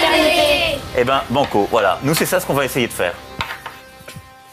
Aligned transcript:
fraternité. 0.00 0.78
Eh 0.98 1.04
ben, 1.04 1.22
banco, 1.30 1.68
voilà. 1.70 1.98
Nous, 2.02 2.14
c'est 2.14 2.26
ça 2.26 2.40
ce 2.40 2.46
qu'on 2.46 2.54
va 2.54 2.64
essayer 2.64 2.86
de 2.86 2.92
faire. 2.92 3.14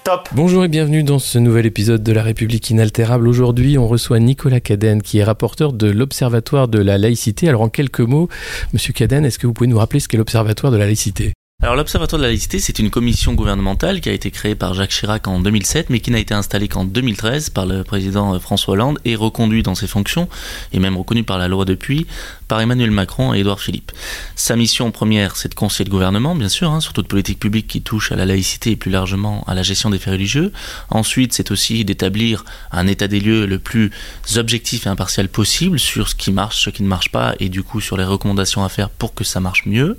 Top 0.03 0.29
Bonjour 0.31 0.63
et 0.63 0.69
bienvenue 0.69 1.03
dans 1.03 1.19
ce 1.19 1.37
nouvel 1.37 1.65
épisode 1.65 2.01
de 2.01 2.11
La 2.13 2.23
République 2.23 2.69
inaltérable. 2.69 3.27
Aujourd'hui, 3.27 3.77
on 3.77 3.87
reçoit 3.87 4.19
Nicolas 4.19 4.61
Cadenne, 4.61 5.01
qui 5.01 5.17
est 5.17 5.23
rapporteur 5.23 5.73
de 5.73 5.89
l'Observatoire 5.89 6.67
de 6.67 6.79
la 6.79 6.97
laïcité. 6.97 7.49
Alors, 7.49 7.61
en 7.61 7.69
quelques 7.69 7.99
mots, 7.99 8.29
Monsieur 8.73 8.93
Cadenne, 8.93 9.25
est-ce 9.25 9.39
que 9.39 9.47
vous 9.47 9.53
pouvez 9.53 9.67
nous 9.67 9.77
rappeler 9.77 9.99
ce 9.99 10.07
qu'est 10.07 10.17
l'Observatoire 10.17 10.71
de 10.71 10.77
la 10.77 10.85
laïcité? 10.85 11.33
Alors 11.59 11.75
l'Observatoire 11.75 12.19
de 12.19 12.23
la 12.23 12.29
laïcité, 12.29 12.59
c'est 12.59 12.77
une 12.77 12.91
commission 12.91 13.33
gouvernementale 13.33 13.99
qui 13.99 14.09
a 14.09 14.11
été 14.11 14.29
créée 14.29 14.53
par 14.53 14.75
Jacques 14.75 14.91
Chirac 14.91 15.27
en 15.27 15.39
2007, 15.39 15.89
mais 15.89 15.99
qui 15.99 16.11
n'a 16.11 16.19
été 16.19 16.35
installée 16.35 16.67
qu'en 16.67 16.85
2013 16.85 17.49
par 17.49 17.65
le 17.65 17.83
président 17.83 18.35
euh, 18.35 18.39
François 18.39 18.75
Hollande 18.75 18.99
et 19.05 19.15
reconduit 19.15 19.63
dans 19.63 19.73
ses 19.73 19.87
fonctions, 19.87 20.29
et 20.71 20.77
même 20.77 20.95
reconnu 20.95 21.23
par 21.23 21.39
la 21.39 21.47
loi 21.47 21.65
depuis, 21.65 22.05
par 22.47 22.61
Emmanuel 22.61 22.91
Macron 22.91 23.33
et 23.33 23.39
Édouard 23.39 23.59
Philippe. 23.59 23.91
Sa 24.35 24.55
mission 24.55 24.91
première, 24.91 25.35
c'est 25.35 25.49
de 25.49 25.55
conseiller 25.55 25.85
le 25.85 25.91
gouvernement, 25.91 26.35
bien 26.35 26.49
sûr, 26.49 26.71
hein, 26.71 26.79
sur 26.79 26.93
toute 26.93 27.07
politique 27.07 27.39
publique 27.39 27.67
qui 27.67 27.81
touche 27.81 28.11
à 28.11 28.15
la 28.15 28.25
laïcité 28.25 28.71
et 28.71 28.75
plus 28.75 28.91
largement 28.91 29.43
à 29.47 29.53
la 29.53 29.63
gestion 29.63 29.89
des 29.89 29.99
faits 29.99 30.13
religieux. 30.13 30.51
Ensuite, 30.89 31.33
c'est 31.33 31.51
aussi 31.51 31.83
d'établir 31.85 32.45
un 32.71 32.87
état 32.87 33.07
des 33.07 33.19
lieux 33.19 33.45
le 33.45 33.59
plus 33.59 33.91
objectif 34.35 34.85
et 34.85 34.89
impartial 34.89 35.29
possible 35.29 35.79
sur 35.79 36.09
ce 36.09 36.15
qui 36.15 36.31
marche, 36.31 36.63
ce 36.63 36.69
qui 36.69 36.83
ne 36.83 36.87
marche 36.87 37.11
pas, 37.11 37.35
et 37.39 37.49
du 37.49 37.63
coup 37.63 37.81
sur 37.81 37.97
les 37.97 38.03
recommandations 38.03 38.63
à 38.63 38.69
faire 38.69 38.89
pour 38.89 39.13
que 39.13 39.23
ça 39.23 39.39
marche 39.39 39.65
mieux. 39.65 39.97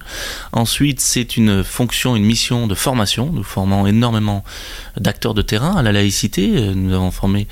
Ensuite, 0.53 1.01
c'est 1.01 1.36
une 1.36 1.62
fonction, 1.64 2.17
une 2.17 2.25
mission 2.25 2.67
de 2.67 2.75
formation. 2.75 3.30
Nous 3.33 3.42
formons 3.42 3.86
énormément 3.86 4.45
d'acteurs 4.97 5.34
de 5.34 5.42
terrain 5.42 5.77
à 5.77 5.83
la 5.83 5.92
laïcité. 5.92 6.48
Nous 6.75 6.95
avons 6.95 7.11
formé 7.11 7.47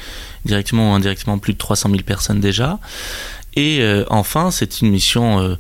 directement 0.45 0.93
ou 0.93 0.95
indirectement 0.95 1.39
plus 1.39 1.53
de 1.53 1.59
300 1.59 1.91
000 1.91 2.03
personnes 2.03 2.41
déjà. 2.41 2.79
Et 3.57 3.81
euh, 3.81 4.05
enfin, 4.11 4.51
c'est 4.51 4.83
une 4.83 4.91
mission 4.91 5.41
euh, 5.41 5.57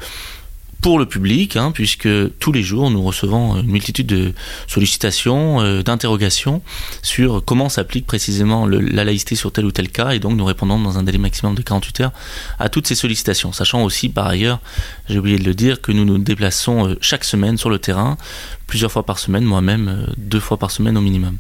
pour 0.83 0.99
le 0.99 1.07
public, 1.07 1.57
hein, 1.57 1.73
puisque 1.73 2.09
tous 2.39 2.53
les 2.53 2.63
jours 2.63 2.91
nous 2.91 3.03
recevons 3.03 3.57
une 3.57 3.67
multitude 3.67 4.07
de 4.07 4.35
sollicitations, 4.67 5.63
euh, 5.63 5.83
d'interrogations 5.83 6.63
sur 7.03 7.43
comment 7.43 7.71
s'applique 7.71 8.07
précisément 8.07 8.67
la 8.67 9.03
laïcité 9.03 9.35
sur 9.35 9.51
tel 9.51 9.65
ou 9.65 9.73
tel 9.73 9.89
cas, 9.89 10.11
et 10.11 10.19
donc 10.19 10.37
nous 10.37 10.45
répondons 10.45 10.79
dans 10.79 10.99
un 10.99 11.03
délai 11.03 11.19
maximum 11.19 11.55
de 11.55 11.63
48 11.63 12.01
heures 12.03 12.13
à 12.59 12.69
toutes 12.69 12.87
ces 12.87 12.95
sollicitations, 12.95 13.53
sachant 13.53 13.83
aussi 13.83 14.11
par 14.11 14.27
ailleurs, 14.27 14.61
j'ai 15.09 15.19
oublié 15.19 15.39
de 15.39 15.45
le 15.45 15.55
dire, 15.55 15.81
que 15.81 15.91
nous 15.91 16.05
nous 16.05 16.19
déplaçons 16.19 16.97
chaque 17.01 17.25
semaine 17.25 17.57
sur 17.57 17.71
le 17.71 17.79
terrain, 17.79 18.19
plusieurs 18.67 18.93
fois 18.93 19.05
par 19.05 19.19
semaine, 19.19 19.45
moi-même 19.45 20.07
deux 20.19 20.41
fois 20.41 20.59
par 20.59 20.71
semaine 20.71 20.99
au 20.99 21.01
minimum. 21.01 21.39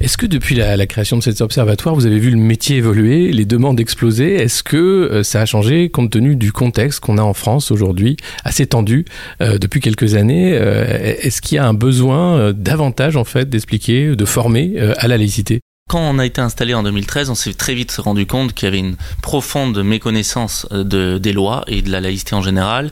Est-ce 0.00 0.18
que 0.18 0.26
depuis 0.26 0.54
la, 0.56 0.86
création 0.86 1.16
de 1.16 1.22
cet 1.22 1.40
observatoire, 1.40 1.94
vous 1.94 2.04
avez 2.04 2.18
vu 2.18 2.30
le 2.30 2.36
métier 2.36 2.76
évoluer, 2.76 3.32
les 3.32 3.44
demandes 3.46 3.78
exploser? 3.80 4.34
Est-ce 4.34 4.62
que 4.62 4.76
euh, 4.76 5.22
ça 5.22 5.40
a 5.40 5.46
changé 5.46 5.88
compte 5.88 6.10
tenu 6.10 6.36
du 6.36 6.52
contexte 6.52 7.00
qu'on 7.00 7.16
a 7.16 7.22
en 7.22 7.32
France 7.32 7.70
aujourd'hui, 7.70 8.16
assez 8.44 8.66
tendu 8.66 9.06
euh, 9.40 9.56
depuis 9.56 9.80
quelques 9.80 10.14
années? 10.14 10.58
Euh, 10.60 11.14
Est-ce 11.22 11.40
qu'il 11.40 11.56
y 11.56 11.58
a 11.58 11.66
un 11.66 11.74
besoin 11.74 12.52
davantage 12.52 13.16
en 13.16 13.24
fait 13.24 13.48
d'expliquer, 13.48 14.14
de 14.14 14.24
former 14.24 14.78
à 14.98 15.08
la 15.08 15.16
laïcité? 15.16 15.60
Quand 15.88 16.00
on 16.00 16.18
a 16.18 16.24
été 16.24 16.40
installé 16.40 16.72
en 16.72 16.82
2013, 16.82 17.28
on 17.30 17.34
s'est 17.34 17.52
très 17.52 17.74
vite 17.74 17.94
rendu 17.98 18.26
compte 18.26 18.54
qu'il 18.54 18.66
y 18.66 18.68
avait 18.68 18.78
une 18.78 18.96
profonde 19.22 19.82
méconnaissance 19.82 20.66
de, 20.70 21.18
des 21.18 21.32
lois 21.32 21.62
et 21.66 21.82
de 21.82 21.90
la 21.90 22.00
laïcité 22.00 22.34
en 22.34 22.42
général, 22.42 22.90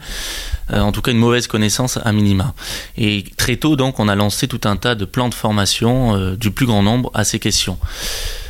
euh, 0.71 0.81
en 0.81 0.93
tout 0.93 1.01
cas 1.01 1.11
une 1.11 1.19
mauvaise 1.19 1.47
connaissance 1.47 1.99
à 2.05 2.13
minima. 2.13 2.55
Et 2.99 3.25
très 3.39 3.57
tôt, 3.57 3.77
donc, 3.77 3.99
on 3.99 4.09
a 4.09 4.15
lancé 4.15 4.47
tout 4.47 4.61
un 4.65 4.77
tas 4.77 4.95
de 4.95 5.07
plans 5.07 5.31
de 5.31 5.35
formation 5.35 6.17
euh, 6.17 6.37
du 6.37 6.51
plus 6.51 6.67
grand 6.67 6.83
nombre 6.83 7.11
à 7.15 7.25
ces 7.25 7.39
questions. 7.39 7.79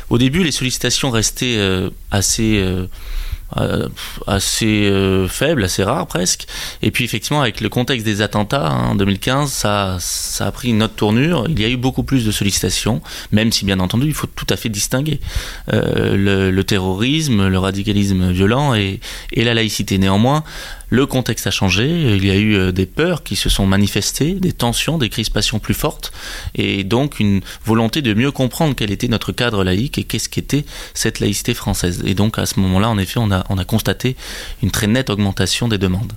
Au 0.09 0.17
début, 0.17 0.43
les 0.43 0.51
sollicitations 0.51 1.09
restaient 1.09 1.57
euh, 1.57 1.89
assez 2.11 2.57
euh, 2.57 2.87
assez 4.27 4.85
euh, 4.85 5.27
faible, 5.27 5.63
assez 5.63 5.83
rare 5.83 6.07
presque. 6.07 6.47
Et 6.81 6.91
puis 6.91 7.03
effectivement, 7.03 7.41
avec 7.41 7.61
le 7.61 7.69
contexte 7.69 8.05
des 8.05 8.21
attentats 8.21 8.67
hein, 8.67 8.91
en 8.91 8.95
2015, 8.95 9.51
ça, 9.51 9.97
ça 9.99 10.47
a 10.47 10.51
pris 10.51 10.69
une 10.69 10.83
autre 10.83 10.95
tournure. 10.95 11.45
Il 11.49 11.59
y 11.59 11.65
a 11.65 11.69
eu 11.69 11.77
beaucoup 11.77 12.03
plus 12.03 12.25
de 12.25 12.31
sollicitations, 12.31 13.01
même 13.31 13.51
si 13.51 13.65
bien 13.65 13.79
entendu, 13.79 14.07
il 14.07 14.13
faut 14.13 14.27
tout 14.27 14.47
à 14.49 14.55
fait 14.55 14.69
distinguer 14.69 15.19
euh, 15.71 16.51
le, 16.51 16.63
terrorisme, 16.63 17.47
le 17.47 17.59
radicalisme 17.59 18.31
violent 18.31 18.73
et 18.73 18.99
la 19.35 19.53
laïcité. 19.53 19.97
Néanmoins, 19.97 20.43
le 20.89 21.05
contexte 21.05 21.47
a 21.47 21.51
changé, 21.51 21.87
il 21.89 22.25
y 22.25 22.31
a 22.31 22.35
eu 22.35 22.55
euh, 22.55 22.71
des 22.71 22.85
peurs 22.85 23.23
qui 23.23 23.35
se 23.35 23.49
sont 23.49 23.65
manifestées, 23.65 24.33
des 24.33 24.51
tensions, 24.51 24.97
des 24.97 25.09
crispations 25.09 25.59
plus 25.59 25.73
fortes, 25.73 26.11
et 26.55 26.83
donc 26.83 27.19
une 27.19 27.41
volonté 27.65 28.01
de 28.01 28.13
mieux 28.13 28.31
comprendre 28.31 28.75
quel 28.75 28.91
était 28.91 29.07
notre 29.07 29.31
cadre 29.31 29.63
laïque 29.63 29.97
et 29.97 30.03
qu'est-ce 30.03 30.29
qu'était 30.29 30.65
cette 30.93 31.19
laïcité 31.19 31.53
française. 31.53 32.03
Et 32.05 32.13
donc 32.13 32.37
à 32.37 32.45
ce 32.45 32.59
moment-là, 32.59 32.89
en 32.89 32.97
effet, 32.97 33.19
on 33.19 33.31
a, 33.31 33.43
on 33.49 33.57
a 33.57 33.65
constaté 33.65 34.15
une 34.61 34.71
très 34.71 34.87
nette 34.87 35.09
augmentation 35.09 35.67
des 35.67 35.77
demandes. 35.77 36.13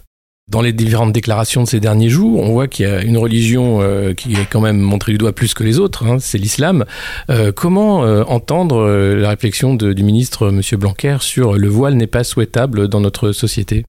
Dans 0.49 0.61
les 0.61 0.73
différentes 0.73 1.13
déclarations 1.13 1.65
de 1.65 1.69
ces 1.69 1.81
derniers 1.81 2.09
jours, 2.09 2.41
on 2.41 2.53
voit 2.53 2.69
qu'il 2.69 2.87
y 2.87 2.89
a 2.89 3.03
une 3.03 3.17
religion 3.17 3.81
euh, 3.81 4.15
qui 4.15 4.35
est 4.35 4.47
quand 4.49 4.61
même 4.61 4.79
montrée 4.79 5.13
du 5.13 5.19
doigt 5.19 5.33
plus 5.33 5.55
que 5.55 5.65
les 5.65 5.81
autres, 5.81 6.07
hein, 6.07 6.19
c'est 6.21 6.39
l'islam. 6.39 6.85
Euh, 7.31 7.51
comment 7.51 8.01
entendre 8.01 8.87
la 8.87 9.31
réflexion 9.31 9.75
du 9.75 10.03
ministre 10.05 10.51
M. 10.51 10.61
Blanquer 10.79 11.17
sur 11.21 11.55
le 11.55 11.69
voile 11.69 11.95
n'est 11.95 12.07
pas 12.07 12.23
souhaitable 12.23 12.89
dans 12.89 13.01
notre 13.01 13.33
société? 13.33 13.85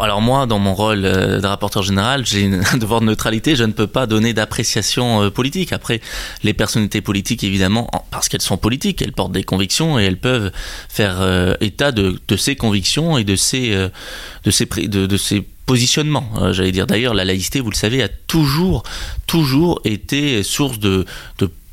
Alors 0.00 0.20
moi, 0.20 0.46
dans 0.46 0.58
mon 0.58 0.74
rôle 0.74 1.04
euh, 1.04 1.40
de 1.40 1.46
rapporteur 1.46 1.82
général, 1.82 2.24
j'ai 2.26 2.46
un 2.72 2.76
devoir 2.78 3.00
de 3.00 3.06
neutralité. 3.06 3.56
Je 3.56 3.64
ne 3.64 3.72
peux 3.72 3.86
pas 3.86 4.06
donner 4.06 4.32
d'appréciation 4.32 5.22
euh, 5.22 5.30
politique. 5.30 5.72
Après, 5.72 6.00
les 6.42 6.54
personnalités 6.54 7.00
politiques, 7.00 7.44
évidemment, 7.44 7.90
parce 8.10 8.28
qu'elles 8.28 8.42
sont 8.42 8.56
politiques, 8.56 9.02
elles 9.02 9.12
portent 9.12 9.32
des 9.32 9.44
convictions 9.44 9.98
et 9.98 10.04
elles 10.04 10.18
peuvent 10.18 10.52
faire 10.88 11.20
euh, 11.20 11.54
état 11.60 11.92
de, 11.92 12.18
ces 12.36 12.56
convictions 12.56 13.18
et 13.18 13.24
de 13.24 13.36
ces, 13.36 13.70
de 14.44 14.50
ces, 14.50 14.66
de, 14.66 15.16
ces. 15.16 15.44
J'allais 16.50 16.72
dire 16.72 16.86
d'ailleurs, 16.86 17.14
la 17.14 17.24
laïcité, 17.24 17.60
vous 17.60 17.70
le 17.70 17.76
savez, 17.76 18.02
a 18.02 18.08
toujours, 18.08 18.82
toujours 19.26 19.80
été 19.84 20.42
source 20.42 20.78
de 20.78 21.06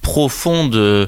profonde 0.10 1.08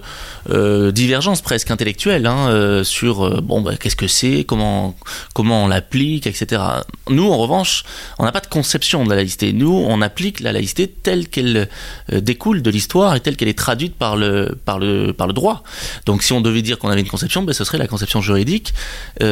euh, 0.49 0.91
divergence 0.91 1.41
presque 1.41 1.71
intellectuelle 1.71 2.27
hein, 2.27 2.49
euh, 2.49 2.83
sur 2.83 3.23
euh, 3.25 3.41
bon 3.41 3.61
bah, 3.61 3.73
qu'est-ce 3.79 3.95
que 3.95 4.05
c'est, 4.07 4.43
comment 4.43 4.95
comment 5.33 5.63
on 5.65 5.67
l'applique, 5.67 6.27
etc. 6.27 6.61
Nous 7.09 7.27
en 7.27 7.37
revanche, 7.37 7.83
on 8.19 8.25
n'a 8.25 8.31
pas 8.31 8.41
de 8.41 8.47
conception 8.47 9.03
de 9.03 9.09
la 9.09 9.15
laïcité. 9.15 9.53
Nous, 9.53 9.71
on 9.71 10.01
applique 10.03 10.39
la 10.39 10.51
laïcité 10.51 10.87
telle 10.87 11.29
qu'elle 11.29 11.67
euh, 12.13 12.21
découle 12.21 12.61
de 12.61 12.69
l'histoire 12.69 13.15
et 13.15 13.19
telle 13.21 13.37
qu'elle 13.37 13.47
est 13.47 13.57
traduite 13.57 13.95
par 13.95 14.15
le 14.15 14.55
par 14.65 14.77
le 14.77 15.13
par 15.13 15.25
le 15.25 15.33
droit. 15.33 15.63
Donc 16.05 16.21
si 16.21 16.31
on 16.31 16.41
devait 16.41 16.61
dire 16.61 16.77
qu'on 16.77 16.89
avait 16.89 17.01
une 17.01 17.07
conception, 17.07 17.41
ben, 17.41 17.53
ce 17.53 17.63
serait 17.63 17.79
la 17.79 17.87
conception 17.87 18.21
juridique, 18.21 18.73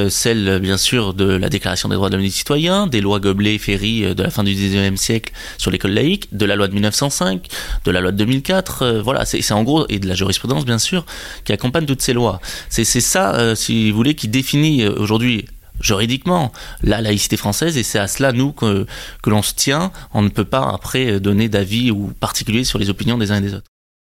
celle 0.09 0.59
bien 0.59 0.77
sûr 0.77 1.13
de 1.13 1.25
la 1.25 1.49
Déclaration 1.49 1.89
des 1.89 1.95
droits 1.95 2.09
de 2.09 2.15
l'homme 2.15 2.25
et 2.25 2.29
du 2.29 2.33
citoyen, 2.33 2.87
des 2.87 3.01
lois 3.01 3.19
Goblet, 3.19 3.59
Ferry 3.59 4.15
de 4.15 4.23
la 4.23 4.31
fin 4.31 4.43
du 4.43 4.53
19e 4.53 4.97
siècle 4.97 5.31
sur 5.59 5.69
l'école 5.69 5.91
laïque, 5.91 6.27
de 6.31 6.45
la 6.45 6.55
loi 6.55 6.67
de 6.67 6.73
1905, 6.73 7.47
de 7.85 7.91
la 7.91 8.01
loi 8.01 8.11
de 8.11 8.17
2004. 8.17 9.01
voilà, 9.03 9.25
c'est 9.25 9.53
en 9.59 9.63
gros, 9.63 9.85
et 9.89 9.99
de 9.99 10.07
la 10.07 10.15
jurisprudence 10.15 10.65
bien 10.65 10.79
sûr, 10.79 11.05
qui 11.43 11.51
accompagne 11.53 11.85
toutes 11.85 12.01
ces 12.01 12.13
lois. 12.13 12.39
C'est 12.69 12.83
ça, 12.85 13.35
euh, 13.35 13.55
si 13.55 13.91
vous 13.91 13.97
voulez, 13.97 14.15
qui 14.15 14.27
définit 14.27 14.83
euh, 14.83 14.93
aujourd'hui 14.97 15.45
juridiquement 15.81 16.51
la 16.83 16.99
laïcité 17.01 17.37
française 17.37 17.77
et 17.77 17.83
c'est 17.83 17.99
à 17.99 18.07
cela 18.07 18.33
nous 18.33 18.51
que, 18.51 18.85
que 19.23 19.29
l'on 19.29 19.41
se 19.41 19.53
tient. 19.53 19.91
On 20.13 20.21
ne 20.21 20.29
peut 20.29 20.45
pas 20.45 20.71
après 20.73 21.21
donner 21.21 21.47
d'avis 21.47 21.89
ou 21.89 22.11
particulier 22.19 22.65
sur 22.65 22.79
les 22.79 22.89
opinions 22.89 23.17
des 23.17 23.31
uns 23.31 23.37
et 23.37 23.41
des 23.41 23.53
autres. 23.53 23.67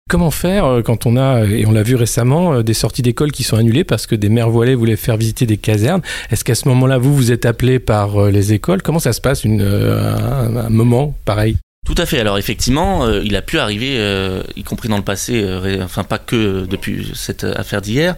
Comment 0.08 0.32
faire 0.32 0.64
euh, 0.64 0.82
quand 0.82 1.06
on 1.06 1.16
a, 1.16 1.44
et 1.44 1.66
on 1.66 1.72
l'a 1.72 1.84
vu 1.84 1.94
récemment, 1.94 2.62
des 2.62 2.74
sorties 2.74 3.02
d'école 3.02 3.30
qui 3.30 3.44
sont 3.44 3.56
annulées 3.56 3.84
parce 3.84 4.06
que 4.06 4.16
des 4.16 4.28
mères 4.28 4.50
voilées 4.50 4.74
voulaient 4.74 4.96
faire 4.96 5.16
visiter 5.16 5.46
des 5.46 5.58
casernes? 5.58 6.02
Est-ce 6.30 6.44
qu'à 6.44 6.56
ce, 6.56 6.68
moment-là, 6.68 6.98
vous, 6.98 7.14
vous 7.14 7.30
êtes 7.30 7.46
appelé 7.46 7.78
par 7.78 8.30
les 8.30 8.52
écoles? 8.52 8.82
Comment 8.82 8.98
ça 8.98 9.12
se 9.12 9.20
passe 9.20 9.44
un 9.44 10.70
moment 10.70 11.14
pareil? 11.24 11.56
Tout 11.86 11.94
à 11.96 12.04
fait. 12.04 12.20
Alors 12.20 12.36
effectivement, 12.36 13.04
euh, 13.04 13.22
il 13.24 13.34
a 13.36 13.42
pu 13.42 13.58
arriver, 13.58 13.96
euh, 13.96 14.42
y 14.54 14.62
compris 14.62 14.88
dans 14.88 14.98
le 14.98 15.02
passé, 15.02 15.42
euh, 15.42 15.82
enfin 15.82 16.04
pas 16.04 16.18
que 16.18 16.66
depuis 16.66 17.10
cette 17.14 17.42
affaire 17.42 17.80
d'hier, 17.80 18.14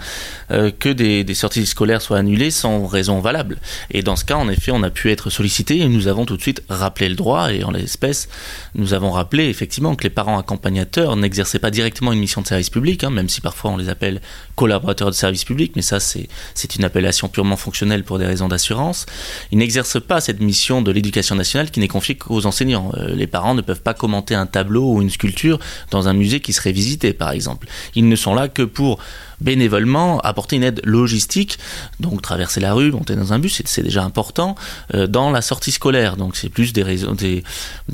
que 0.50 0.90
des, 0.90 1.34
sorties 1.34 1.64
scolaires 1.64 2.02
soient 2.02 2.18
annulées 2.18 2.50
sans 2.50 2.86
raison 2.86 3.20
valable. 3.20 3.56
Et 3.90 4.02
dans 4.02 4.16
ce 4.16 4.24
cas, 4.26 4.34
en 4.34 4.50
effet, 4.50 4.70
on 4.70 4.82
a 4.82 4.90
pu 4.90 5.10
être 5.10 5.30
sollicité 5.30 5.78
et 5.78 5.88
nous 5.88 6.08
avons 6.08 6.26
tout 6.26 6.36
de 6.36 6.42
suite 6.42 6.62
rappelé 6.68 7.08
le 7.08 7.14
droit. 7.14 7.50
Et 7.52 7.64
en 7.64 7.70
l'espèce, 7.70 8.28
nous 8.74 8.92
avons 8.92 9.12
rappelé 9.12 9.48
effectivement 9.48 9.94
que 9.94 10.02
les 10.02 10.10
parents 10.10 10.38
accompagnateurs 10.38 11.16
n'exerçaient 11.16 11.58
pas 11.58 11.70
directement 11.70 12.12
une 12.12 12.18
mission 12.18 12.42
de 12.42 12.46
service 12.46 12.68
public, 12.68 13.04
hein, 13.04 13.10
même 13.10 13.30
si 13.30 13.40
parfois 13.40 13.70
on 13.70 13.78
les 13.78 13.88
appelle 13.88 14.20
collaborateurs 14.56 15.08
de 15.08 15.14
service 15.14 15.44
public, 15.44 15.72
mais 15.76 15.82
ça 15.82 16.00
c'est 16.00 16.28
une 16.76 16.84
appellation 16.84 17.28
purement 17.28 17.56
fonctionnelle 17.56 18.04
pour 18.04 18.18
des 18.18 18.26
raisons 18.26 18.48
d'assurance. 18.48 19.06
Ils 19.52 19.58
n'exercent 19.58 20.02
pas 20.02 20.20
cette 20.20 20.40
mission 20.40 20.82
de 20.82 20.90
l'éducation 20.92 21.34
nationale 21.34 21.70
qui 21.70 21.80
n'est 21.80 21.88
confiée 21.88 22.16
qu'aux 22.16 22.44
enseignants. 22.44 22.92
les 23.08 23.26
parents 23.26 23.51
ne 23.54 23.62
peuvent 23.62 23.82
pas 23.82 23.94
commenter 23.94 24.34
un 24.34 24.46
tableau 24.46 24.94
ou 24.94 25.02
une 25.02 25.10
sculpture 25.10 25.58
dans 25.90 26.08
un 26.08 26.12
musée 26.12 26.40
qui 26.40 26.52
serait 26.52 26.72
visité, 26.72 27.12
par 27.12 27.30
exemple. 27.30 27.68
Ils 27.94 28.08
ne 28.08 28.16
sont 28.16 28.34
là 28.34 28.48
que 28.48 28.62
pour 28.62 28.98
bénévolement 29.42 30.20
apporter 30.20 30.56
une 30.56 30.62
aide 30.62 30.80
logistique, 30.84 31.58
donc 32.00 32.22
traverser 32.22 32.60
la 32.60 32.72
rue, 32.72 32.92
monter 32.92 33.16
dans 33.16 33.32
un 33.32 33.38
bus, 33.38 33.62
c'est 33.64 33.82
déjà 33.82 34.04
important, 34.04 34.54
euh, 34.94 35.06
dans 35.06 35.30
la 35.30 35.42
sortie 35.42 35.72
scolaire. 35.72 36.16
Donc 36.16 36.36
c'est 36.36 36.48
plus 36.48 36.72
des, 36.72 36.84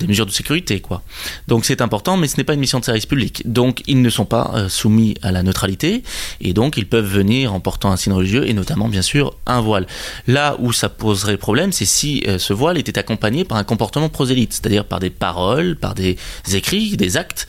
mesures 0.06 0.26
de 0.26 0.30
sécurité, 0.30 0.80
quoi. 0.80 1.02
Donc 1.48 1.64
c'est 1.64 1.80
important, 1.80 2.16
mais 2.16 2.28
ce 2.28 2.36
n'est 2.36 2.44
pas 2.44 2.54
une 2.54 2.60
mission 2.60 2.78
de 2.78 2.84
service 2.84 3.06
public. 3.06 3.42
Donc 3.46 3.82
ils 3.86 4.00
ne 4.00 4.10
sont 4.10 4.24
pas 4.24 4.52
euh, 4.54 4.68
soumis 4.68 5.14
à 5.22 5.32
la 5.32 5.42
neutralité, 5.42 6.02
et 6.40 6.52
donc 6.52 6.76
ils 6.76 6.86
peuvent 6.86 7.06
venir 7.06 7.54
en 7.54 7.60
portant 7.60 7.90
un 7.90 7.96
signe 7.96 8.12
religieux, 8.12 8.48
et 8.48 8.52
notamment, 8.52 8.88
bien 8.88 9.02
sûr, 9.02 9.34
un 9.46 9.60
voile. 9.60 9.86
Là 10.26 10.56
où 10.58 10.72
ça 10.72 10.88
poserait 10.88 11.36
problème, 11.36 11.72
c'est 11.72 11.86
si 11.86 12.22
euh, 12.28 12.38
ce 12.38 12.52
voile 12.52 12.78
était 12.78 12.98
accompagné 12.98 13.44
par 13.44 13.58
un 13.58 13.64
comportement 13.64 14.08
prosélyte, 14.08 14.52
c'est-à-dire 14.52 14.84
par 14.84 15.00
des 15.00 15.10
paroles, 15.10 15.76
par 15.76 15.94
des 15.94 16.16
écrits, 16.52 16.96
des 16.96 17.16
actes 17.16 17.48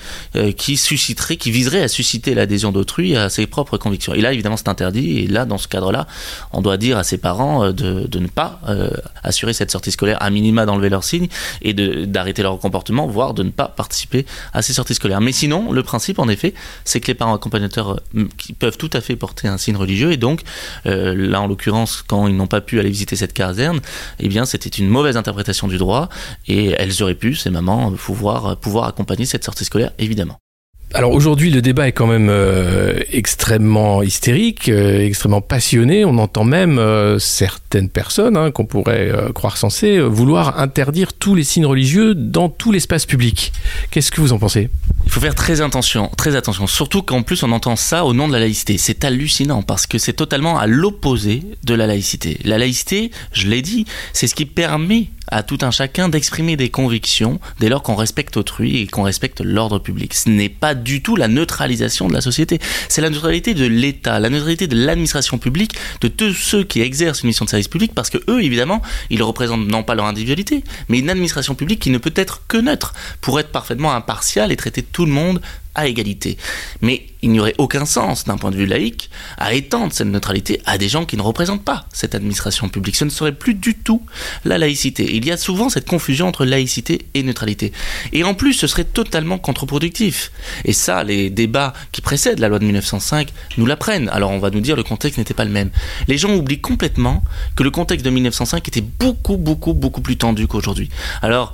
qui 0.58 0.78
susciteraient, 0.78 1.38
qui 1.38 1.52
viseraient 1.52 1.82
à 1.82 1.88
susciter 1.88 2.34
l'adhésion 2.34 2.72
d'autrui 2.72 3.16
à 3.16 3.30
ses 3.30 3.48
propres 3.48 3.78
et 3.94 4.22
là, 4.22 4.34
évidemment, 4.34 4.58
c'est 4.58 4.70
interdit. 4.70 5.20
Et 5.20 5.28
là, 5.28 5.46
dans 5.46 5.58
ce 5.58 5.68
cadre-là, 5.68 6.08
on 6.52 6.62
doit 6.62 6.78
dire 6.78 6.98
à 6.98 7.04
ses 7.04 7.18
parents 7.18 7.64
euh, 7.66 7.72
de, 7.72 8.20
ne 8.20 8.28
pas 8.28 8.60
euh, 8.68 8.90
assurer 9.24 9.54
cette 9.54 9.72
sortie 9.72 9.92
scolaire, 9.92 10.18
à 10.22 10.30
minima 10.30 10.66
d'enlever 10.66 10.90
leur 10.90 11.04
signe 11.04 11.28
et 11.62 11.74
d'arrêter 11.74 12.44
leur 12.44 12.60
comportement, 12.60 13.08
voire 13.08 13.34
de 13.34 13.44
ne 13.44 13.50
pas 13.50 13.68
participer 13.68 14.26
à 14.54 14.62
ces 14.62 14.74
sorties 14.74 14.96
scolaires. 14.96 15.22
Mais 15.22 15.32
sinon, 15.32 15.72
le 15.72 15.84
principe, 15.84 16.20
en 16.20 16.28
effet, 16.28 16.54
c'est 16.84 17.00
que 17.00 17.08
les 17.08 17.16
parents 17.16 17.36
accompagnateurs 17.36 18.00
euh, 18.16 18.28
qui 18.38 18.54
peuvent 18.54 18.78
tout 18.78 18.90
à 18.94 19.02
fait 19.02 19.16
porter 19.16 19.48
un 19.48 19.58
signe 19.58 19.78
religieux. 19.78 20.12
Et 20.12 20.18
donc, 20.18 20.42
là, 20.86 21.42
en 21.42 21.48
l'occurrence, 21.48 22.04
quand 22.06 22.28
ils 22.28 22.36
n'ont 22.36 22.48
pas 22.48 22.62
pu 22.62 22.80
aller 22.80 22.90
visiter 22.90 23.16
cette 23.16 23.34
caserne, 23.34 23.80
eh 24.20 24.28
bien, 24.28 24.46
c'était 24.46 24.70
une 24.70 24.88
mauvaise 24.88 25.18
interprétation 25.18 25.68
du 25.68 25.78
droit. 25.78 26.10
Et 26.48 26.76
elles 26.78 27.02
auraient 27.04 27.16
pu, 27.16 27.36
ces 27.36 27.50
mamans, 27.50 27.92
pouvoir, 27.92 28.58
pouvoir 28.58 28.88
accompagner 28.88 29.26
cette 29.26 29.44
sortie 29.44 29.66
scolaire, 29.66 29.92
évidemment. 29.98 30.40
Alors 30.96 31.12
aujourd'hui, 31.12 31.52
le 31.52 31.62
débat 31.62 31.88
est 31.88 31.92
quand 31.92 32.08
même 32.08 32.30
euh, 32.32 33.00
extrêmement 33.12 34.02
hystérique, 34.02 34.70
euh, 34.70 35.06
extrêmement 35.06 35.40
passionné. 35.40 36.04
On 36.04 36.18
entend 36.18 36.44
même 36.44 36.80
euh, 36.80 37.20
certaines 37.20 37.90
personnes, 37.90 38.36
hein, 38.36 38.50
qu'on 38.50 38.66
pourrait 38.66 39.12
croire 39.36 39.58
sensées, 39.58 40.00
vouloir 40.00 40.60
interdire 40.60 41.14
tous 41.14 41.36
les 41.36 41.44
signes 41.44 41.68
religieux 41.68 42.16
dans 42.16 42.50
tout 42.50 42.72
l'espace 42.72 43.06
public. 43.06 43.54
Qu'est-ce 43.92 44.12
que 44.12 44.20
vous 44.20 44.34
en 44.34 44.40
pensez? 44.40 44.70
Il 45.06 45.12
faut 45.12 45.22
faire 45.22 45.36
très 45.36 45.62
attention, 45.62 46.10
très 46.18 46.36
attention. 46.36 46.66
Surtout 46.66 47.04
qu'en 47.04 47.22
plus 47.22 47.44
on 47.44 47.52
entend 47.52 47.76
ça 47.76 48.04
au 48.04 48.14
nom 48.14 48.28
de 48.28 48.34
la 48.34 48.40
laïcité. 48.40 48.80
C'est 48.80 49.06
hallucinant 49.06 49.62
parce 49.62 49.86
que 49.86 50.00
c'est 50.00 50.14
totalement 50.14 50.58
à 50.58 50.66
l'opposé 50.66 51.44
de 51.64 51.76
la 51.76 51.86
laïcité. 51.86 52.40
La 52.44 52.58
laïcité, 52.58 53.12
je 53.32 53.48
l'ai 53.48 53.62
dit, 53.62 53.86
c'est 54.14 54.26
ce 54.26 54.34
qui 54.34 54.46
permet 54.46 55.10
à 55.32 55.44
tout 55.44 55.60
un 55.62 55.72
chacun 55.72 56.10
d'exprimer 56.10 56.58
des 56.58 56.70
convictions 56.70 57.40
dès 57.60 57.70
lors 57.70 57.84
qu'on 57.84 57.96
respecte 57.96 58.38
autrui 58.38 58.82
et 58.82 58.88
qu'on 58.88 59.04
respecte 59.04 59.42
l'ordre 59.42 59.80
public. 59.80 60.14
Ce 60.14 60.30
n'est 60.30 60.50
pas 60.50 60.74
du 60.80 61.02
tout 61.02 61.16
la 61.16 61.28
neutralisation 61.28 62.08
de 62.08 62.14
la 62.14 62.22
société, 62.22 62.60
c'est 62.88 63.02
la 63.02 63.10
neutralité 63.10 63.54
de 63.54 63.66
l'État, 63.66 64.20
la 64.20 64.30
neutralité 64.30 64.68
de 64.68 64.76
l'administration 64.76 65.38
publique, 65.38 65.74
de 66.02 66.08
tous 66.08 66.34
ceux 66.34 66.64
qui 66.64 66.82
exercent 66.82 67.22
une 67.22 67.28
mission 67.28 67.46
de 67.46 67.50
service 67.50 67.68
public, 67.68 67.92
parce 67.94 68.10
que 68.10 68.18
eux, 68.30 68.44
évidemment, 68.44 68.82
ils 69.10 69.24
représentent 69.24 69.68
non 69.68 69.84
pas 69.84 69.96
leur 69.96 70.06
individualité, 70.06 70.64
mais 70.88 71.00
une 71.00 71.10
administration 71.10 71.56
publique 71.56 71.80
qui 71.80 71.90
ne 71.90 71.98
peut 71.98 72.14
être 72.16 72.42
que 72.48 72.58
neutre, 72.58 72.94
pour 73.22 73.40
être 73.40 73.50
parfaitement 73.50 73.94
impartial 73.94 74.52
et 74.52 74.56
traiter 74.56 74.84
tout 74.84 75.06
le 75.06 75.12
monde 75.12 75.42
à 75.76 75.88
égalité. 75.88 76.38
Mais 76.82 77.06
il 77.22 77.32
n'y 77.32 77.40
aurait 77.40 77.56
aucun 77.58 77.86
sens, 77.86 78.26
d'un 78.26 78.38
point 78.38 78.52
de 78.52 78.56
vue 78.56 78.66
laïque, 78.66 79.10
à 79.38 79.54
étendre 79.54 79.94
cette 79.94 80.08
neutralité 80.08 80.62
à 80.66 80.78
des 80.78 80.88
gens 80.88 81.06
qui 81.06 81.18
ne 81.18 81.22
représentent 81.22 81.66
pas 81.66 81.86
cette 81.94 82.16
administration 82.16 82.70
publique. 82.70 82.96
Ce 82.96 83.06
ne 83.06 83.10
serait 83.10 83.34
plus 83.34 83.54
du 83.54 83.76
tout 83.76 84.02
la 84.46 84.58
laïcité. 84.58 85.16
Il 85.16 85.26
y 85.26 85.32
a 85.32 85.38
souvent 85.38 85.70
cette 85.70 85.88
confusion 85.88 86.28
entre 86.28 86.46
laïcité 86.46 87.08
et 87.14 87.24
neutralité. 87.24 87.74
Et 88.14 88.24
en 88.24 88.34
plus, 88.34 88.54
ce 88.54 88.68
serait 88.68 88.86
totalement 88.86 89.38
contre-productif. 89.38 90.32
Et 90.66 90.74
ça, 90.74 91.04
les 91.04 91.30
débats 91.30 91.74
qui 91.92 92.02
précèdent 92.02 92.40
la 92.40 92.48
loi 92.48 92.60
de 92.60 92.66
1905 92.66 93.30
nous 93.58 93.66
l'apprennent. 93.66 94.10
Alors 94.10 94.32
on 94.32 94.40
va 94.40 94.50
nous 94.50 94.62
dire 94.62 94.76
le 94.76 94.84
contexte 94.84 95.18
n'était 95.18 95.34
pas 95.34 95.46
le 95.46 95.52
même. 95.52 95.70
Les 96.08 96.18
gens 96.18 96.34
oublient 96.34 96.62
complètement 96.62 97.24
que 97.56 97.64
le 97.64 97.72
contexte 97.72 98.06
de 98.06 98.10
1905 98.10 98.68
était 98.68 98.82
beaucoup, 98.82 99.38
beaucoup, 99.38 99.74
beaucoup 99.74 100.02
plus 100.02 100.18
tendu 100.18 100.48
qu'aujourd'hui. 100.48 100.90
Alors, 101.22 101.54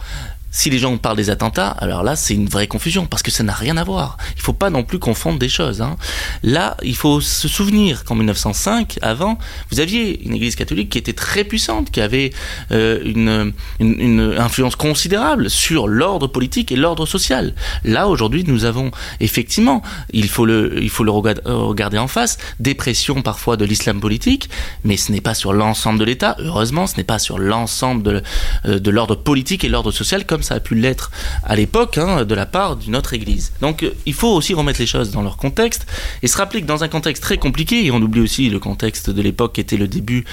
si 0.56 0.70
les 0.70 0.80
gens 0.80 0.96
parlent 0.96 1.18
des 1.18 1.30
attentats, 1.30 1.68
alors 1.68 2.02
là, 2.02 2.16
c'est 2.16 2.34
une 2.34 2.48
vraie 2.48 2.68
confusion, 2.68 3.08
parce 3.08 3.22
que 3.22 3.30
ça 3.30 3.44
n'a 3.44 3.52
rien 3.52 3.76
à 3.76 3.84
voir. 3.84 4.16
Il 4.36 4.40
ne 4.40 4.44
faut 4.44 4.54
pas 4.54 4.70
non 4.70 4.84
plus 4.84 5.00
confondre 5.00 5.38
des 5.38 5.50
choses. 5.50 5.82
Hein. 5.82 5.98
Là, 6.44 6.78
il 6.82 6.96
faut 6.96 7.20
se 7.20 7.50
souvenir 7.50 8.06
qu'en 8.06 8.16
1905, 8.16 8.98
avant, 9.02 9.38
vous 9.70 9.82
aviez 9.82 10.24
une 10.26 10.34
église 10.34 10.56
catholique 10.56 10.90
qui 10.90 10.98
était 10.98 11.12
très 11.12 11.44
puissante, 11.44 11.92
qui 11.92 12.00
avait 12.00 12.32
euh, 12.72 13.02
une, 13.04 14.34
influence 14.38 14.78
considérable 14.78 15.50
sur 15.50 15.90
l'ordre 15.90 16.28
politique 16.28 16.72
et 16.72 16.78
l'ordre 16.78 17.06
social. 17.06 17.54
Là, 17.84 18.08
aujourd'hui, 18.08 18.46
nous 18.48 18.64
avons 18.64 18.92
effectivement, 19.20 19.84
il 20.14 20.30
faut 20.30 20.46
le, 20.46 20.82
il 20.82 20.90
faut 20.90 21.04
le 21.04 21.12
regarder 21.12 21.98
en 21.98 22.08
face, 22.08 22.38
des 22.62 22.76
pressions 22.76 23.22
parfois 23.22 23.58
de 23.58 23.66
l'islam 23.66 24.00
politique, 24.00 24.50
mais 24.86 24.96
ce 24.96 25.12
n'est 25.12 25.20
pas 25.20 25.34
sur 25.34 25.52
l'ensemble 25.52 26.00
de 26.00 26.06
l'État, 26.06 26.38
heureusement, 26.40 26.88
ce 26.88 26.96
n'est 26.96 27.04
pas 27.04 27.20
sur 27.20 27.40
l'ensemble 27.40 28.04
de, 28.04 28.24
euh, 28.68 28.80
de 28.80 28.90
l'ordre 28.90 29.16
politique 29.16 29.66
et 29.66 29.70
l'ordre 29.70 29.92
social 29.92 30.26
comme 30.26 30.44
ça 30.46 30.56
a 30.56 30.60
pu 30.60 30.76
l'être 30.76 31.12
à 31.44 31.56
l'époque 31.56 31.98
hein, 31.98 32.24
de 32.24 32.36
la 32.36 32.46
part 32.46 32.76
d'une 32.76 32.96
autre 32.96 33.14
église. 33.14 33.52
Donc 33.62 33.84
euh, 33.84 33.94
il 34.06 34.14
faut 34.14 34.34
aussi 34.34 34.54
remettre 34.54 34.80
les 34.80 34.88
choses 34.88 35.12
dans 35.12 35.22
leur 35.22 35.38
contexte 35.38 35.86
et 36.22 36.28
se 36.28 36.38
rappeler 36.38 36.62
que 36.62 36.68
dans 36.68 36.84
un 36.84 36.88
contexte 36.88 37.24
très 37.24 37.38
compliqué, 37.38 37.86
et 37.86 37.92
on 37.92 38.02
oublie 38.02 38.22
aussi 38.22 38.50
le 38.50 38.60
contexte 38.60 39.10
de 39.10 39.22
l'époque 39.22 39.54
qui 39.54 39.62
était 39.62 39.78
le 39.78 39.88
début 39.88 40.26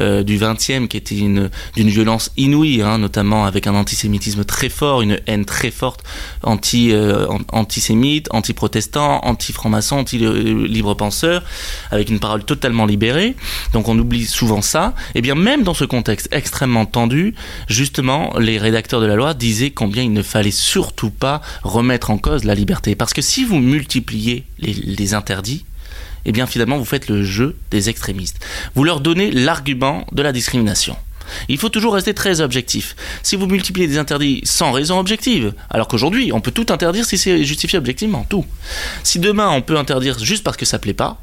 euh, 0.00 0.22
du 0.22 0.38
XXe, 0.38 0.88
qui 0.88 0.96
était 0.96 1.14
d'une 1.14 1.50
violence 1.76 2.30
inouïe, 2.36 2.82
hein, 2.82 2.98
notamment 2.98 3.44
avec 3.44 3.66
un 3.66 3.74
antisémitisme 3.74 4.44
très 4.44 4.68
fort, 4.68 5.02
une 5.02 5.18
haine 5.26 5.44
très 5.44 5.70
forte 5.70 6.02
anti, 6.42 6.92
euh, 6.92 7.26
antisémite, 7.52 8.28
anti-protestant, 8.30 9.20
anti-franc-maçon, 9.24 9.96
anti-libre-penseur, 9.98 11.42
avec 11.90 12.10
une 12.10 12.20
parole 12.20 12.44
totalement 12.44 12.86
libérée. 12.86 13.36
Donc 13.72 13.88
on 13.88 13.98
oublie 13.98 14.26
souvent 14.26 14.62
ça. 14.62 14.94
Et 15.14 15.20
bien 15.20 15.34
même 15.34 15.62
dans 15.62 15.74
ce 15.74 15.84
contexte 15.84 16.28
extrêmement 16.30 16.86
tendu, 16.86 17.34
justement, 17.68 18.32
les 18.38 18.58
rédacteurs 18.58 19.00
de 19.00 19.06
la 19.06 19.16
loi 19.16 19.34
disaient 19.34 19.57
combien 19.66 20.02
il 20.02 20.12
ne 20.12 20.22
fallait 20.22 20.50
surtout 20.50 21.10
pas 21.10 21.40
remettre 21.62 22.10
en 22.10 22.18
cause 22.18 22.44
la 22.44 22.54
liberté. 22.54 22.94
Parce 22.94 23.12
que 23.12 23.22
si 23.22 23.44
vous 23.44 23.58
multipliez 23.58 24.44
les, 24.58 25.14
interdits, 25.14 25.64
eh 26.24 26.32
bien 26.32 26.46
finalement 26.46 26.78
vous 26.78 26.84
faites 26.84 27.08
le 27.08 27.24
jeu 27.24 27.56
des 27.70 27.88
extrémistes. 27.88 28.40
Vous 28.74 28.84
leur 28.84 29.00
donnez 29.00 29.30
l'argument 29.30 30.06
de 30.12 30.22
la 30.22 30.32
discrimination. 30.32 30.96
Il 31.48 31.58
faut 31.58 31.68
toujours 31.68 31.94
rester 31.94 32.14
très 32.14 32.40
objectif. 32.40 32.96
Si 33.22 33.36
vous 33.36 33.46
multipliez 33.46 33.86
des 33.86 33.98
interdits 33.98 34.40
sans 34.44 34.72
raison 34.72 34.98
objective, 34.98 35.52
alors 35.70 35.88
qu'aujourd'hui 35.88 36.32
on 36.32 36.40
peut 36.40 36.50
tout 36.50 36.66
interdire 36.70 37.04
si 37.04 37.18
c'est 37.18 37.44
justifié 37.44 37.78
objectivement, 37.78 38.26
tout. 38.28 38.46
Si 39.02 39.18
demain 39.18 39.50
on 39.50 39.62
peut 39.62 39.76
interdire 39.76 40.18
juste 40.18 40.44
parce 40.44 40.56
que 40.56 40.64
ça 40.64 40.78
plaît 40.78 40.94
pas, 40.94 41.20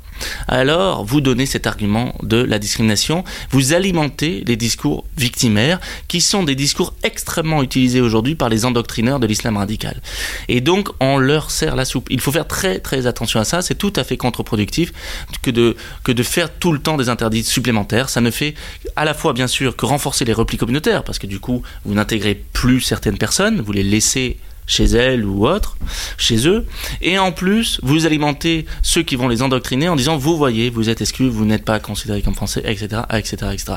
alors 0.47 1.03
vous 1.03 1.21
donnez 1.21 1.45
cet 1.45 1.67
argument 1.67 2.15
de 2.23 2.37
la 2.37 2.59
discrimination, 2.59 3.23
vous 3.51 3.73
alimentez 3.73 4.43
les 4.45 4.55
discours 4.55 5.05
victimaires, 5.17 5.79
qui 6.07 6.21
sont 6.21 6.43
des 6.43 6.55
discours 6.55 6.93
extrêmement 7.03 7.63
utilisés 7.63 8.01
aujourd'hui 8.01 8.35
par 8.35 8.49
les 8.49 8.65
endoctrineurs 8.65 9.19
de 9.19 9.27
l'islam 9.27 9.57
radical. 9.57 10.01
Et 10.47 10.61
donc 10.61 10.89
on 10.99 11.17
leur 11.17 11.51
sert 11.51 11.75
la 11.75 11.85
soupe. 11.85 12.07
Il 12.09 12.21
faut 12.21 12.31
faire 12.31 12.47
très 12.47 12.79
très 12.79 13.07
attention 13.07 13.39
à 13.39 13.45
ça, 13.45 13.61
c'est 13.61 13.75
tout 13.75 13.93
à 13.95 14.03
fait 14.03 14.17
contre-productif 14.17 14.93
que 15.41 15.51
de, 15.51 15.75
que 16.03 16.11
de 16.11 16.23
faire 16.23 16.51
tout 16.51 16.71
le 16.71 16.79
temps 16.79 16.97
des 16.97 17.09
interdits 17.09 17.43
supplémentaires. 17.43 18.09
Ça 18.09 18.21
ne 18.21 18.31
fait 18.31 18.55
à 18.95 19.05
la 19.05 19.13
fois 19.13 19.33
bien 19.33 19.47
sûr 19.47 19.75
que 19.75 19.85
renforcer 19.85 20.25
les 20.25 20.33
replis 20.33 20.57
communautaires, 20.57 21.03
parce 21.03 21.19
que 21.19 21.27
du 21.27 21.39
coup 21.39 21.61
vous 21.85 21.93
n'intégrez 21.93 22.35
plus 22.53 22.81
certaines 22.81 23.17
personnes, 23.17 23.61
vous 23.61 23.71
les 23.71 23.83
laissez 23.83 24.37
chez 24.67 24.85
elles 24.85 25.25
ou 25.25 25.47
autres, 25.47 25.77
chez 26.17 26.47
eux. 26.47 26.65
Et 27.01 27.17
en 27.19 27.31
plus, 27.31 27.79
vous 27.83 28.05
alimentez 28.05 28.65
ceux 28.81 29.03
qui 29.03 29.15
vont 29.15 29.27
les 29.27 29.41
endoctriner 29.41 29.89
en 29.89 29.95
disant, 29.95 30.17
vous 30.17 30.37
voyez, 30.37 30.69
vous 30.69 30.89
êtes 30.89 31.01
exclus, 31.01 31.29
vous 31.29 31.45
n'êtes 31.45 31.65
pas 31.65 31.79
considérés 31.79 32.21
comme 32.21 32.35
français, 32.35 32.63
etc., 32.65 33.01
etc., 33.13 33.35
etc. 33.53 33.73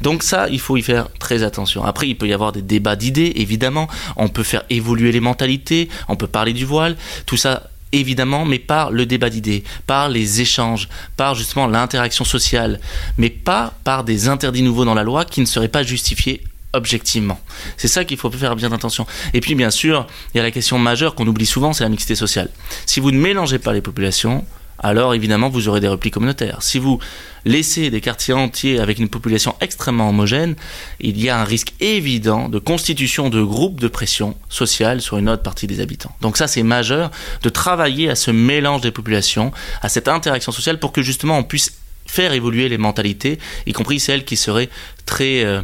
Donc 0.00 0.22
ça, 0.22 0.48
il 0.48 0.60
faut 0.60 0.76
y 0.76 0.82
faire 0.82 1.08
très 1.18 1.42
attention. 1.42 1.84
Après, 1.84 2.08
il 2.08 2.16
peut 2.16 2.26
y 2.26 2.32
avoir 2.32 2.52
des 2.52 2.62
débats 2.62 2.96
d'idées, 2.96 3.32
évidemment. 3.36 3.88
On 4.16 4.28
peut 4.28 4.42
faire 4.42 4.64
évoluer 4.70 5.12
les 5.12 5.20
mentalités, 5.20 5.88
on 6.08 6.16
peut 6.16 6.26
parler 6.26 6.52
du 6.52 6.64
voile, 6.64 6.96
tout 7.26 7.36
ça 7.36 7.68
évidemment, 7.92 8.46
mais 8.46 8.58
par 8.58 8.90
le 8.90 9.04
débat 9.04 9.28
d'idées, 9.28 9.64
par 9.86 10.08
les 10.08 10.40
échanges, 10.40 10.88
par 11.16 11.34
justement 11.34 11.66
l'interaction 11.66 12.24
sociale, 12.24 12.80
mais 13.18 13.28
pas 13.28 13.74
par 13.84 14.02
des 14.02 14.28
interdits 14.28 14.62
nouveaux 14.62 14.86
dans 14.86 14.94
la 14.94 15.02
loi 15.02 15.26
qui 15.26 15.42
ne 15.42 15.46
seraient 15.46 15.68
pas 15.68 15.82
justifiés 15.82 16.42
objectivement. 16.72 17.40
C'est 17.76 17.88
ça 17.88 18.04
qu'il 18.04 18.16
faut 18.16 18.30
faire 18.30 18.56
bien 18.56 18.72
attention. 18.72 19.06
Et 19.34 19.40
puis 19.40 19.54
bien 19.54 19.70
sûr, 19.70 20.06
il 20.34 20.38
y 20.38 20.40
a 20.40 20.42
la 20.42 20.50
question 20.50 20.78
majeure 20.78 21.14
qu'on 21.14 21.26
oublie 21.26 21.46
souvent, 21.46 21.72
c'est 21.72 21.84
la 21.84 21.90
mixité 21.90 22.14
sociale. 22.14 22.48
Si 22.86 23.00
vous 23.00 23.10
ne 23.10 23.18
mélangez 23.18 23.58
pas 23.58 23.72
les 23.72 23.82
populations, 23.82 24.44
alors 24.78 25.14
évidemment 25.14 25.48
vous 25.48 25.68
aurez 25.68 25.80
des 25.80 25.88
replis 25.88 26.10
communautaires. 26.10 26.62
Si 26.62 26.78
vous 26.78 26.98
laissez 27.44 27.90
des 27.90 28.00
quartiers 28.00 28.34
entiers 28.34 28.80
avec 28.80 28.98
une 28.98 29.08
population 29.08 29.54
extrêmement 29.60 30.08
homogène, 30.08 30.56
il 31.00 31.22
y 31.22 31.28
a 31.28 31.38
un 31.38 31.44
risque 31.44 31.74
évident 31.80 32.48
de 32.48 32.58
constitution 32.58 33.28
de 33.30 33.42
groupes 33.42 33.80
de 33.80 33.88
pression 33.88 34.36
sociale 34.48 35.00
sur 35.00 35.18
une 35.18 35.28
autre 35.28 35.42
partie 35.42 35.66
des 35.66 35.80
habitants. 35.80 36.14
Donc 36.20 36.36
ça 36.36 36.48
c'est 36.48 36.62
majeur 36.62 37.10
de 37.42 37.48
travailler 37.48 38.10
à 38.10 38.16
ce 38.16 38.30
mélange 38.30 38.80
des 38.80 38.90
populations, 38.90 39.52
à 39.82 39.88
cette 39.88 40.08
interaction 40.08 40.52
sociale 40.52 40.78
pour 40.78 40.92
que 40.92 41.02
justement 41.02 41.38
on 41.38 41.44
puisse 41.44 41.72
faire 42.06 42.32
évoluer 42.32 42.68
les 42.68 42.78
mentalités, 42.78 43.38
y 43.66 43.72
compris 43.72 44.00
celles 44.00 44.24
qui 44.24 44.36
seraient 44.36 44.68
très, 45.06 45.44
euh, 45.44 45.62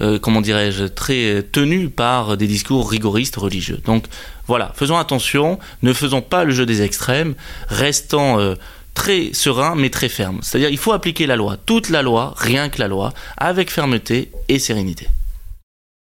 euh, 0.00 0.18
comment 0.18 0.40
dirais-je, 0.40 0.84
très 0.84 1.42
tenues 1.52 1.88
par 1.88 2.36
des 2.36 2.46
discours 2.46 2.90
rigoristes 2.90 3.36
religieux. 3.36 3.80
Donc 3.84 4.04
voilà, 4.46 4.72
faisons 4.74 4.96
attention, 4.96 5.58
ne 5.82 5.92
faisons 5.92 6.22
pas 6.22 6.44
le 6.44 6.52
jeu 6.52 6.66
des 6.66 6.82
extrêmes, 6.82 7.34
restons 7.68 8.56
très 8.94 9.30
sereins 9.32 9.74
mais 9.76 9.90
très 9.90 10.08
fermes. 10.08 10.40
C'est-à-dire 10.42 10.70
il 10.70 10.78
faut 10.78 10.92
appliquer 10.92 11.26
la 11.26 11.36
loi, 11.36 11.56
toute 11.64 11.88
la 11.88 12.02
loi, 12.02 12.34
rien 12.36 12.68
que 12.68 12.80
la 12.80 12.88
loi, 12.88 13.12
avec 13.36 13.70
fermeté 13.70 14.30
et 14.48 14.58
sérénité. 14.58 15.08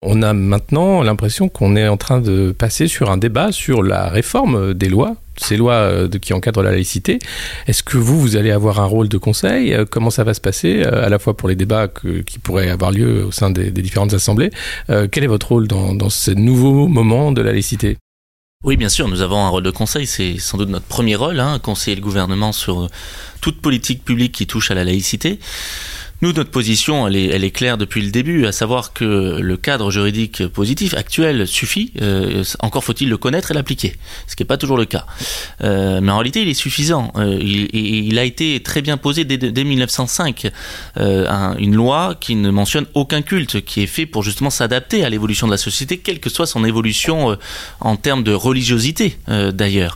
On 0.02 0.22
a 0.22 0.32
maintenant 0.32 1.04
l'impression 1.04 1.50
qu'on 1.50 1.76
est 1.76 1.90
en 1.90 1.98
train 1.98 2.22
de 2.22 2.54
passer 2.58 2.88
sur 2.88 3.12
un 3.12 3.18
débat 3.18 3.52
sur 3.52 3.84
la 3.84 4.08
réforme 4.08 4.74
des 4.74 4.88
lois, 4.88 5.18
ces 5.36 5.58
lois 5.58 5.74
euh, 5.74 6.08
qui 6.08 6.34
encadrent 6.34 6.64
la 6.64 6.72
laïcité. 6.72 7.20
Est-ce 7.68 7.84
que 7.84 7.98
vous, 7.98 8.18
vous 8.18 8.38
allez 8.38 8.52
avoir 8.52 8.80
un 8.80 8.86
rôle 8.86 9.10
de 9.10 9.18
conseil? 9.18 9.74
Euh, 9.74 9.84
Comment 9.90 10.10
ça 10.10 10.24
va 10.24 10.34
se 10.34 10.40
passer, 10.40 10.84
euh, 10.86 11.06
à 11.06 11.10
la 11.10 11.20
fois 11.20 11.36
pour 11.36 11.50
les 11.50 11.58
débats 11.58 11.90
qui 11.90 12.40
pourraient 12.40 12.70
avoir 12.70 12.92
lieu 12.92 13.26
au 13.26 13.32
sein 13.34 13.50
des, 13.50 13.72
différentes 13.72 14.14
assemblées 14.14 14.52
Quel 14.88 15.24
est 15.24 15.28
votre 15.28 15.50
rôle 15.50 15.68
dans, 15.68 16.10
ce 16.10 16.32
nouveau 16.32 16.88
moment 16.88 17.34
de 17.34 17.42
la 17.42 17.52
laïcité? 17.52 17.98
Oui, 18.64 18.78
bien 18.78 18.90
sûr, 18.90 19.08
nous 19.08 19.22
avons 19.22 19.44
un 19.44 19.50
rôle 19.50 19.64
de 19.64 19.72
conseil, 19.72 20.06
c'est 20.06 20.38
sans 20.38 20.58
doute 20.58 20.70
notre 20.70 20.86
premier 20.86 21.16
rôle, 21.16 21.40
hein, 21.40 21.60
conseiller 21.60 21.96
le 21.96 22.02
gouvernement 22.02 22.52
sur 22.52 22.90
toute 23.42 23.62
politique 23.62 24.04
publique 24.04 24.34
qui 24.34 24.48
touche 24.48 24.72
à 24.72 24.76
la 24.76 24.84
laïcité. 24.84 25.40
Nous, 26.22 26.34
notre 26.34 26.52
position, 26.52 27.08
elle 27.08 27.16
est, 27.16 27.52
claire 27.52 27.78
depuis 27.78 28.02
le 28.02 28.12
début, 28.12 28.46
à 28.46 28.52
savoir 28.52 28.92
que 28.92 29.40
le 29.40 29.56
cadre 29.56 29.90
juridique 29.90 30.46
positif 30.48 30.94
actuel 30.94 31.48
suffit, 31.48 31.94
euh, 32.02 32.44
encore 32.60 32.84
faut-il 32.84 33.10
le 33.10 33.16
connaître 33.16 33.52
et 33.52 33.54
l'appliquer, 33.54 33.96
ce 34.28 34.36
qui 34.36 34.44
n'est 34.44 34.48
pas 34.48 34.58
toujours 34.58 34.76
le 34.76 34.84
cas. 34.84 35.06
Euh, 35.64 36.02
mais 36.02 36.12
en 36.12 36.18
réalité, 36.18 36.42
il 36.42 36.50
est 36.50 36.54
suffisant. 36.54 37.14
Euh, 37.16 37.40
il, 37.42 38.20
a 38.20 38.26
été 38.26 38.62
très 38.62 38.82
bien 38.82 38.98
posé 38.98 39.24
dès, 39.24 39.38
dès 39.38 39.64
1905, 39.64 40.52
un, 40.98 41.56
une 41.58 41.76
loi 41.76 42.16
qui 42.20 42.36
ne 42.36 42.50
mentionne 42.50 42.86
aucun 42.96 43.22
culte, 43.22 43.62
qui 43.62 43.82
est 43.82 43.88
fait 43.88 44.06
pour 44.06 44.22
justement 44.22 44.50
s'adapter 44.50 45.06
à 45.06 45.10
l'évolution 45.10 45.48
de 45.48 45.52
la 45.52 45.58
société, 45.58 46.00
quelle 46.00 46.20
que 46.20 46.30
soit 46.30 46.48
son 46.48 46.66
évolution 46.66 47.38
en 47.80 47.96
termes 47.96 48.24
de 48.24 48.34
religiosité 48.34 49.18
d'ailleurs. 49.54 49.96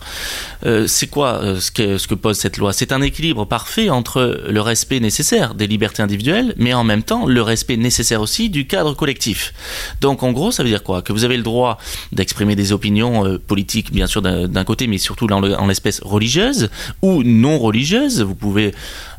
C'est 0.87 1.07
quoi 1.07 1.59
ce 1.59 1.71
que, 1.71 1.97
ce 1.97 2.07
que 2.07 2.15
pose 2.15 2.37
cette 2.37 2.57
loi? 2.57 2.71
C'est 2.71 2.93
un 2.93 3.01
équilibre 3.01 3.43
parfait 3.45 3.89
entre 3.89 4.43
le 4.47 4.61
respect 4.61 5.01
nécessaire 5.01 5.53
des 5.53 5.67
libertés 5.67 6.01
individuelles 6.01 6.12
mais 6.57 6.73
en 6.73 6.83
même 6.83 7.03
temps 7.03 7.25
le 7.25 7.41
respect 7.41 7.77
nécessaire 7.77 8.21
aussi 8.21 8.49
du 8.49 8.67
cadre 8.67 8.93
collectif. 8.93 9.53
Donc 10.01 10.23
en 10.23 10.31
gros, 10.31 10.51
ça 10.51 10.63
veut 10.63 10.69
dire 10.69 10.83
quoi? 10.83 11.01
Que 11.01 11.13
vous 11.13 11.23
avez 11.23 11.37
le 11.37 11.43
droit 11.43 11.77
d'exprimer 12.11 12.55
des 12.55 12.71
opinions 12.71 13.25
euh, 13.25 13.39
politiques, 13.39 13.91
bien 13.91 14.07
sûr 14.07 14.21
d'un 14.21 14.63
côté, 14.63 14.87
mais 14.87 14.97
surtout 14.97 15.27
en 15.31 15.67
l'espèce 15.67 16.01
religieuse 16.03 16.69
ou 17.01 17.23
non 17.23 17.59
religieuse. 17.59 18.21
Vous 18.21 18.35
pouvez 18.35 18.73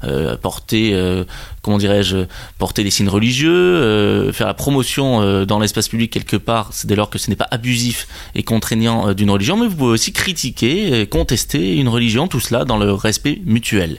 euh, 0.05 0.37
porter, 0.37 0.95
euh, 0.95 1.25
comment 1.63 1.79
dirais-je, 1.79 2.27
porter 2.59 2.85
des 2.85 2.91
signes 2.91 3.09
religieux, 3.09 4.33
faire 4.33 4.47
la 4.47 4.55
promotion 4.55 5.45
dans 5.45 5.59
l'espace 5.59 5.89
public 5.89 6.13
quelque 6.13 6.37
part, 6.37 6.73
dès 6.85 6.97
lors 6.97 7.11
que 7.11 7.19
ce 7.19 7.31
n'est 7.31 7.37
pas 7.37 7.49
abusif 7.51 8.07
et 8.35 8.43
contraignant 8.43 9.15
d'une 9.15 9.31
religion, 9.31 9.57
mais 9.57 9.67
vous 9.67 9.77
pouvez 9.77 9.93
aussi 9.93 10.13
critiquer, 10.13 11.07
contester 11.07 11.77
une 11.77 11.89
religion, 11.89 12.29
tout 12.29 12.41
cela 12.41 12.65
dans 12.65 12.77
le 12.77 12.93
respect 12.93 13.41
mutuel. 13.45 13.99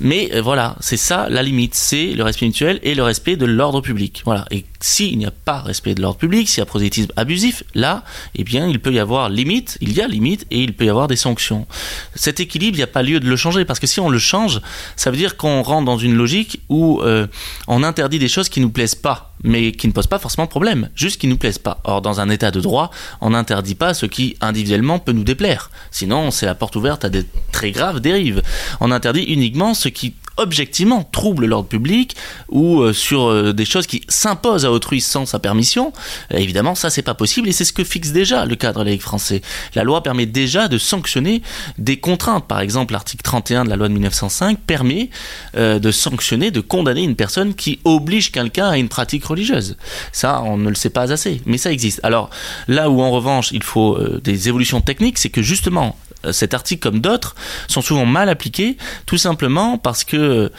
Mais 0.00 0.30
euh, 0.34 0.40
voilà, 0.40 0.76
c'est 0.80 0.96
ça 0.96 1.28
la 1.28 1.42
limite, 1.42 1.74
c'est 1.74 2.12
le 2.12 2.24
respect 2.24 2.46
mutuel 2.46 2.80
et 2.82 2.94
le 2.94 3.02
respect 3.02 3.36
de 3.36 3.44
l'ordre 3.44 3.80
public. 3.80 4.22
Voilà. 4.24 4.46
Et 4.50 4.64
s'il 4.80 5.18
n'y 5.18 5.26
a 5.26 5.30
pas 5.30 5.60
respect 5.60 5.94
de 5.94 6.00
l'ordre 6.00 6.18
public, 6.18 6.48
s'il 6.48 6.58
y 6.58 6.62
a 6.62 6.66
prosélytisme 6.66 7.12
abusif, 7.16 7.62
là, 7.74 8.02
eh 8.34 8.42
bien, 8.42 8.66
il 8.66 8.80
peut 8.80 8.92
y 8.92 8.98
avoir 8.98 9.28
limite, 9.28 9.76
il 9.80 9.92
y 9.92 10.00
a 10.00 10.08
limite 10.08 10.46
et 10.50 10.62
il 10.62 10.74
peut 10.74 10.86
y 10.86 10.88
avoir 10.88 11.06
des 11.06 11.16
sanctions. 11.16 11.66
Cet 12.14 12.40
équilibre, 12.40 12.76
il 12.76 12.80
n'y 12.80 12.84
a 12.84 12.88
pas 12.88 13.02
lieu 13.02 13.20
de 13.20 13.28
le 13.28 13.36
changer 13.36 13.64
parce 13.64 13.78
que 13.78 13.86
si 13.86 14.00
on 14.00 14.08
le 14.08 14.18
change, 14.18 14.60
ça 14.96 15.10
veut 15.10 15.18
dire 15.18 15.36
qu'on 15.36 15.62
rentre 15.62 15.84
dans 15.84 15.98
une 15.98 16.14
logique 16.14 16.62
où 16.68 17.02
euh, 17.02 17.26
on 17.68 17.82
interdit 17.82 18.18
des 18.18 18.28
choses 18.28 18.48
qui 18.48 18.60
nous 18.60 18.70
plaisent 18.70 18.94
pas 18.94 19.29
mais 19.42 19.72
qui 19.72 19.86
ne 19.88 19.92
posent 19.92 20.06
pas 20.06 20.18
forcément 20.18 20.46
problème, 20.46 20.90
juste 20.94 21.20
qui 21.20 21.26
nous 21.26 21.36
plaisent 21.36 21.58
pas. 21.58 21.80
Or, 21.84 22.02
dans 22.02 22.20
un 22.20 22.28
état 22.30 22.50
de 22.50 22.60
droit, 22.60 22.90
on 23.20 23.30
n'interdit 23.30 23.74
pas 23.74 23.94
ce 23.94 24.06
qui 24.06 24.36
individuellement 24.40 24.98
peut 24.98 25.12
nous 25.12 25.24
déplaire. 25.24 25.70
Sinon, 25.90 26.30
c'est 26.30 26.46
la 26.46 26.54
porte 26.54 26.76
ouverte 26.76 27.04
à 27.04 27.08
des 27.08 27.24
très 27.52 27.70
graves 27.70 28.00
dérives. 28.00 28.42
On 28.80 28.90
interdit 28.90 29.22
uniquement 29.22 29.74
ce 29.74 29.88
qui 29.88 30.14
objectivement 30.40 31.04
trouble 31.04 31.46
l'ordre 31.46 31.68
public 31.68 32.16
ou 32.48 32.80
euh, 32.80 32.92
sur 32.92 33.28
euh, 33.28 33.52
des 33.52 33.64
choses 33.64 33.86
qui 33.86 34.02
s'imposent 34.08 34.64
à 34.64 34.72
autrui 34.72 35.00
sans 35.00 35.26
sa 35.26 35.38
permission, 35.38 35.92
évidemment, 36.30 36.74
ça 36.74 36.90
c'est 36.90 37.02
pas 37.02 37.14
possible 37.14 37.48
et 37.48 37.52
c'est 37.52 37.64
ce 37.64 37.72
que 37.72 37.84
fixe 37.84 38.10
déjà 38.12 38.46
le 38.46 38.56
cadre 38.56 38.82
laïque 38.82 39.02
français. 39.02 39.42
La 39.74 39.84
loi 39.84 40.02
permet 40.02 40.26
déjà 40.26 40.68
de 40.68 40.78
sanctionner 40.78 41.42
des 41.78 41.98
contraintes. 41.98 42.46
Par 42.46 42.60
exemple, 42.60 42.92
l'article 42.92 43.22
31 43.22 43.64
de 43.64 43.70
la 43.70 43.76
loi 43.76 43.88
de 43.88 43.92
1905 43.92 44.58
permet 44.60 45.10
euh, 45.56 45.78
de 45.78 45.90
sanctionner, 45.90 46.50
de 46.50 46.60
condamner 46.60 47.02
une 47.02 47.16
personne 47.16 47.54
qui 47.54 47.78
oblige 47.84 48.32
quelqu'un 48.32 48.68
à 48.68 48.78
une 48.78 48.88
pratique 48.88 49.24
religieuse. 49.30 49.76
Ça, 50.12 50.42
on 50.42 50.56
ne 50.56 50.68
le 50.68 50.74
sait 50.74 50.90
pas 50.90 51.12
assez, 51.12 51.40
mais 51.46 51.58
ça 51.58 51.72
existe. 51.72 52.00
Alors 52.02 52.30
là 52.68 52.90
où 52.90 53.00
en 53.00 53.10
revanche 53.10 53.50
il 53.52 53.62
faut 53.62 53.98
des 54.22 54.48
évolutions 54.48 54.80
techniques, 54.80 55.18
c'est 55.18 55.30
que 55.30 55.42
justement 55.42 55.96
euh, 56.26 56.32
cet 56.32 56.54
article 56.54 56.82
comme 56.82 57.00
d'autres 57.00 57.34
sont 57.68 57.80
souvent 57.80 58.06
mal 58.06 58.28
appliqués, 58.28 58.76
tout 59.06 59.16
simplement 59.16 59.78
parce 59.78 60.04
que 60.04 60.50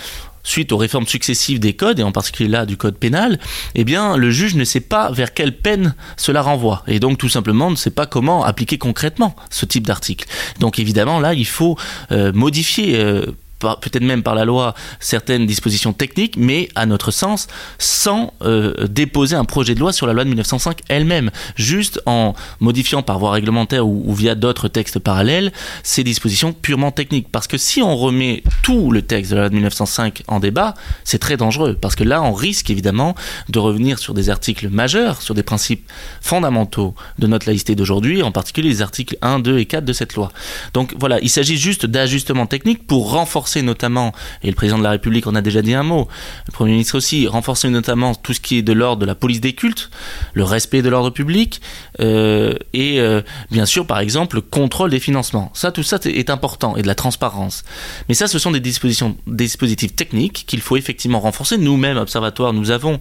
suite 0.43 0.71
aux 0.71 0.77
réformes 0.77 1.05
successives 1.05 1.59
des 1.59 1.73
codes, 1.73 1.99
et 1.99 2.03
en 2.03 2.11
particulier 2.11 2.49
là 2.49 2.65
du 2.65 2.75
code 2.75 2.95
pénal, 2.95 3.39
eh 3.75 3.83
bien, 3.83 4.17
le 4.17 4.31
juge 4.31 4.55
ne 4.55 4.63
sait 4.63 4.79
pas 4.79 5.11
vers 5.11 5.35
quelle 5.35 5.55
peine 5.55 5.93
cela 6.17 6.41
renvoie. 6.41 6.83
Et 6.87 6.99
donc, 6.99 7.19
tout 7.19 7.29
simplement, 7.29 7.69
ne 7.69 7.75
sait 7.75 7.91
pas 7.91 8.07
comment 8.07 8.43
appliquer 8.43 8.79
concrètement 8.79 9.35
ce 9.51 9.67
type 9.67 9.85
d'article. 9.85 10.27
Donc, 10.59 10.79
évidemment, 10.79 11.19
là, 11.19 11.35
il 11.35 11.45
faut 11.45 11.77
euh, 12.11 12.33
modifier 12.33 12.97
euh, 12.97 13.27
peut-être 13.61 14.03
même 14.03 14.23
par 14.23 14.35
la 14.35 14.45
loi 14.45 14.73
certaines 14.99 15.45
dispositions 15.45 15.93
techniques, 15.93 16.37
mais 16.37 16.69
à 16.75 16.85
notre 16.85 17.11
sens, 17.11 17.47
sans 17.77 18.33
euh, 18.41 18.87
déposer 18.87 19.35
un 19.35 19.45
projet 19.45 19.75
de 19.75 19.79
loi 19.79 19.93
sur 19.93 20.07
la 20.07 20.13
loi 20.13 20.23
de 20.23 20.29
1905 20.29 20.79
elle-même, 20.87 21.31
juste 21.55 22.01
en 22.05 22.33
modifiant 22.59 23.03
par 23.03 23.19
voie 23.19 23.31
réglementaire 23.31 23.87
ou, 23.87 24.13
via 24.13 24.35
d'autres 24.35 24.67
textes 24.67 24.99
parallèles 24.99 25.51
ces 25.83 26.03
dispositions 26.03 26.53
purement 26.53 26.91
techniques. 26.91 27.27
Parce 27.31 27.47
que 27.47 27.57
si 27.57 27.81
on 27.81 27.95
remet 27.95 28.43
tout 28.63 28.91
le 28.91 29.01
texte 29.01 29.31
de 29.31 29.35
la 29.35 29.41
loi 29.43 29.49
de 29.49 29.55
1905 29.55 30.23
en 30.27 30.39
débat, 30.39 30.73
c'est 31.03 31.19
très 31.19 31.37
dangereux, 31.37 31.77
parce 31.79 31.95
que 31.95 32.03
là, 32.03 32.21
on 32.21 32.33
risque 32.33 32.69
évidemment 32.69 33.15
de 33.49 33.59
revenir 33.59 33.99
sur 33.99 34.13
des 34.13 34.29
articles 34.29 34.69
majeurs, 34.69 35.21
sur 35.21 35.35
des 35.35 35.43
principes 35.43 35.89
fondamentaux 36.21 36.95
de 37.19 37.27
notre 37.27 37.47
laïcité 37.47 37.75
d'aujourd'hui, 37.75 38.23
en 38.23 38.31
particulier 38.31 38.69
les 38.69 38.81
articles 38.81 39.17
1, 39.21 39.39
2 39.39 39.59
et 39.59 39.65
4 39.65 39.85
de 39.85 39.93
cette 39.93 40.15
loi. 40.15 40.31
Donc 40.73 40.95
voilà, 40.99 41.19
il 41.21 41.29
s'agit 41.29 41.57
juste 41.57 41.85
d'ajustements 41.85 42.47
techniques 42.47 42.87
pour 42.87 43.11
renforcer 43.11 43.50
notamment, 43.57 44.13
et 44.43 44.47
le 44.47 44.55
président 44.55 44.77
de 44.77 44.83
la 44.83 44.91
République 44.91 45.27
en 45.27 45.35
a 45.35 45.41
déjà 45.41 45.61
dit 45.61 45.73
un 45.73 45.83
mot, 45.83 46.07
le 46.47 46.51
Premier 46.53 46.71
ministre 46.71 46.95
aussi, 46.95 47.27
renforcer 47.27 47.69
notamment 47.69 48.15
tout 48.15 48.33
ce 48.33 48.39
qui 48.39 48.57
est 48.57 48.61
de 48.61 48.73
l'ordre 48.73 49.01
de 49.01 49.05
la 49.05 49.15
police 49.15 49.41
des 49.41 49.53
cultes, 49.53 49.89
le 50.33 50.43
respect 50.43 50.81
de 50.81 50.89
l'ordre 50.89 51.09
public, 51.09 51.61
euh, 51.99 52.53
et 52.73 52.99
euh, 52.99 53.21
bien 53.51 53.65
sûr, 53.65 53.85
par 53.85 53.99
exemple, 53.99 54.37
le 54.37 54.41
contrôle 54.41 54.89
des 54.89 54.99
financements. 54.99 55.51
Ça, 55.53 55.71
tout 55.71 55.83
ça 55.83 55.97
est 56.05 56.29
important, 56.29 56.77
et 56.77 56.81
de 56.81 56.87
la 56.87 56.95
transparence. 56.95 57.63
Mais 58.07 58.15
ça, 58.15 58.27
ce 58.27 58.39
sont 58.39 58.51
des 58.51 58.59
dispositions, 58.59 59.17
dispositifs 59.27 59.95
techniques 59.95 60.45
qu'il 60.47 60.61
faut 60.61 60.77
effectivement 60.77 61.19
renforcer. 61.19 61.57
Nous-mêmes, 61.57 61.97
Observatoire, 61.97 62.53
nous 62.53 62.71
avons 62.71 62.99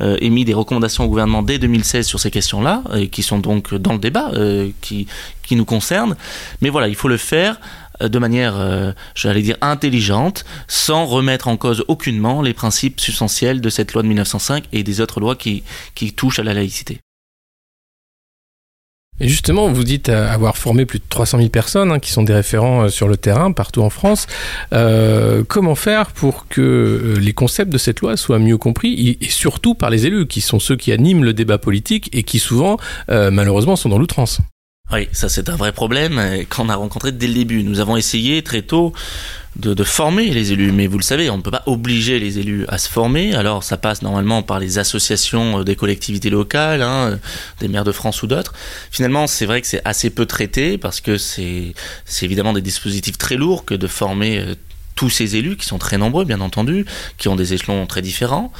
euh, 0.00 0.16
émis 0.20 0.44
des 0.44 0.54
recommandations 0.54 1.04
au 1.04 1.08
gouvernement 1.08 1.42
dès 1.42 1.58
2016 1.58 2.06
sur 2.06 2.18
ces 2.18 2.30
questions-là, 2.30 2.82
qui 3.10 3.22
sont 3.22 3.38
donc 3.38 3.74
dans 3.74 3.92
le 3.92 3.98
débat, 3.98 4.32
qui, 4.80 5.06
qui 5.42 5.56
nous 5.56 5.64
concernent. 5.64 6.16
Mais 6.60 6.70
voilà, 6.70 6.88
il 6.88 6.94
faut 6.94 7.08
le 7.08 7.16
faire 7.16 7.60
de 8.08 8.18
manière, 8.18 8.58
euh, 8.58 8.92
j'allais 9.14 9.42
dire, 9.42 9.56
intelligente, 9.60 10.44
sans 10.68 11.06
remettre 11.06 11.48
en 11.48 11.56
cause 11.56 11.84
aucunement 11.88 12.42
les 12.42 12.54
principes 12.54 13.00
substantiels 13.00 13.60
de 13.60 13.70
cette 13.70 13.92
loi 13.92 14.02
de 14.02 14.08
1905 14.08 14.64
et 14.72 14.82
des 14.82 15.00
autres 15.00 15.20
lois 15.20 15.36
qui, 15.36 15.62
qui 15.94 16.12
touchent 16.12 16.38
à 16.38 16.42
la 16.42 16.54
laïcité. 16.54 16.98
Et 19.20 19.28
justement, 19.28 19.70
vous 19.70 19.84
dites 19.84 20.08
avoir 20.08 20.56
formé 20.56 20.86
plus 20.86 20.98
de 20.98 21.04
300 21.08 21.38
000 21.38 21.50
personnes 21.50 21.92
hein, 21.92 21.98
qui 21.98 22.10
sont 22.10 22.22
des 22.22 22.32
référents 22.32 22.84
euh, 22.84 22.88
sur 22.88 23.08
le 23.08 23.16
terrain 23.16 23.52
partout 23.52 23.82
en 23.82 23.90
France. 23.90 24.26
comment 25.48 25.74
faire 25.74 26.12
pour 26.12 26.48
que 26.48 27.16
les 27.20 27.32
concepts 27.32 27.70
de 27.70 27.78
cette 27.78 28.00
loi 28.00 28.16
soient 28.16 28.38
mieux 28.38 28.58
compris 28.58 29.18
et, 29.20 29.28
surtout 29.28 29.74
par 29.74 29.90
les 29.90 30.06
élus 30.06 30.26
qui 30.26 30.40
sont 30.40 30.58
ceux 30.58 30.76
qui 30.76 30.92
animent 30.92 31.24
le 31.24 31.34
débat 31.34 31.58
politique 31.58 32.08
et 32.12 32.22
qui 32.22 32.38
souvent, 32.38 32.78
malheureusement, 33.08 33.76
sont 33.76 33.90
dans 33.90 33.98
l'outrance? 33.98 34.40
Oui, 34.92 35.08
ça 35.12 35.28
c'est 35.28 35.48
un 35.48 35.56
vrai 35.56 35.72
problème 35.72 36.20
qu'on 36.50 36.68
a 36.68 36.76
rencontré 36.76 37.12
dès 37.12 37.26
le 37.26 37.34
début. 37.34 37.62
Nous 37.62 37.80
avons 37.80 37.96
essayé 37.96 38.42
très 38.42 38.62
tôt 38.62 38.92
de, 39.56 39.84
former 39.84 40.30
les 40.30 40.52
élus, 40.52 40.72
mais 40.72 40.86
vous 40.86 40.98
le 40.98 41.02
savez, 41.02 41.28
on 41.28 41.36
ne 41.36 41.42
peut 41.42 41.50
pas 41.50 41.62
obliger 41.66 42.18
les 42.18 42.38
élus 42.38 42.64
à 42.68 42.78
se 42.78 42.88
former. 42.88 43.34
Alors 43.34 43.62
ça 43.62 43.76
passe 43.76 44.02
normalement 44.02 44.42
par 44.42 44.58
les 44.58 44.78
associations 44.78 45.60
euh, 45.60 45.64
des 45.64 45.76
collectivités 45.76 46.30
locales, 46.30 46.82
hein, 46.82 47.18
des 47.60 47.68
maires 47.68 47.84
de 47.84 47.92
France 47.92 48.22
ou 48.22 48.26
d'autres. 48.26 48.54
Finalement, 48.90 49.26
c'est 49.26 49.46
vrai 49.46 49.60
que 49.60 49.66
c'est 49.66 49.82
assez 49.84 50.10
peu 50.10 50.26
traité 50.26 50.78
parce 50.78 51.00
que 51.00 51.18
c'est 51.18 51.74
évidemment 52.22 52.52
des 52.52 52.62
dispositifs 52.62 53.18
très 53.18 53.36
lourds 53.36 53.64
que 53.64 53.74
de 53.74 53.86
former 53.86 54.38
euh, 54.38 54.54
tous 54.94 55.10
ces 55.10 55.36
élus, 55.36 55.56
qui 55.56 55.66
sont 55.66 55.78
très 55.78 55.98
nombreux 55.98 56.24
bien 56.24 56.40
entendu, 56.40 56.84
qui 57.18 57.28
ont 57.28 57.36
des 57.36 57.54
échelons 57.54 57.86
très 57.86 58.02
différents. 58.02 58.52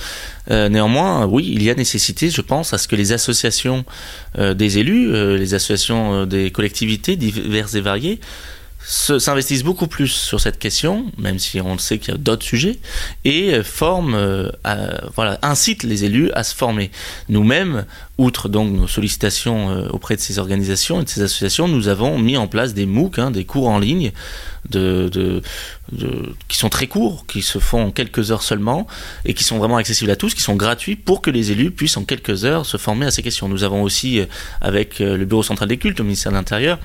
Euh, 0.51 0.69
néanmoins, 0.69 1.27
oui, 1.27 1.51
il 1.55 1.63
y 1.63 1.71
a 1.71 1.75
nécessité, 1.75 2.31
je 2.31 2.41
pense, 2.41 2.73
à 2.73 2.79
ce 2.79 2.89
que 2.89 2.97
les 2.97 3.13
associations 3.13 3.85
euh, 4.39 4.55
des 4.55 4.79
élus, 4.79 5.13
euh, 5.13 5.37
les 5.37 5.55
associations 5.55 6.27
des 6.27 6.51
collectivités 6.51 7.17
diverses 7.17 7.75
et 7.75 7.81
variées, 7.81 8.21
s'investissent 8.85 9.63
beaucoup 9.63 9.87
plus 9.87 10.09
sur 10.09 10.41
cette 10.41 10.59
question, 10.59 11.07
même 11.19 11.39
si 11.39 11.61
on 11.61 11.79
sait 11.79 11.99
qu'il 11.99 12.13
y 12.13 12.17
a 12.17 12.19
d'autres 12.19 12.45
sujets, 12.45 12.79
et 13.25 13.63
forment, 13.63 14.15
euh, 14.15 14.51
voilà, 15.15 15.39
incitent 15.43 15.85
les 15.85 16.05
élus 16.05 16.31
à 16.33 16.43
se 16.43 16.55
former. 16.55 16.91
Nous-mêmes, 17.29 17.85
outre 18.23 18.49
donc 18.49 18.73
nos 18.73 18.87
sollicitations 18.87 19.71
euh, 19.71 19.89
auprès 19.89 20.17
de 20.17 20.21
ces 20.21 20.39
organisations 20.39 21.01
et 21.01 21.05
de 21.05 21.09
ces 21.09 21.23
associations, 21.23 21.67
nous 21.69 21.89
avons 21.89 22.19
mis 22.19 22.37
en 22.37 22.47
place 22.47 22.73
des 22.73 22.87
MOOC, 22.87 23.19
hein, 23.19 23.31
des 23.31 23.45
cours 23.45 23.69
en 23.69 23.79
ligne, 23.79 24.13
qui 24.71 26.57
sont 26.57 26.69
très 26.69 26.87
courts, 26.87 27.27
qui 27.27 27.43
se 27.43 27.59
font 27.59 27.87
en 27.87 27.91
quelques 27.91 28.31
heures 28.31 28.45
seulement, 28.45 28.87
et 29.25 29.35
qui 29.35 29.43
sont 29.43 29.59
vraiment 29.59 29.77
accessibles 29.77 30.11
à 30.11 30.17
tous, 30.17 30.35
qui 30.35 30.41
sont 30.41 30.55
gratuits 30.55 30.95
pour 30.95 31.21
que 31.21 31.31
les 31.31 31.51
élus 31.51 31.73
puissent 31.73 31.97
en 31.97 32.05
quelques 32.05 32.45
heures 32.45 32.65
se 32.65 32.77
former 32.77 33.07
à 33.07 33.11
ces 33.11 33.23
questions. 33.23 33.49
Nous 33.49 33.65
avons 33.65 33.83
aussi, 33.83 34.21
euh, 34.21 34.27
avec 34.61 35.01
le 35.01 35.25
Bureau 35.25 35.43
central 35.43 35.69
des 35.69 35.79
cultes 35.79 35.99
au 36.01 36.05
ministère 36.05 36.31
de 36.31 36.37
l'Intérieur, 36.37 36.79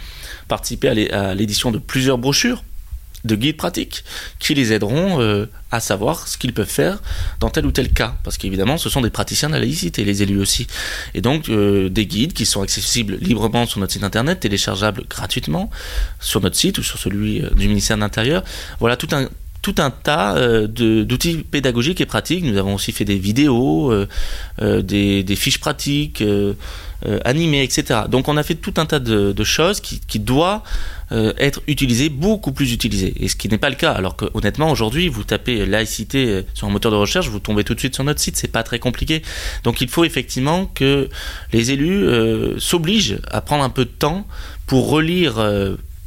participé 0.47 1.11
à 1.11 1.35
l'édition 1.35 1.71
de 1.71 1.77
plusieurs 1.77 2.17
brochures 2.17 2.63
de 3.25 3.35
guides 3.35 3.57
pratiques 3.57 4.03
qui 4.39 4.53
les 4.53 4.73
aideront 4.73 5.19
euh, 5.21 5.47
à 5.71 5.79
savoir 5.79 6.27
ce 6.27 6.37
qu'ils 6.37 6.53
peuvent 6.53 6.69
faire 6.69 7.01
dans 7.39 7.49
tel 7.49 7.65
ou 7.65 7.71
tel 7.71 7.91
cas. 7.91 8.15
Parce 8.23 8.37
qu'évidemment, 8.37 8.77
ce 8.77 8.89
sont 8.89 9.01
des 9.01 9.09
praticiens 9.09 9.49
de 9.49 9.53
la 9.53 9.59
laïcité, 9.59 10.03
les 10.03 10.23
élus 10.23 10.39
aussi. 10.39 10.67
Et 11.13 11.21
donc, 11.21 11.49
euh, 11.49 11.89
des 11.89 12.05
guides 12.05 12.33
qui 12.33 12.45
sont 12.45 12.61
accessibles 12.61 13.17
librement 13.19 13.65
sur 13.65 13.79
notre 13.79 13.93
site 13.93 14.03
internet, 14.03 14.39
téléchargeables 14.39 15.03
gratuitement 15.09 15.69
sur 16.19 16.41
notre 16.41 16.55
site 16.55 16.77
ou 16.77 16.83
sur 16.83 16.97
celui 16.99 17.43
euh, 17.43 17.49
du 17.51 17.67
ministère 17.67 17.97
de 17.97 18.01
l'Intérieur. 18.01 18.43
Voilà 18.79 18.95
tout 18.95 19.09
un 19.11 19.27
tout 19.63 19.75
un 19.79 19.89
tas 19.89 20.35
d'outils 20.67 21.43
pédagogiques 21.43 21.99
et 21.99 22.05
pratiques. 22.05 22.45
Nous 22.45 22.55
avons 22.57 22.75
aussi 22.75 22.93
fait 22.93 23.03
des 23.03 23.17
vidéos, 23.17 23.91
des, 24.61 25.35
fiches 25.35 25.57
pratiques, 25.59 26.23
animés, 27.25 27.63
etc. 27.63 28.01
Donc 28.07 28.29
on 28.29 28.37
a 28.37 28.43
fait 28.43 28.55
tout 28.55 28.75
un 28.77 28.85
tas 28.85 28.99
de, 28.99 29.43
choses 29.43 29.81
qui, 29.81 29.99
qui 29.99 30.19
doivent 30.19 30.61
euh, 31.11 31.33
être 31.37 31.61
utilisées, 31.67 32.09
beaucoup 32.09 32.51
plus 32.51 32.73
utilisées. 32.73 33.13
Et 33.19 33.27
ce 33.27 33.35
qui 33.35 33.49
n'est 33.49 33.57
pas 33.57 33.69
le 33.69 33.75
cas. 33.75 33.91
Alors 33.91 34.15
que 34.15 34.25
honnêtement, 34.33 34.71
aujourd'hui, 34.71 35.07
vous 35.07 35.23
tapez 35.23 35.65
laïcité 35.65 36.25
euh, 36.25 36.41
sur 36.53 36.67
un 36.67 36.69
moteur 36.69 36.91
de 36.91 36.97
recherche, 36.97 37.29
vous 37.29 37.39
tombez 37.39 37.63
tout 37.63 37.73
de 37.73 37.79
suite 37.79 37.95
sur 37.95 38.03
notre 38.03 38.19
site. 38.19 38.37
C'est 38.37 38.51
pas 38.51 38.63
très 38.63 38.79
compliqué. 38.79 39.21
Donc 39.63 39.81
il 39.81 39.89
faut 39.89 40.03
effectivement 40.03 40.65
que 40.65 41.09
les 41.53 41.71
élus 41.71 42.07
s'obligent 42.59 43.19
à 43.31 43.41
prendre 43.41 43.63
un 43.63 43.69
peu 43.69 43.85
de 43.85 43.89
temps 43.89 44.27
pour 44.65 44.89
relire 44.89 45.35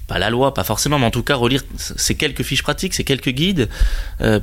pas 0.06 0.18
la 0.18 0.30
loi, 0.30 0.54
pas 0.54 0.64
forcément, 0.64 0.98
mais 0.98 1.06
en 1.06 1.10
tout 1.10 1.22
cas 1.22 1.36
relire 1.36 1.62
ces 1.76 2.14
quelques 2.14 2.42
fiches 2.42 2.62
pratiques, 2.62 2.94
ces 2.94 3.04
quelques 3.04 3.30
guides, 3.30 3.68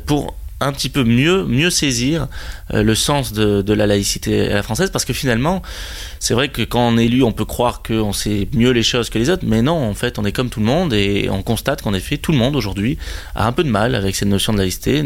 pour 0.05 0.35
un 0.59 0.71
petit 0.71 0.89
peu 0.89 1.03
mieux, 1.03 1.45
mieux 1.45 1.69
saisir 1.69 2.27
euh, 2.73 2.81
le 2.81 2.95
sens 2.95 3.33
de, 3.33 3.61
de, 3.61 3.73
la 3.73 3.85
laïcité 3.85 4.49
à 4.49 4.55
la 4.55 4.63
française, 4.63 4.89
parce 4.89 5.05
que 5.05 5.13
finalement, 5.13 5.61
c'est 6.19 6.33
vrai 6.33 6.50
que 6.50 6.62
quand 6.62 6.88
on 6.88 6.97
est 6.97 7.05
élu, 7.05 7.24
on 7.24 7.31
peut 7.31 7.45
croire 7.45 7.81
qu'on 7.83 8.13
sait 8.13 8.47
mieux 8.53 8.71
les 8.71 8.83
choses 8.83 9.09
que 9.09 9.19
les 9.19 9.29
autres, 9.29 9.43
mais 9.45 9.62
non, 9.62 9.89
en 9.89 9.93
fait, 9.93 10.19
on 10.19 10.25
est 10.25 10.31
comme 10.31 10.50
tout 10.50 10.59
le 10.59 10.65
monde 10.65 10.93
et 10.93 11.29
on 11.29 11.43
constate 11.43 11.81
qu'en 11.81 11.93
effet, 11.93 12.17
tout 12.17 12.31
le 12.31 12.38
monde 12.38 12.55
aujourd'hui 12.55 12.97
a 13.36 13.47
un 13.47 13.51
peu 13.51 13.63
de 13.63 13.69
mal 13.69 13.95
avec 13.95 14.15
cette 14.15 14.27
notion 14.27 14.53
de 14.53 14.57
laïcité, 14.57 15.03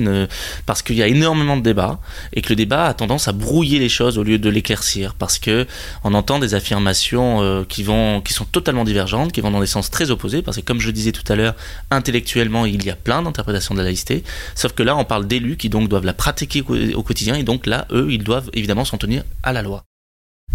parce 0.66 0.82
qu'il 0.82 0.96
y 0.96 1.04
a 1.04 1.08
énormément 1.08 1.58
de 1.58 1.62
débats 1.62 2.00
et 2.34 2.42
que 2.42 2.50
le 2.50 2.56
débat 2.56 2.86
a 2.86 2.94
tendance 2.94 3.28
à 3.28 3.32
brouiller 3.32 3.80
les 3.80 3.90
choses 3.90 4.18
au 4.18 4.24
lieu 4.24 4.40
de 4.40 4.50
l'éclaircir, 4.50 5.16
parce 5.16 5.40
que 5.40 5.68
on 6.04 6.14
entend 6.14 6.40
des 6.40 6.56
affirmations 6.56 7.42
euh, 7.42 7.64
qui 7.68 7.84
vont, 7.84 8.22
qui 8.22 8.34
sont 8.34 8.46
totalement 8.46 8.84
divergentes, 8.84 9.32
qui 9.32 9.42
vont 9.42 9.52
dans 9.52 9.60
des 9.60 9.68
sens 9.68 9.92
très 9.92 10.12
opposés, 10.12 10.42
parce 10.42 10.58
que 10.58 10.62
comme 10.62 10.80
je 10.80 10.88
le 10.88 10.94
disais 10.94 11.12
tout 11.12 11.30
à 11.32 11.36
l'heure, 11.36 11.56
intellectuellement, 11.90 12.66
il 12.66 12.84
y 12.84 12.90
a 12.90 12.96
plein 12.96 13.22
d'interprétations 13.22 13.76
de 13.76 13.80
la 13.80 13.86
laïcité, 13.86 14.24
sauf 14.56 14.74
que 14.74 14.84
là, 14.84 14.96
on 14.96 15.06
parle 15.06 15.28
d'élus 15.28 15.58
qui 15.58 15.70
donc 15.70 15.90
doivent 15.90 16.06
la 16.06 16.14
pratiquer 16.14 16.64
au 16.96 17.04
quotidien 17.04 17.36
et 17.36 17.44
donc 17.44 17.66
là, 17.66 17.88
eux, 17.92 18.08
ils 18.10 18.24
doivent 18.24 18.50
évidemment 18.54 18.86
s'en 18.86 18.98
tenir 18.98 19.24
à 19.44 19.54
la 19.54 19.62
loi. 19.62 19.84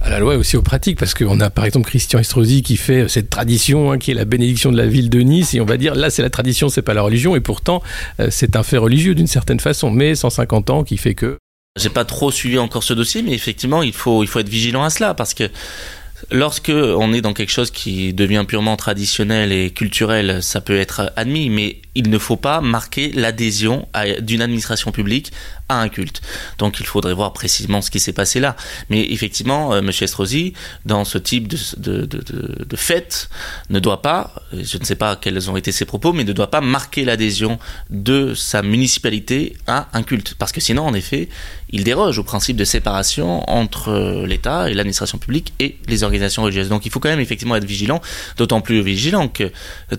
À 0.06 0.10
la 0.10 0.20
loi 0.20 0.34
et 0.34 0.36
aussi 0.36 0.56
aux 0.56 0.62
pratiques, 0.62 1.00
parce 1.00 1.14
qu'on 1.14 1.40
a 1.40 1.50
par 1.50 1.64
exemple 1.64 1.88
Christian 1.88 2.20
Estrosi 2.20 2.62
qui 2.62 2.76
fait 2.76 3.08
cette 3.08 3.28
tradition 3.28 3.90
hein, 3.90 3.98
qui 3.98 4.12
est 4.12 4.14
la 4.14 4.24
bénédiction 4.24 4.70
de 4.70 4.76
la 4.76 4.86
ville 4.86 5.10
de 5.10 5.18
Nice, 5.18 5.54
et 5.54 5.60
on 5.60 5.64
va 5.64 5.76
dire 5.76 5.96
là 5.96 6.10
c'est 6.10 6.22
la 6.22 6.30
tradition, 6.30 6.68
c'est 6.68 6.80
pas 6.80 6.94
la 6.94 7.02
religion, 7.02 7.34
et 7.34 7.40
pourtant 7.40 7.82
euh, 8.20 8.28
c'est 8.30 8.54
un 8.54 8.62
fait 8.62 8.76
religieux 8.76 9.16
d'une 9.16 9.26
certaine 9.26 9.58
façon, 9.58 9.90
mais 9.90 10.14
150 10.14 10.70
ans 10.70 10.84
qui 10.84 10.96
fait 10.96 11.16
que. 11.16 11.38
J'ai 11.76 11.88
pas 11.88 12.04
trop 12.04 12.30
suivi 12.30 12.56
encore 12.56 12.84
ce 12.84 12.94
dossier, 12.94 13.22
mais 13.22 13.32
effectivement 13.32 13.82
il 13.82 13.92
faut, 13.92 14.22
il 14.22 14.28
faut 14.28 14.38
être 14.38 14.48
vigilant 14.48 14.84
à 14.84 14.90
cela, 14.90 15.12
parce 15.12 15.34
que 15.34 15.50
Lorsque 16.30 16.70
on 16.70 17.12
est 17.12 17.20
dans 17.20 17.34
quelque 17.34 17.52
chose 17.52 17.70
qui 17.70 18.12
devient 18.12 18.44
purement 18.48 18.76
traditionnel 18.76 19.52
et 19.52 19.70
culturel, 19.70 20.42
ça 20.42 20.60
peut 20.60 20.78
être 20.78 21.12
admis, 21.16 21.50
mais 21.50 21.80
il 21.94 22.10
ne 22.10 22.18
faut 22.18 22.36
pas 22.36 22.60
marquer 22.60 23.10
l'adhésion 23.12 23.88
d'une 24.20 24.42
administration 24.42 24.92
publique 24.92 25.32
à 25.68 25.80
un 25.80 25.88
culte. 25.88 26.20
Donc 26.58 26.78
il 26.80 26.86
faudrait 26.86 27.14
voir 27.14 27.32
précisément 27.32 27.80
ce 27.80 27.90
qui 27.90 28.00
s'est 28.00 28.12
passé 28.12 28.38
là. 28.38 28.54
Mais 28.90 29.04
effectivement, 29.10 29.72
euh, 29.72 29.78
M. 29.78 29.90
Estrosi, 30.00 30.52
dans 30.84 31.04
ce 31.04 31.18
type 31.18 31.48
de, 31.48 31.56
de, 31.78 32.06
de, 32.06 32.64
de, 32.64 32.76
fête, 32.76 33.28
ne 33.70 33.80
doit 33.80 34.02
pas, 34.02 34.34
je 34.52 34.78
ne 34.78 34.84
sais 34.84 34.94
pas 34.94 35.16
quels 35.16 35.50
ont 35.50 35.56
été 35.56 35.72
ses 35.72 35.86
propos, 35.86 36.12
mais 36.12 36.24
ne 36.24 36.32
doit 36.32 36.50
pas 36.50 36.60
marquer 36.60 37.04
l'adhésion 37.04 37.58
de 37.90 38.34
sa 38.34 38.62
municipalité 38.62 39.56
à 39.66 39.88
un 39.92 40.02
culte. 40.02 40.34
Parce 40.38 40.52
que 40.52 40.60
sinon, 40.60 40.86
en 40.86 40.94
effet, 40.94 41.28
il 41.70 41.84
déroge 41.84 42.18
au 42.18 42.22
principe 42.22 42.56
de 42.56 42.64
séparation 42.64 43.48
entre 43.50 44.24
l'État 44.26 44.70
et 44.70 44.74
l'administration 44.74 45.18
publique 45.18 45.52
et 45.58 45.76
les 45.88 46.04
organisations 46.04 46.42
religieuses. 46.42 46.68
Donc 46.68 46.86
il 46.86 46.92
faut 46.92 47.00
quand 47.00 47.08
même 47.08 47.20
effectivement 47.20 47.56
être 47.56 47.64
vigilant, 47.64 48.00
d'autant 48.36 48.60
plus 48.60 48.82
vigilant 48.82 49.28
que 49.28 49.50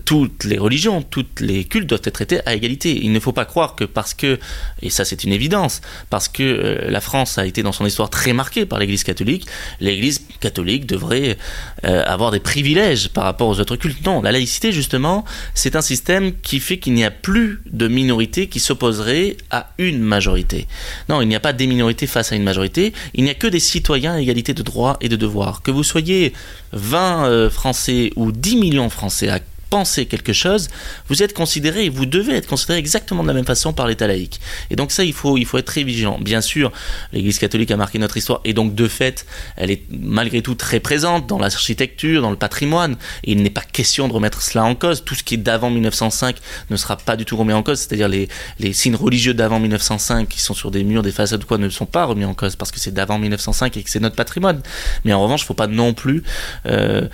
toutes 0.04 0.44
les 0.44 0.58
religions, 0.58 1.02
toutes 1.02 1.40
les 1.40 1.64
cultes 1.64 1.88
doivent 1.88 2.02
être 2.04 2.14
traités 2.14 2.40
à 2.46 2.54
égalité. 2.54 2.98
Il 3.02 3.12
ne 3.12 3.20
faut 3.20 3.32
pas 3.32 3.44
croire 3.44 3.74
que 3.74 3.84
parce 3.84 4.14
que, 4.14 4.38
et 4.82 4.90
ça 4.90 5.04
c'est 5.04 5.24
une 5.24 5.32
évidence, 5.32 5.80
parce 6.10 6.28
que 6.28 6.42
euh, 6.42 6.90
la 6.90 7.00
France 7.00 7.38
a 7.38 7.46
été 7.46 7.62
dans 7.62 7.72
son 7.72 7.86
histoire 7.86 8.10
très 8.10 8.32
marquée 8.32 8.66
par 8.66 8.78
l'Église 8.78 9.04
catholique, 9.04 9.46
l'Église 9.80 10.22
catholique 10.40 10.86
devrait 10.86 11.36
euh, 11.84 12.02
avoir 12.06 12.30
des 12.30 12.40
privilèges 12.40 13.08
par 13.08 13.24
rapport 13.24 13.48
aux 13.48 13.60
autres 13.60 13.76
cultes. 13.76 14.04
Non, 14.04 14.22
la 14.22 14.32
laïcité 14.32 14.72
justement, 14.72 15.24
c'est 15.54 15.76
un 15.76 15.82
système 15.82 16.32
qui 16.40 16.60
fait 16.60 16.78
qu'il 16.78 16.94
n'y 16.94 17.04
a 17.04 17.10
plus 17.10 17.60
de 17.70 17.88
minorités 17.88 18.48
qui 18.48 18.60
s'opposeraient 18.60 19.36
à 19.50 19.72
une 19.78 20.00
majorité. 20.00 20.66
Non, 21.08 21.20
il 21.20 21.28
n'y 21.28 21.36
a 21.36 21.40
pas 21.40 21.52
des 21.52 21.66
minorités 21.68 22.06
face 22.06 22.32
à 22.32 22.36
une 22.36 22.42
majorité, 22.42 22.92
il 23.14 23.24
n'y 23.24 23.30
a 23.30 23.34
que 23.34 23.46
des 23.46 23.60
citoyens 23.60 24.14
à 24.14 24.20
égalité 24.20 24.54
de 24.54 24.62
droits 24.62 24.96
et 25.00 25.08
de 25.08 25.16
devoirs. 25.16 25.62
Que 25.62 25.70
vous 25.70 25.84
soyez 25.84 26.32
20 26.72 27.26
euh, 27.26 27.50
Français 27.50 28.10
ou 28.16 28.32
10 28.32 28.56
millions 28.56 28.90
Français 28.90 29.28
à 29.28 29.40
pensez 29.70 30.06
quelque 30.06 30.32
chose, 30.32 30.68
vous 31.08 31.22
êtes 31.22 31.34
considéré 31.34 31.86
et 31.86 31.88
vous 31.88 32.06
devez 32.06 32.34
être 32.34 32.46
considéré 32.46 32.78
exactement 32.78 33.22
de 33.22 33.28
la 33.28 33.34
même 33.34 33.44
façon 33.44 33.72
par 33.72 33.86
l'État 33.86 34.06
laïque. 34.06 34.40
Et 34.70 34.76
donc 34.76 34.92
ça, 34.92 35.04
il 35.04 35.12
faut, 35.12 35.36
il 35.36 35.44
faut 35.44 35.58
être 35.58 35.66
très 35.66 35.82
vigilant. 35.82 36.18
Bien 36.20 36.40
sûr, 36.40 36.72
l'Église 37.12 37.38
catholique 37.38 37.70
a 37.70 37.76
marqué 37.76 37.98
notre 37.98 38.16
histoire 38.16 38.40
et 38.44 38.52
donc 38.52 38.74
de 38.74 38.88
fait, 38.88 39.26
elle 39.56 39.70
est 39.70 39.82
malgré 39.90 40.42
tout 40.42 40.54
très 40.54 40.80
présente 40.80 41.26
dans 41.26 41.38
l'architecture, 41.38 42.22
dans 42.22 42.30
le 42.30 42.36
patrimoine. 42.36 42.96
Il 43.24 43.42
n'est 43.42 43.50
pas 43.50 43.62
question 43.62 44.08
de 44.08 44.12
remettre 44.12 44.42
cela 44.42 44.64
en 44.64 44.74
cause. 44.74 45.04
Tout 45.04 45.14
ce 45.14 45.22
qui 45.22 45.34
est 45.34 45.38
d'avant 45.38 45.70
1905 45.70 46.36
ne 46.70 46.76
sera 46.76 46.96
pas 46.96 47.16
du 47.16 47.24
tout 47.24 47.36
remis 47.36 47.52
en 47.52 47.62
cause. 47.62 47.78
C'est-à-dire 47.80 48.08
les, 48.08 48.28
les 48.58 48.72
signes 48.72 48.96
religieux 48.96 49.34
d'avant 49.34 49.60
1905 49.60 50.28
qui 50.28 50.40
sont 50.40 50.54
sur 50.54 50.70
des 50.70 50.84
murs, 50.84 51.02
des 51.02 51.12
façades 51.12 51.44
quoi, 51.44 51.58
ne 51.58 51.68
sont 51.68 51.86
pas 51.86 52.04
remis 52.04 52.24
en 52.24 52.34
cause 52.34 52.56
parce 52.56 52.70
que 52.70 52.80
c'est 52.80 52.92
d'avant 52.92 53.18
1905 53.18 53.76
et 53.76 53.82
que 53.82 53.90
c'est 53.90 54.00
notre 54.00 54.16
patrimoine. 54.16 54.62
Mais 55.04 55.12
en 55.12 55.22
revanche, 55.22 55.42
il 55.42 55.44
ne 55.44 55.48
faut 55.48 55.54
pas 55.54 55.66
non 55.66 55.94
plus 55.94 56.22
euh, 56.66 57.08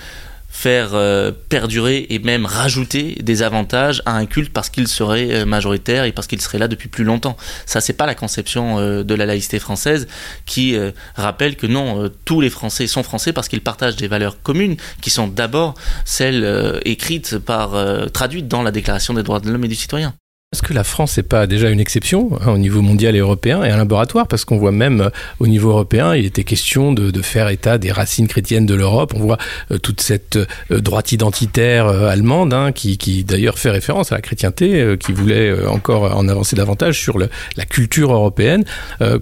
faire 0.55 0.91
euh, 0.95 1.33
perdurer 1.49 2.07
et 2.11 2.21
même 2.21 2.47
rajouter 2.47 3.17
des 3.21 3.43
avantages 3.43 4.03
à 4.07 4.17
un 4.17 4.25
culte 4.25 4.53
parce 4.53 4.71
qu'il 4.71 4.87
serait 4.87 5.35
euh, 5.35 5.45
majoritaire 5.45 6.05
et 6.05 6.13
parce 6.13 6.29
qu'il 6.29 6.41
serait 6.41 6.59
là 6.59 6.69
depuis 6.69 6.89
plus 6.89 7.03
longtemps. 7.03 7.37
Ça, 7.67 7.81
c'est 7.81 7.93
pas 7.93 8.07
la 8.07 8.15
conception 8.15 8.79
euh, 8.79 9.03
de 9.03 9.15
la 9.17 9.27
laïcité 9.27 9.59
française 9.59 10.07
qui 10.47 10.77
rappelle 11.17 11.57
que 11.57 11.67
non, 11.67 12.09
tous 12.25 12.41
les 12.41 12.51
Français 12.51 12.87
sont 12.87 13.03
français 13.03 13.33
parce 13.33 13.49
qu'ils 13.49 13.63
partagent 13.63 13.97
des 13.97 14.07
valeurs 14.07 14.41
communes 14.43 14.77
qui 15.01 15.11
sont 15.11 15.27
d'abord 15.27 15.75
celles 16.05 16.81
écrites 16.85 17.39
par, 17.39 17.73
traduites 18.13 18.47
dans 18.47 18.63
la 18.63 18.71
Déclaration 18.71 19.15
des 19.15 19.23
droits 19.23 19.41
de 19.41 19.51
l'homme 19.51 19.65
et 19.65 19.69
du 19.69 19.75
citoyen. 19.75 20.15
Est-ce 20.55 20.63
que 20.63 20.73
la 20.73 20.85
France 20.85 21.17
n'est 21.17 21.25
pas 21.25 21.49
déjà 21.49 21.69
une 21.69 21.81
exception 21.81 22.31
hein, 22.41 22.53
au 22.53 22.59
niveau 22.59 22.81
mondial 22.81 23.17
et 23.17 23.19
européen 23.19 23.65
et 23.65 23.71
un 23.71 23.77
laboratoire? 23.77 24.29
Parce 24.29 24.45
qu'on 24.45 24.57
voit 24.57 24.71
même 24.71 25.01
euh, 25.01 25.11
au 25.41 25.49
niveau 25.49 25.71
européen, 25.71 26.15
il 26.15 26.27
était 26.27 26.45
question 26.45 26.93
de, 26.93 27.23
faire 27.23 27.49
état 27.49 27.77
des 27.77 27.91
racines 27.91 28.29
chrétiennes 28.29 28.65
de 28.65 28.77
l'Europe. 28.77 29.15
On 29.17 29.19
voit 29.19 29.39
euh, 29.73 29.79
toute 29.79 30.01
cette 30.01 30.37
euh, 30.37 30.47
droite 30.79 31.11
identitaire 31.11 31.89
allemande 31.89 32.55
hein, 32.55 32.71
qui, 32.71 33.25
d'ailleurs 33.25 33.59
fait 33.59 33.71
référence 33.71 34.13
à 34.13 34.15
la 34.15 34.21
chrétienté, 34.21 34.97
qui 35.01 35.11
voulait 35.11 35.67
encore 35.67 36.17
en 36.17 36.29
avancer 36.29 36.55
davantage 36.55 37.01
sur 37.01 37.19
la 37.19 37.65
culture 37.65 38.13
européenne. 38.13 38.65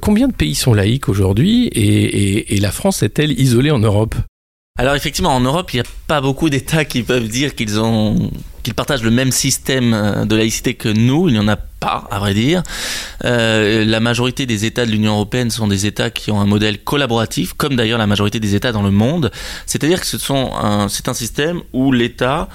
combien 0.03 0.29
de 0.29 0.35
pays 0.35 0.55
sont 0.55 0.75
laïcs 0.75 1.09
aujourd'hui 1.09 1.69
et 1.73 2.59
la 2.61 2.73
France 2.73 3.03
est-elle 3.03 3.41
isolée 3.41 3.71
en 3.71 3.79
Europe? 3.79 4.15
Alors 4.79 4.95
effectivement, 4.95 5.37
en 5.37 5.41
Europe, 5.41 5.75
il 5.75 5.77
n'y 5.77 5.81
a 5.81 5.91
pas 6.07 6.23
beaucoup 6.23 6.49
d'États 6.49 6.87
qui 6.87 7.03
peuvent 7.03 7.29
dire 7.29 7.55
qu'ils 7.55 7.79
ont 7.79 8.31
qu'ils 8.63 8.75
partagent 8.75 9.03
le 9.03 9.11
même 9.11 9.33
système 9.33 9.93
euh, 9.93 10.25
de 10.25 10.35
laïcité 10.35 10.75
que 10.75 10.89
nous. 10.89 11.29
Il 11.29 11.35
n'y 11.35 11.39
en 11.39 11.49
a 11.49 11.57
pas, 11.57 12.07
à 12.11 12.19
vrai 12.21 12.33
dire. 12.33 12.63
Euh, 13.25 13.85
la 13.85 14.01
majorité 14.01 14.47
des 14.47 14.65
États 14.65 14.87
de 14.87 14.91
l'Union 14.91 15.13
européenne 15.13 15.51
sont 15.51 15.67
des 15.67 15.85
États 15.85 16.11
qui 16.11 16.31
ont 16.31 16.41
un 16.41 16.47
modèle 16.47 16.79
collaboratif, 16.79 17.53
comme 17.53 17.77
d'ailleurs 17.77 17.99
la 17.99 18.07
majorité 18.07 18.41
des 18.41 18.55
États 18.55 18.73
dans 18.73 18.83
le 18.83 18.91
monde. 18.91 19.31
C'est-à-dire 19.67 20.01
que 20.01 20.07
ce 20.07 20.17
sont 20.17 20.53
c'est 20.89 21.09
un 21.09 21.15
système 21.15 21.61
où 21.73 21.93
l'État 21.93 22.49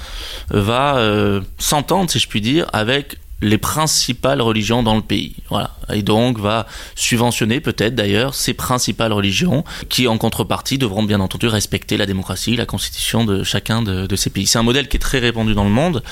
va 0.49 0.97
euh, 0.97 1.41
s'entendre, 1.59 2.09
si 2.09 2.17
je 2.19 2.27
puis 2.27 2.41
dire, 2.41 2.67
avec 2.73 3.17
les 3.41 3.57
principales 3.57 4.41
religions 4.41 4.81
dans 4.83 4.95
le 4.95 5.01
pays. 5.01 5.35
Voilà. 5.49 5.75
Et 5.93 6.01
donc 6.01 6.39
va 6.39 6.65
subventionner 6.95 7.59
peut-être 7.59 7.93
d'ailleurs 7.95 8.33
ces 8.33 8.53
principales 8.53 9.13
religions 9.13 9.63
qui 9.89 10.07
en 10.07 10.17
contrepartie 10.17 10.77
devront 10.77 11.03
bien 11.03 11.19
entendu 11.19 11.47
respecter 11.47 11.97
la 11.97 12.05
démocratie, 12.05 12.55
la 12.55 12.65
constitution 12.65 13.25
de 13.25 13.43
chacun 13.43 13.81
de, 13.81 14.15
ces 14.15 14.29
pays. 14.29 14.47
C'est 14.47 14.57
un 14.57 14.63
modèle 14.63 14.87
qui 14.87 14.97
est 14.97 15.01
très 15.01 15.19
répandu 15.19 15.53
dans 15.53 15.63
le 15.63 15.69
monde 15.69 16.03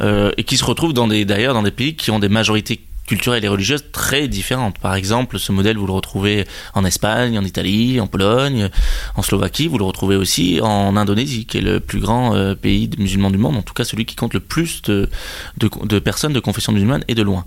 euh, 0.00 0.32
et 0.36 0.44
qui 0.44 0.56
se 0.56 0.64
retrouve 0.64 0.92
dans 0.92 1.06
des 1.06 1.24
d'ailleurs 1.24 1.54
dans 1.54 1.62
des 1.62 1.70
pays 1.70 1.94
qui 1.94 2.10
ont 2.10 2.18
des 2.18 2.28
majorités 2.28 2.80
culturelles 3.06 3.44
et 3.44 3.48
religieuses 3.48 3.84
très 3.92 4.28
différentes. 4.28 4.78
Par 4.78 4.94
exemple, 4.94 5.38
ce 5.38 5.52
modèle, 5.52 5.76
vous 5.76 5.86
le 5.86 5.92
retrouvez 5.92 6.46
en 6.74 6.84
Espagne, 6.84 7.38
en 7.38 7.44
Italie, 7.44 8.00
en 8.00 8.06
Pologne, 8.06 8.70
en 9.14 9.22
Slovaquie, 9.22 9.68
vous 9.68 9.78
le 9.78 9.84
retrouvez 9.84 10.16
aussi 10.16 10.60
en 10.62 10.96
Indonésie, 10.96 11.46
qui 11.46 11.58
est 11.58 11.62
le 11.62 11.80
plus 11.80 12.00
grand 12.00 12.34
euh, 12.34 12.54
pays 12.54 12.90
musulman 12.98 13.30
du 13.30 13.38
monde, 13.38 13.56
en 13.56 13.62
tout 13.62 13.74
cas 13.74 13.84
celui 13.84 14.04
qui 14.04 14.16
compte 14.16 14.34
le 14.34 14.40
plus 14.40 14.82
de, 14.82 15.08
de, 15.58 15.98
personnes 15.98 16.32
de 16.32 16.40
confession 16.40 16.72
musulmane 16.72 17.04
et 17.08 17.14
de 17.14 17.22
loin. 17.22 17.44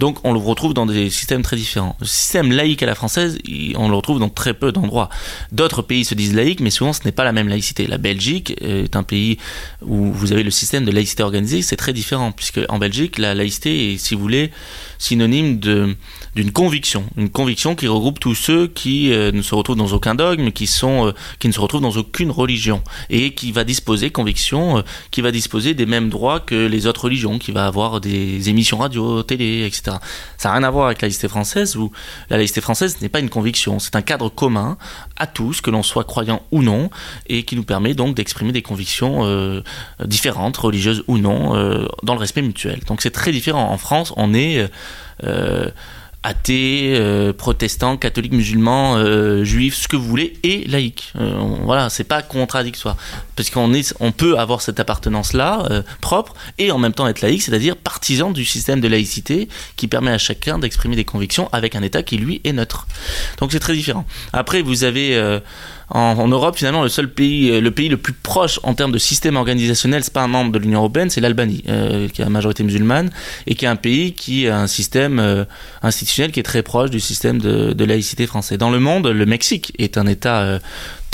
Donc 0.00 0.18
on 0.24 0.32
le 0.32 0.38
retrouve 0.38 0.74
dans 0.74 0.86
des 0.86 1.10
systèmes 1.10 1.42
très 1.42 1.56
différents. 1.56 1.96
Le 2.00 2.06
système 2.06 2.52
laïque 2.52 2.82
à 2.82 2.86
la 2.86 2.94
française, 2.94 3.38
on 3.76 3.88
le 3.88 3.94
retrouve 3.94 4.18
dans 4.18 4.28
très 4.28 4.54
peu 4.54 4.72
d'endroits. 4.72 5.08
D'autres 5.52 5.82
pays 5.82 6.04
se 6.04 6.14
disent 6.14 6.34
laïques, 6.34 6.60
mais 6.60 6.70
souvent 6.70 6.92
ce 6.92 7.00
n'est 7.04 7.12
pas 7.12 7.24
la 7.24 7.32
même 7.32 7.48
laïcité. 7.48 7.86
La 7.86 7.98
Belgique 7.98 8.54
est 8.60 8.96
un 8.96 9.02
pays 9.02 9.38
où 9.82 10.12
vous 10.12 10.32
avez 10.32 10.42
le 10.42 10.50
système 10.50 10.84
de 10.84 10.90
laïcité 10.90 11.22
organisée, 11.22 11.62
c'est 11.62 11.76
très 11.76 11.92
différent, 11.92 12.32
puisque 12.32 12.60
en 12.68 12.78
Belgique, 12.78 13.18
la 13.18 13.34
laïcité 13.34 13.92
est, 13.92 13.98
si 13.98 14.14
vous 14.14 14.20
voulez, 14.20 14.50
synonyme 14.98 15.58
d'une 15.58 16.52
conviction, 16.52 17.04
une 17.16 17.30
conviction 17.30 17.74
qui 17.74 17.88
regroupe 17.88 18.20
tous 18.20 18.34
ceux 18.34 18.66
qui 18.66 19.12
euh, 19.12 19.32
ne 19.32 19.42
se 19.42 19.54
retrouvent 19.54 19.76
dans 19.76 19.92
aucun 19.92 20.14
dogme, 20.14 20.50
qui 20.50 20.66
sont 20.66 21.08
euh, 21.08 21.12
qui 21.38 21.48
ne 21.48 21.52
se 21.52 21.60
retrouvent 21.60 21.80
dans 21.80 21.96
aucune 21.96 22.30
religion 22.30 22.82
et 23.10 23.34
qui 23.34 23.52
va 23.52 23.64
disposer 23.64 24.10
conviction, 24.10 24.78
euh, 24.78 24.82
qui 25.10 25.20
va 25.20 25.30
disposer 25.30 25.74
des 25.74 25.86
mêmes 25.86 26.08
droits 26.08 26.40
que 26.40 26.66
les 26.66 26.86
autres 26.86 27.04
religions, 27.04 27.38
qui 27.38 27.52
va 27.52 27.66
avoir 27.66 28.00
des 28.00 28.48
émissions 28.48 28.78
radio, 28.78 29.22
télé, 29.22 29.64
etc. 29.66 29.98
Ça 30.38 30.48
n'a 30.48 30.54
rien 30.54 30.62
à 30.64 30.70
voir 30.70 30.86
avec 30.86 31.02
la 31.02 31.06
laïcité 31.06 31.28
française 31.28 31.76
où 31.76 31.92
la 32.30 32.36
laïcité 32.36 32.60
française 32.60 33.00
n'est 33.00 33.08
pas 33.08 33.20
une 33.20 33.30
conviction, 33.30 33.78
c'est 33.78 33.96
un 33.96 34.02
cadre 34.02 34.28
commun 34.28 34.76
à 35.16 35.26
tous, 35.26 35.60
que 35.60 35.70
l'on 35.70 35.82
soit 35.82 36.04
croyant 36.04 36.42
ou 36.50 36.62
non, 36.62 36.90
et 37.26 37.44
qui 37.44 37.56
nous 37.56 37.64
permet 37.64 37.94
donc 37.94 38.16
d'exprimer 38.16 38.52
des 38.52 38.62
convictions 38.62 39.62
différentes, 40.04 40.56
religieuses 40.56 41.04
ou 41.06 41.18
non, 41.18 41.54
dans 42.02 42.14
le 42.14 42.20
respect 42.20 42.42
mutuel. 42.42 42.80
Donc 42.86 43.02
c'est 43.02 43.10
très 43.10 43.32
différent. 43.32 43.70
En 43.70 43.78
France, 43.78 44.12
on 44.16 44.34
est 44.34 44.68
euh, 45.24 45.70
athée, 46.22 46.96
euh, 46.96 47.32
protestant, 47.32 47.96
catholique, 47.96 48.32
musulman, 48.32 48.96
euh, 48.96 49.44
juif, 49.44 49.76
ce 49.76 49.88
que 49.88 49.96
vous 49.96 50.04
voulez, 50.04 50.34
et 50.42 50.64
laïque. 50.66 51.12
voilà, 51.62 51.90
c'est 51.90 52.04
pas 52.04 52.22
contradictoire, 52.22 52.96
parce 53.36 53.50
qu'on 53.50 53.72
on 54.00 54.12
peut 54.12 54.38
avoir 54.38 54.60
cette 54.60 54.80
appartenance-là 54.80 55.82
propre 56.00 56.34
et 56.58 56.70
en 56.70 56.78
même 56.78 56.92
temps 56.92 57.06
être 57.06 57.20
laïque, 57.20 57.42
c'est-à-dire 57.42 57.76
partisan 57.76 58.30
du 58.30 58.44
système 58.44 58.80
de 58.80 58.88
laïcité 58.88 59.48
qui 59.76 59.88
permet 59.88 60.10
à 60.10 60.18
chacun 60.18 60.58
d'exprimer 60.58 60.96
des 60.96 61.04
convictions 61.04 61.48
avec 61.52 61.74
un 61.74 61.82
État 61.82 62.02
qui 62.02 62.16
lui 62.16 62.40
est 62.44 62.52
neutre. 62.52 62.86
Donc 63.38 63.52
c'est 63.52 63.60
très 63.60 63.74
différent. 63.74 64.04
Après, 64.32 64.62
vous 64.62 64.84
avez 64.84 65.40
en, 65.88 66.26
Europe, 66.26 66.56
finalement, 66.56 66.82
le 66.82 66.88
seul 66.88 67.08
pays, 67.08 67.50
euh, 67.50 67.60
le 67.60 67.70
pays 67.70 67.88
le 67.88 67.96
plus 67.96 68.12
proche 68.12 68.58
en 68.64 68.74
termes 68.74 68.90
de 68.90 68.98
système 68.98 69.36
organisationnel, 69.36 70.02
c'est 70.02 70.12
pas 70.12 70.22
un 70.22 70.28
membre 70.28 70.50
de 70.50 70.58
l'Union 70.58 70.80
européenne, 70.80 71.10
c'est 71.10 71.20
l'Albanie, 71.20 71.62
euh, 71.68 72.08
qui 72.08 72.22
a 72.22 72.24
la 72.24 72.30
majorité 72.30 72.64
musulmane 72.64 73.10
et 73.46 73.54
qui 73.54 73.66
est 73.66 73.68
un 73.68 73.76
pays 73.76 74.12
qui 74.12 74.48
a 74.48 74.58
un 74.58 74.66
système 74.66 75.20
euh, 75.20 75.44
institutionnel 75.82 76.32
qui 76.32 76.40
est 76.40 76.44
très 76.44 76.62
proche 76.62 76.90
du 76.90 76.98
système 76.98 77.40
de, 77.40 77.72
de, 77.72 77.84
laïcité 77.84 78.26
français. 78.26 78.58
Dans 78.58 78.70
le 78.70 78.80
monde, 78.80 79.06
le 79.06 79.26
Mexique 79.26 79.72
est 79.78 79.96
un 79.96 80.06
État 80.06 80.58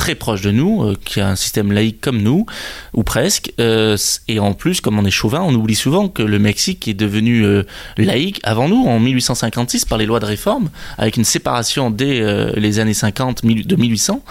très 0.03 0.17
proche 0.17 0.41
de 0.41 0.51
nous, 0.51 0.83
euh, 0.83 0.97
qui 1.05 1.21
a 1.21 1.29
un 1.29 1.37
système 1.37 1.71
laïque 1.71 2.01
comme 2.01 2.23
nous, 2.23 2.45
ou 2.93 3.05
presque. 3.05 3.53
Euh, 3.61 3.97
et 4.27 4.41
en 4.41 4.53
plus, 4.53 4.81
comme 4.81 4.99
on 4.99 5.05
est 5.05 5.13
chauvin, 5.13 5.43
on 5.43 5.55
oublie 5.55 5.77
souvent 5.77 6.09
que 6.09 6.25
le 6.25 6.41
Mexique 6.41 6.89
est 6.89 6.95
devenu 6.95 7.45
euh, 7.45 7.63
laïque 7.99 8.41
avant 8.43 8.69
nous, 8.69 8.85
en 8.85 8.99
1856, 8.99 9.85
par 9.85 9.99
les 9.99 10.07
lois 10.07 10.19
de 10.19 10.25
réforme, 10.25 10.71
avec 10.99 11.17
une 11.19 11.25
séparation 11.25 11.93
dès 11.93 12.21
les 12.57 12.81
années 12.81 12.95
50 12.95 13.45
de 13.45 13.77
1800 13.77 14.25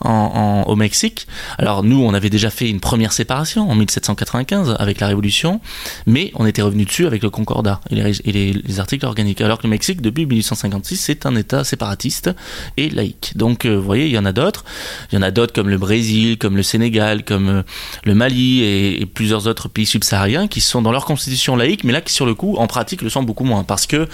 en, 0.00 0.64
au 0.66 0.74
Mexique. 0.74 1.28
Alors 1.56 1.84
nous, 1.84 2.02
on 2.02 2.14
avait 2.14 2.30
déjà 2.30 2.50
fait 2.50 2.68
une 2.68 2.80
première 2.80 3.12
séparation 3.12 3.70
en 3.70 3.76
1795 3.76 4.74
avec 4.80 4.98
la 4.98 5.06
Révolution, 5.06 5.60
mais 6.06 6.32
on 6.34 6.46
était 6.46 6.62
revenu 6.62 6.84
dessus 6.84 7.06
avec 7.06 7.22
le 7.22 7.30
Concordat 7.30 7.80
et 7.90 7.94
les, 7.94 8.20
et 8.22 8.32
les, 8.32 8.80
articles 8.80 9.06
organiques. 9.06 9.40
Alors 9.40 9.58
que 9.58 9.64
le 9.64 9.70
Mexique, 9.70 10.00
depuis 10.00 10.26
1856, 10.26 10.96
c'est 10.96 11.26
un 11.26 11.36
État 11.36 11.62
séparatiste 11.62 12.30
et 12.76 12.90
laïque. 12.90 13.32
Donc, 13.36 13.66
vous 13.66 13.82
voyez, 13.82 14.06
il 14.06 14.12
y 14.12 14.18
en 14.18 14.24
a 14.24 14.32
d'autres. 14.32 14.64
Il 15.12 15.16
y 15.16 15.18
en 15.18 15.22
a 15.22 15.30
d'autres 15.30 15.52
comme 15.52 15.68
le 15.68 15.76
Brésil, 15.76 16.38
comme 16.38 16.56
le 16.56 16.62
Sénégal, 16.62 17.22
comme 17.22 17.48
euh, 17.48 17.62
le 18.04 18.14
Mali 18.14 18.62
et, 18.62 19.06
plusieurs 19.06 19.46
autres 19.46 19.68
pays 19.68 19.84
subsahariens 19.84 20.48
qui 20.48 20.62
sont 20.62 20.80
dans 20.80 20.90
leur 20.90 21.04
constitution 21.04 21.54
laïque, 21.54 21.84
mais 21.84 21.92
là 21.92 22.00
qui 22.00 22.12
sur 22.12 22.24
le 22.24 22.34
coup, 22.34 22.56
en 22.56 22.66
pratique, 22.66 23.02
le 23.02 23.10
sont 23.10 23.22
beaucoup 23.22 23.44
moins. 23.44 23.62
Parce 23.62 23.86
que, 23.86 24.08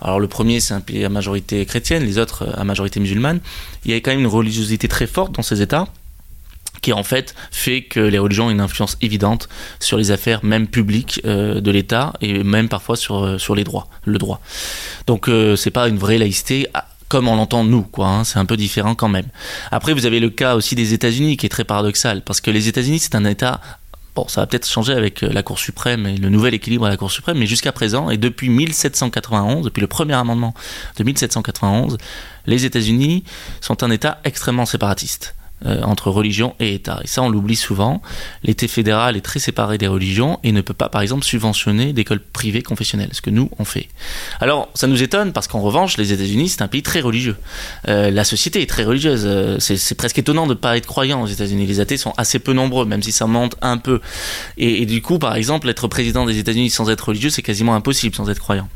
alors 0.00 0.18
le 0.18 0.28
premier 0.28 0.60
c'est 0.60 0.72
un 0.72 0.80
pays 0.80 1.04
à 1.04 1.10
majorité 1.10 1.64
chrétienne, 1.66 2.04
les 2.04 2.18
autres 2.18 2.44
euh, 2.44 2.52
à 2.60 2.64
majorité 2.64 2.98
musulmane, 2.98 3.40
il 3.84 3.90
y 3.90 3.94
a 3.94 3.98
quand 3.98 4.10
même 4.10 4.20
une 4.20 4.26
religiosité 4.26 4.88
très 4.88 5.06
forte 5.06 5.32
dans 5.32 5.42
ces 5.42 5.60
États 5.60 5.86
qui 6.80 6.92
en 6.92 7.04
fait 7.04 7.34
fait 7.52 7.82
que 7.82 8.00
les 8.00 8.18
religions 8.18 8.46
ont 8.46 8.50
une 8.50 8.60
influence 8.60 8.96
évidente 9.02 9.48
sur 9.78 9.98
les 9.98 10.10
affaires 10.10 10.44
même 10.44 10.66
publiques 10.66 11.20
euh, 11.26 11.60
de 11.60 11.70
l'État 11.70 12.14
et 12.22 12.42
même 12.42 12.68
parfois 12.68 12.96
sur, 12.96 13.38
sur 13.38 13.54
les 13.54 13.64
droits, 13.64 13.86
le 14.04 14.18
droit. 14.18 14.40
Donc 15.06 15.30
c'est 15.56 15.70
pas 15.70 15.88
une 15.88 15.98
vraie 15.98 16.18
laïcité 16.18 16.68
comme 17.12 17.28
on 17.28 17.36
l'entend 17.36 17.62
nous, 17.62 17.82
quoi. 17.82 18.08
Hein, 18.08 18.24
c'est 18.24 18.38
un 18.38 18.46
peu 18.46 18.56
différent 18.56 18.94
quand 18.94 19.10
même. 19.10 19.26
Après, 19.70 19.92
vous 19.92 20.06
avez 20.06 20.18
le 20.18 20.30
cas 20.30 20.54
aussi 20.54 20.74
des 20.74 20.94
États-Unis 20.94 21.36
qui 21.36 21.44
est 21.44 21.50
très 21.50 21.62
paradoxal, 21.64 22.22
parce 22.22 22.40
que 22.40 22.50
les 22.50 22.68
États-Unis, 22.68 23.00
c'est 23.00 23.14
un 23.14 23.26
État 23.26 23.60
Bon, 24.14 24.28
ça 24.28 24.42
va 24.42 24.46
peut-être 24.46 24.68
changer 24.68 24.92
avec 24.92 25.22
euh, 25.22 25.30
la 25.32 25.42
Cour 25.42 25.58
suprême 25.58 26.06
et 26.06 26.16
le 26.18 26.28
nouvel 26.28 26.52
équilibre 26.52 26.84
à 26.84 26.90
la 26.90 26.98
Cour 26.98 27.10
suprême, 27.10 27.38
mais 27.38 27.46
jusqu'à 27.46 27.72
présent, 27.72 28.10
et 28.10 28.18
depuis 28.18 28.50
1791, 28.50 29.64
depuis 29.64 29.80
le 29.80 29.86
premier 29.86 30.14
amendement 30.14 30.54
de 30.96 31.04
1791, 31.04 31.96
les 32.46 32.64
États-Unis 32.66 33.24
sont 33.62 33.82
un 33.82 33.90
État 33.90 34.20
extrêmement 34.24 34.66
séparatiste. 34.66 35.34
Euh, 35.64 35.80
entre 35.82 36.10
religion 36.10 36.56
et 36.58 36.74
État. 36.74 36.98
Et 37.04 37.06
ça, 37.06 37.22
on 37.22 37.28
l'oublie 37.28 37.54
souvent. 37.54 38.02
L'État 38.42 38.66
fédéral 38.66 39.16
est 39.16 39.20
très 39.20 39.38
séparé 39.38 39.78
des 39.78 39.86
religions 39.86 40.40
et 40.42 40.50
ne 40.50 40.60
peut 40.60 40.74
pas, 40.74 40.88
par 40.88 41.02
exemple, 41.02 41.22
subventionner 41.24 41.92
d'écoles 41.92 42.18
privées 42.20 42.62
confessionnelles, 42.62 43.10
ce 43.12 43.20
que 43.20 43.30
nous, 43.30 43.48
on 43.60 43.64
fait. 43.64 43.88
Alors, 44.40 44.70
ça 44.74 44.88
nous 44.88 45.04
étonne 45.04 45.32
parce 45.32 45.46
qu'en 45.46 45.60
revanche, 45.60 45.98
les 45.98 46.12
États-Unis, 46.12 46.48
c'est 46.48 46.62
un 46.62 46.68
pays 46.68 46.82
très 46.82 47.00
religieux. 47.00 47.36
Euh, 47.86 48.10
la 48.10 48.24
société 48.24 48.60
est 48.60 48.66
très 48.66 48.82
religieuse. 48.82 49.22
Euh, 49.24 49.58
c'est 49.60 49.94
presque 49.94 50.18
étonnant 50.18 50.46
de 50.46 50.54
ne 50.54 50.58
pas 50.58 50.76
être 50.76 50.86
croyant 50.86 51.22
aux 51.22 51.28
États-Unis. 51.28 51.64
Les 51.64 51.78
athées 51.78 51.96
sont 51.96 52.12
assez 52.16 52.40
peu 52.40 52.54
nombreux, 52.54 52.84
même 52.84 53.02
si 53.02 53.12
ça 53.12 53.26
monte 53.26 53.54
un 53.62 53.78
peu. 53.78 54.00
Et, 54.56 54.82
et 54.82 54.86
du 54.86 55.00
coup, 55.00 55.20
par 55.20 55.36
exemple, 55.36 55.68
être 55.68 55.86
président 55.86 56.26
des 56.26 56.38
États-Unis 56.38 56.70
sans 56.70 56.90
être 56.90 57.08
religieux, 57.08 57.30
c'est 57.30 57.42
quasiment 57.42 57.76
impossible 57.76 58.16
sans 58.16 58.28
être 58.30 58.40
croyant. 58.40 58.68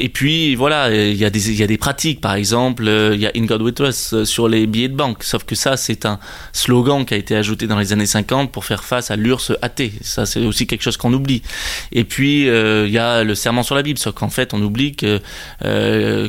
Et 0.00 0.08
puis 0.08 0.54
voilà, 0.54 0.94
il 0.94 1.16
y 1.16 1.24
a 1.24 1.30
des 1.30 1.50
il 1.50 1.56
y 1.58 1.62
a 1.62 1.66
des 1.66 1.76
pratiques. 1.76 2.20
Par 2.20 2.34
exemple, 2.34 2.86
euh, 2.86 3.14
il 3.14 3.20
y 3.20 3.26
a 3.26 3.32
In 3.36 3.44
God 3.46 3.62
With 3.62 3.80
Us 3.80 4.12
euh, 4.12 4.24
sur 4.24 4.48
les 4.48 4.66
billets 4.66 4.88
de 4.88 4.94
banque. 4.94 5.24
Sauf 5.24 5.44
que 5.44 5.56
ça, 5.56 5.76
c'est 5.76 6.06
un 6.06 6.20
slogan 6.52 7.04
qui 7.04 7.14
a 7.14 7.16
été 7.16 7.34
ajouté 7.34 7.66
dans 7.66 7.78
les 7.78 7.92
années 7.92 8.06
50 8.06 8.52
pour 8.52 8.64
faire 8.64 8.84
face 8.84 9.10
à 9.10 9.16
l'URSS 9.16 9.52
athée. 9.60 9.92
Ça, 10.00 10.24
c'est 10.24 10.44
aussi 10.44 10.68
quelque 10.68 10.82
chose 10.82 10.96
qu'on 10.96 11.12
oublie. 11.12 11.42
Et 11.90 12.04
puis 12.04 12.48
euh, 12.48 12.86
il 12.86 12.92
y 12.92 12.98
a 12.98 13.24
le 13.24 13.34
serment 13.34 13.64
sur 13.64 13.74
la 13.74 13.82
Bible. 13.82 13.98
Sauf 13.98 14.14
qu'en 14.14 14.30
fait, 14.30 14.54
on 14.54 14.62
oublie 14.62 14.94
que 14.94 15.20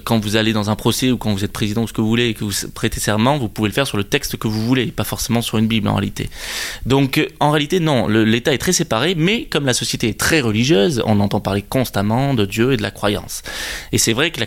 quand 0.03 0.19
vous 0.19 0.36
allez 0.36 0.53
dans 0.53 0.69
un 0.69 0.75
procès 0.75 1.12
ou 1.12 1.17
quand 1.17 1.32
vous 1.32 1.43
êtes 1.43 1.53
président 1.53 1.84
ou 1.84 1.88
ce 1.88 1.93
que 1.93 2.01
vous 2.01 2.08
voulez 2.08 2.29
et 2.29 2.34
que 2.34 2.43
vous 2.43 2.53
prêtez 2.73 2.99
serment, 2.99 3.38
vous 3.38 3.49
pouvez 3.49 3.69
le 3.69 3.73
faire 3.73 3.88
sur 3.88 3.97
le 3.97 4.03
texte 4.03 4.38
que 4.38 4.47
vous 4.47 4.65
voulez, 4.65 4.88
pas 4.88 5.03
forcément 5.03 5.41
sur 5.41 5.58
une 5.58 5.67
Bible 5.67 5.88
en 5.88 5.95
réalité. 5.95 6.29
Donc 6.86 7.25
en 7.39 7.51
réalité, 7.51 7.79
non, 7.79 8.08
l'État 8.08 8.53
est 8.53 8.58
très 8.58 8.73
séparé, 8.73 9.13
mais 9.15 9.45
comme 9.45 9.65
la 9.65 9.73
société 9.73 10.10
est 10.10 10.19
très 10.19 10.41
religieuse, 10.41 11.03
on 11.05 11.19
entend 11.19 11.39
parler 11.39 11.62
constamment 11.62 12.34
de 12.34 12.45
Dieu 12.45 12.73
et 12.73 12.77
de 12.77 12.82
la 12.82 12.91
croyance. 12.91 13.43
Et 13.91 13.98
c'est 13.98 14.13
vrai 14.13 14.32
que 14.32 14.41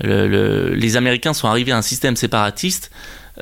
les 0.00 0.96
Américains 0.96 1.34
sont 1.34 1.48
arrivés 1.48 1.72
à 1.72 1.76
un 1.76 1.82
système 1.82 2.16
séparatiste 2.16 2.90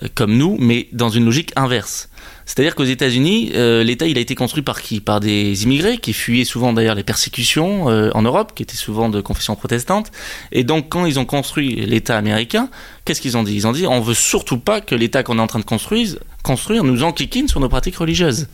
euh, 0.02 0.08
comme 0.14 0.36
nous, 0.36 0.56
mais 0.58 0.88
dans 0.92 1.08
une 1.08 1.24
logique 1.24 1.52
inverse. 1.56 2.08
C'est-à-dire 2.44 2.74
qu'aux 2.74 2.84
États-Unis, 2.84 3.52
euh, 3.54 3.84
l'État 3.84 4.06
il 4.06 4.16
a 4.16 4.20
été 4.20 4.34
construit 4.34 4.62
par 4.62 4.80
qui? 4.80 5.00
Par 5.00 5.20
des 5.20 5.64
immigrés 5.64 5.98
qui 5.98 6.12
fuyaient 6.12 6.46
souvent 6.46 6.72
d'ailleurs 6.72 6.94
les 6.94 7.02
persécutions 7.02 7.90
euh, 7.90 8.10
en 8.14 8.22
Europe, 8.22 8.52
qui 8.54 8.62
étaient 8.62 8.76
souvent 8.76 9.08
de 9.08 9.20
confession 9.20 9.54
protestante. 9.54 10.10
Et 10.50 10.64
donc 10.64 10.88
quand 10.88 11.04
ils 11.04 11.18
ont 11.18 11.26
construit 11.26 11.74
l'État 11.86 12.16
américain, 12.16 12.70
qu'est-ce 13.04 13.20
qu'ils 13.20 13.36
ont 13.36 13.42
dit? 13.42 13.54
Ils 13.54 13.66
ont 13.66 13.72
dit 13.72 13.86
on 13.86 14.00
veut 14.00 14.14
surtout 14.14 14.58
pas 14.58 14.80
que 14.80 14.94
l'État 14.94 15.22
qu'on 15.22 15.38
est 15.38 15.42
en 15.42 15.46
train 15.46 15.58
de 15.58 15.64
construire, 15.64 16.16
construire 16.42 16.84
nous 16.84 17.02
enquiquine 17.02 17.48
sur 17.48 17.60
nos 17.60 17.68
pratiques 17.68 17.96
religieuses. 17.96 18.48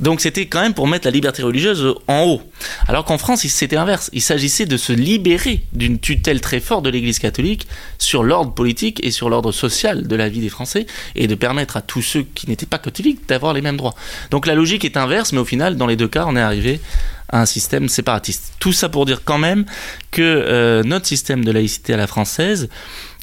Donc 0.00 0.20
c'était 0.20 0.46
quand 0.46 0.60
même 0.60 0.74
pour 0.74 0.88
mettre 0.88 1.06
la 1.06 1.10
liberté 1.10 1.42
religieuse 1.42 1.94
en 2.08 2.24
haut. 2.24 2.42
Alors 2.88 3.04
qu'en 3.04 3.18
France, 3.18 3.46
c'était 3.46 3.76
inverse. 3.76 4.10
Il 4.12 4.22
s'agissait 4.22 4.66
de 4.66 4.76
se 4.76 4.92
libérer 4.92 5.62
d'une 5.72 5.98
tutelle 5.98 6.40
très 6.40 6.60
forte 6.60 6.84
de 6.84 6.90
l'Église 6.90 7.18
catholique 7.18 7.68
sur 7.98 8.22
l'ordre 8.22 8.52
politique 8.52 9.04
et 9.04 9.10
sur 9.10 9.28
l'ordre 9.28 9.52
social 9.52 10.06
de 10.06 10.16
la 10.16 10.28
vie 10.28 10.40
des 10.40 10.48
Français 10.48 10.86
et 11.14 11.26
de 11.26 11.34
permettre 11.34 11.76
à 11.76 11.82
tous 11.82 12.02
ceux 12.02 12.22
qui 12.34 12.48
n'étaient 12.48 12.66
pas 12.66 12.78
catholiques 12.78 13.28
d'avoir 13.28 13.52
les 13.52 13.62
mêmes 13.62 13.76
droits. 13.76 13.94
Donc 14.30 14.46
la 14.46 14.54
logique 14.54 14.84
est 14.84 14.96
inverse, 14.96 15.32
mais 15.32 15.38
au 15.38 15.44
final, 15.44 15.76
dans 15.76 15.86
les 15.86 15.96
deux 15.96 16.08
cas, 16.08 16.24
on 16.26 16.36
est 16.36 16.40
arrivé 16.40 16.80
à 17.28 17.42
un 17.42 17.46
système 17.46 17.88
séparatiste. 17.88 18.54
Tout 18.58 18.72
ça 18.72 18.88
pour 18.88 19.06
dire 19.06 19.22
quand 19.24 19.38
même 19.38 19.64
que 20.10 20.22
euh, 20.22 20.82
notre 20.82 21.06
système 21.06 21.44
de 21.44 21.52
laïcité 21.52 21.94
à 21.94 21.96
la 21.96 22.06
française 22.06 22.68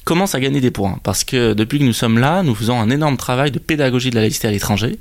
commence 0.08 0.34
à 0.34 0.40
gagner 0.40 0.62
des 0.62 0.70
points. 0.70 0.98
Parce 1.02 1.22
que 1.22 1.52
depuis 1.52 1.78
que 1.78 1.84
nous 1.84 1.92
sommes 1.92 2.16
là, 2.16 2.42
nous 2.42 2.54
faisons 2.54 2.80
un 2.80 2.88
énorme 2.88 3.18
travail 3.18 3.50
de 3.50 3.58
pédagogie 3.58 4.08
de 4.08 4.14
la 4.14 4.22
laïcité 4.22 4.48
à 4.48 4.50
l'étranger, 4.50 4.98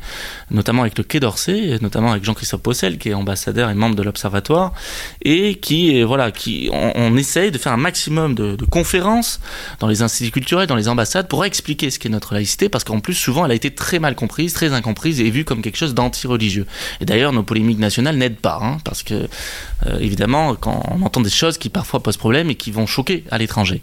notamment 0.51 0.81
avec 0.81 0.97
le 0.97 1.05
Quai 1.05 1.21
d'Orsay, 1.21 1.77
notamment 1.81 2.11
avec 2.11 2.25
Jean-Christophe 2.25 2.61
Possel, 2.61 2.97
qui 2.97 3.07
est 3.07 3.13
ambassadeur 3.13 3.69
et 3.69 3.73
membre 3.73 3.95
de 3.95 4.03
l'Observatoire, 4.03 4.73
et 5.21 5.55
qui, 5.55 6.03
voilà, 6.03 6.31
qui, 6.31 6.69
on, 6.73 7.15
essaye 7.15 7.51
de 7.51 7.57
faire 7.57 7.71
un 7.71 7.77
maximum 7.77 8.35
de, 8.35 8.57
conférences 8.69 9.39
dans 9.79 9.87
les 9.87 10.01
instituts 10.01 10.31
culturels, 10.31 10.67
dans 10.67 10.75
les 10.75 10.89
ambassades, 10.89 11.29
pour 11.29 11.45
expliquer 11.45 11.89
ce 11.89 11.99
qu'est 11.99 12.09
notre 12.09 12.33
laïcité, 12.33 12.67
parce 12.67 12.83
qu'en 12.83 12.99
plus, 12.99 13.13
souvent, 13.13 13.45
elle 13.45 13.51
a 13.51 13.55
été 13.55 13.71
très 13.71 13.99
mal 13.99 14.13
comprise, 14.13 14.51
très 14.51 14.73
incomprise 14.73 15.21
et 15.21 15.29
vue 15.29 15.45
comme 15.45 15.61
quelque 15.61 15.77
chose 15.77 15.93
d'anti-religieux. 15.93 16.65
Et 16.99 17.05
d'ailleurs, 17.05 17.31
nos 17.31 17.43
polémiques 17.43 17.79
nationales 17.79 18.17
n'aident 18.17 18.41
pas, 18.41 18.59
hein, 18.61 18.77
parce 18.83 19.03
que, 19.03 19.13
euh, 19.13 19.99
évidemment, 20.01 20.55
quand 20.55 20.83
on 20.91 21.01
entend 21.03 21.21
des 21.21 21.29
choses 21.29 21.57
qui 21.57 21.69
parfois 21.69 22.03
posent 22.03 22.17
problème 22.17 22.49
et 22.49 22.55
qui 22.55 22.71
vont 22.71 22.87
choquer 22.87 23.23
à 23.31 23.37
l'étranger. 23.37 23.81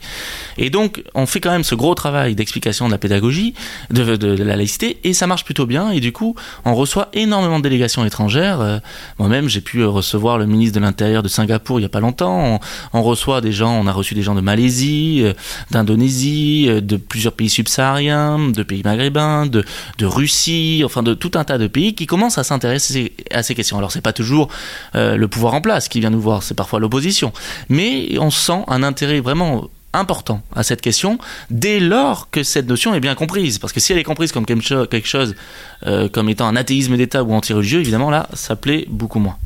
Et 0.58 0.68
donc, 0.68 1.02
on 1.14 1.26
fait 1.26 1.40
quand 1.40 1.50
même 1.50 1.64
ce 1.64 1.74
gros 1.74 1.94
travail 1.94 2.34
d'explication 2.34 2.86
de 2.86 2.92
la 2.92 2.98
pédagogie, 2.98 3.54
de, 3.90 4.42
la 4.42 4.56
laïcité, 4.56 4.98
et 5.04 5.14
ça 5.14 5.26
marche 5.26 5.44
plutôt 5.44 5.66
bien. 5.66 5.90
Et 5.90 6.00
du 6.00 6.12
coup, 6.12 6.34
on 6.64 6.74
reçoit 6.74 7.08
énormément 7.12 7.58
de 7.58 7.62
délégations 7.62 8.04
étrangères. 8.04 8.60
Euh, 8.60 8.78
moi-même, 9.18 9.48
j'ai 9.48 9.60
pu 9.60 9.84
recevoir 9.84 10.38
le 10.38 10.46
ministre 10.46 10.78
de 10.78 10.84
l'Intérieur 10.84 11.22
de 11.22 11.28
Singapour 11.28 11.78
il 11.78 11.82
y 11.82 11.86
a 11.86 11.88
pas 11.90 12.00
longtemps. 12.00 12.60
On, 12.92 13.02
reçoit 13.02 13.40
des 13.40 13.52
gens, 13.52 13.72
on 13.72 13.86
a 13.86 13.92
reçu 13.92 14.14
des 14.14 14.22
gens 14.22 14.34
de 14.34 14.40
Malaisie, 14.40 15.20
euh, 15.22 15.34
d'Indonésie, 15.70 16.68
de 16.82 16.96
plusieurs 16.96 17.34
pays 17.34 17.50
subsahariens, 17.50 18.50
de 18.50 18.62
pays 18.62 18.82
maghrébins, 18.82 19.46
de, 19.46 19.64
de 19.98 20.06
Russie, 20.06 20.82
enfin 20.84 21.02
de 21.02 21.14
tout 21.14 21.32
un 21.34 21.44
tas 21.44 21.58
de 21.58 21.66
pays 21.66 21.94
qui 21.94 22.06
commencent 22.06 22.38
à 22.38 22.44
s'intéresser 22.44 23.12
à 23.30 23.42
ces 23.42 23.54
questions. 23.54 23.78
Alors, 23.78 23.92
c'est 23.92 24.00
pas 24.00 24.12
toujours 24.12 24.48
le 24.94 25.26
pouvoir 25.26 25.54
en 25.54 25.60
place 25.60 25.88
qui 25.88 26.00
vient 26.00 26.10
nous 26.10 26.20
voir, 26.20 26.42
c'est 26.42 26.54
parfois 26.54 26.80
l'opposition. 26.80 27.32
Mais 27.68 28.18
on 28.18 28.30
sent 28.30 28.64
un 28.68 28.82
intérêt 28.82 29.20
vraiment 29.20 29.68
important 29.94 30.42
à 30.54 30.62
cette 30.62 30.80
question 30.80 31.18
dès 31.50 31.80
lors 31.80 32.30
que 32.30 32.42
cette 32.42 32.68
notion 32.68 32.94
est 32.94 33.00
bien 33.00 33.14
comprise. 33.14 33.58
Parce 33.58 33.72
que 33.72 33.80
si 33.80 33.92
elle 33.92 33.98
est 33.98 34.04
comprise 34.04 34.32
comme 34.32 34.46
quelque 34.46 35.06
chose, 35.06 35.34
euh, 35.86 36.08
comme 36.08 36.28
étant 36.28 36.46
un 36.46 36.56
athéisme 36.56 36.96
d'État 36.96 37.22
ou 37.22 37.32
anti-religieux, 37.32 37.80
évidemment 37.80 38.10
là, 38.10 38.28
ça 38.34 38.56
plaît 38.56 38.86
beaucoup 38.88 39.18
moins. 39.18 39.36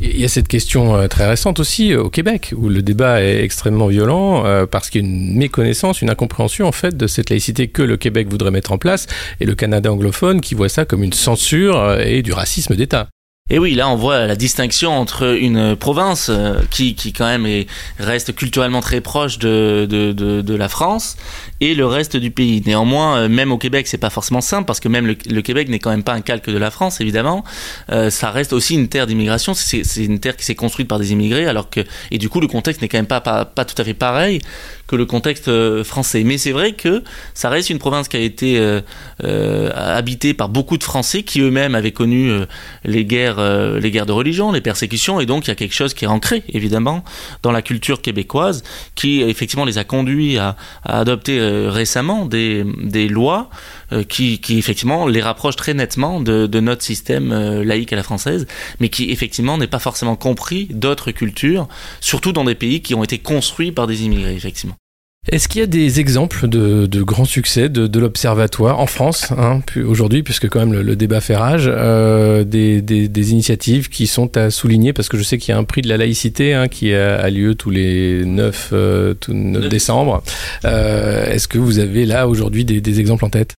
Il 0.00 0.20
y 0.20 0.24
a 0.24 0.28
cette 0.28 0.48
question 0.48 0.96
euh, 0.96 1.06
très 1.06 1.26
récente 1.26 1.60
aussi 1.60 1.92
euh, 1.92 2.02
au 2.02 2.10
Québec, 2.10 2.52
où 2.56 2.68
le 2.68 2.82
débat 2.82 3.22
est 3.22 3.42
extrêmement 3.42 3.86
violent, 3.86 4.44
parce 4.70 4.90
qu'il 4.90 5.02
y 5.02 5.04
a 5.04 5.08
une 5.08 5.36
méconnaissance, 5.36 6.02
une 6.02 6.10
incompréhension 6.10 6.66
en 6.66 6.72
fait 6.72 6.96
de 6.96 7.06
cette 7.06 7.30
laïcité 7.30 7.68
que 7.68 7.82
le 7.82 7.96
Québec 7.96 8.28
voudrait 8.28 8.50
mettre 8.50 8.72
en 8.72 8.78
place, 8.78 9.06
et 9.40 9.46
le 9.46 9.54
Canada 9.54 9.92
anglophone 9.92 10.40
qui 10.40 10.54
voit 10.54 10.68
ça 10.68 10.84
comme 10.84 11.02
une 11.02 11.12
censure 11.12 12.00
et 12.00 12.22
du 12.22 12.32
racisme 12.32 12.76
d'État. 12.76 13.08
Et 13.50 13.58
oui, 13.58 13.74
là 13.74 13.90
on 13.90 13.96
voit 13.96 14.26
la 14.26 14.36
distinction 14.36 14.90
entre 14.98 15.36
une 15.36 15.76
province 15.76 16.30
euh, 16.30 16.62
qui, 16.70 16.94
qui 16.94 17.12
quand 17.12 17.26
même 17.26 17.44
est, 17.44 17.66
reste 17.98 18.34
culturellement 18.34 18.80
très 18.80 19.02
proche 19.02 19.38
de, 19.38 20.56
la 20.56 20.68
France 20.70 21.18
et 21.60 21.74
le 21.74 21.84
reste 21.84 22.16
du 22.16 22.30
pays. 22.30 22.62
Néanmoins, 22.64 23.18
euh, 23.18 23.28
même 23.28 23.52
au 23.52 23.58
Québec, 23.58 23.86
c'est 23.86 23.98
pas 23.98 24.08
forcément 24.08 24.40
simple 24.40 24.64
parce 24.64 24.80
que 24.80 24.88
même 24.88 25.06
le, 25.06 25.42
Québec 25.42 25.68
n'est 25.68 25.78
quand 25.78 25.90
même 25.90 26.02
pas 26.02 26.14
un 26.14 26.22
calque 26.22 26.48
de 26.48 26.56
la 26.56 26.70
France, 26.70 27.02
évidemment. 27.02 27.44
Euh, 27.92 28.08
ça 28.08 28.30
reste 28.30 28.54
aussi 28.54 28.76
une 28.76 28.88
terre 28.88 29.06
d'immigration. 29.06 29.52
C'est 29.52 29.82
une 30.02 30.20
terre 30.20 30.38
qui 30.38 30.44
s'est 30.46 30.54
construite 30.54 30.88
par 30.88 30.98
des 30.98 31.12
immigrés, 31.12 31.44
alors 31.44 31.68
que 31.68 31.80
et 32.10 32.16
du 32.16 32.30
coup 32.30 32.40
le 32.40 32.48
contexte 32.48 32.80
n'est 32.80 32.88
quand 32.88 32.96
même 32.96 33.04
pas, 33.04 33.20
pas, 33.20 33.44
pas 33.44 33.66
tout 33.66 33.76
à 33.76 33.84
fait 33.84 33.92
pareil 33.92 34.40
que 34.86 34.96
le 34.96 35.06
contexte 35.06 35.48
euh, 35.48 35.84
français. 35.84 36.24
Mais 36.24 36.38
c'est 36.38 36.52
vrai 36.52 36.72
que 36.72 37.02
ça 37.32 37.48
reste 37.48 37.70
une 37.70 37.78
province 37.78 38.08
qui 38.08 38.16
a 38.16 38.20
été 38.20 38.58
euh, 38.58 38.80
euh 39.22 39.70
habitée 39.74 40.34
par 40.34 40.48
beaucoup 40.48 40.76
de 40.78 40.84
Français 40.84 41.22
qui 41.22 41.40
eux-mêmes 41.40 41.74
avaient 41.74 41.92
connu 41.92 42.30
les 42.84 43.04
guerres, 43.04 43.40
les 43.80 43.90
guerres 43.90 44.06
de 44.06 44.12
religion, 44.12 44.52
les 44.52 44.60
persécutions, 44.60 45.20
et 45.20 45.26
donc 45.26 45.46
il 45.46 45.48
y 45.48 45.50
a 45.50 45.54
quelque 45.54 45.74
chose 45.74 45.94
qui 45.94 46.04
est 46.04 46.08
ancré 46.08 46.42
évidemment 46.48 47.04
dans 47.42 47.52
la 47.52 47.62
culture 47.62 48.02
québécoise, 48.02 48.62
qui 48.94 49.22
effectivement 49.22 49.64
les 49.64 49.78
a 49.78 49.84
conduits 49.84 50.38
à, 50.38 50.56
adopter 50.84 51.40
récemment 51.68 52.26
des 52.26 53.08
lois 53.08 53.50
qui, 54.08 54.38
qui, 54.40 54.58
effectivement 54.58 55.06
les 55.06 55.20
rapprochent 55.20 55.56
très 55.56 55.74
nettement 55.74 56.20
de, 56.20 56.46
de 56.46 56.60
notre 56.60 56.82
système 56.82 57.32
laïque 57.62 57.92
à 57.92 57.96
la 57.96 58.02
française, 58.02 58.46
mais 58.80 58.88
qui 58.88 59.10
effectivement 59.10 59.58
n'est 59.58 59.66
pas 59.66 59.78
forcément 59.78 60.16
compris 60.16 60.66
d'autres 60.70 61.10
cultures, 61.10 61.68
surtout 62.00 62.32
dans 62.32 62.44
des 62.44 62.54
pays 62.54 62.80
qui 62.82 62.94
ont 62.94 63.04
été 63.04 63.18
construits 63.18 63.72
par 63.72 63.86
des 63.86 64.04
immigrés 64.04 64.34
effectivement. 64.34 64.76
Est-ce 65.32 65.48
qu'il 65.48 65.60
y 65.60 65.64
a 65.64 65.66
des 65.66 66.00
exemples 66.00 66.48
de, 66.48 66.84
de 66.84 67.02
grands 67.02 67.24
succès 67.24 67.70
de, 67.70 67.86
de 67.86 67.98
l'Observatoire 67.98 68.78
en 68.78 68.86
France 68.86 69.32
hein, 69.32 69.62
aujourd'hui, 69.86 70.22
puisque 70.22 70.50
quand 70.50 70.66
même 70.66 70.78
le, 70.78 70.96
débat 70.96 71.22
fait 71.22 71.34
rage, 71.34 71.64
euh, 71.66 72.44
des, 72.44 72.82
des, 72.82 73.08
des, 73.08 73.32
initiatives 73.32 73.88
qui 73.88 74.06
sont 74.06 74.36
à 74.36 74.50
souligner, 74.50 74.92
parce 74.92 75.08
que 75.08 75.16
je 75.16 75.22
sais 75.22 75.38
qu'il 75.38 75.52
y 75.52 75.56
a 75.56 75.58
un 75.58 75.64
prix 75.64 75.80
de 75.80 75.88
la 75.88 75.96
laïcité 75.96 76.52
hein, 76.52 76.68
qui 76.68 76.92
a, 76.92 77.16
a, 77.16 77.30
lieu 77.30 77.54
tous 77.54 77.70
les 77.70 78.22
9, 78.26 78.70
euh, 78.74 79.14
9 79.28 79.68
décembre. 79.70 80.22
Euh, 80.66 81.32
Est-ce 81.32 81.48
que 81.48 81.56
vous 81.56 81.78
avez 81.78 82.04
là 82.04 82.28
aujourd'hui 82.28 82.66
des, 82.66 82.82
des 82.82 83.00
exemples 83.00 83.24
en 83.24 83.30
tête? 83.30 83.54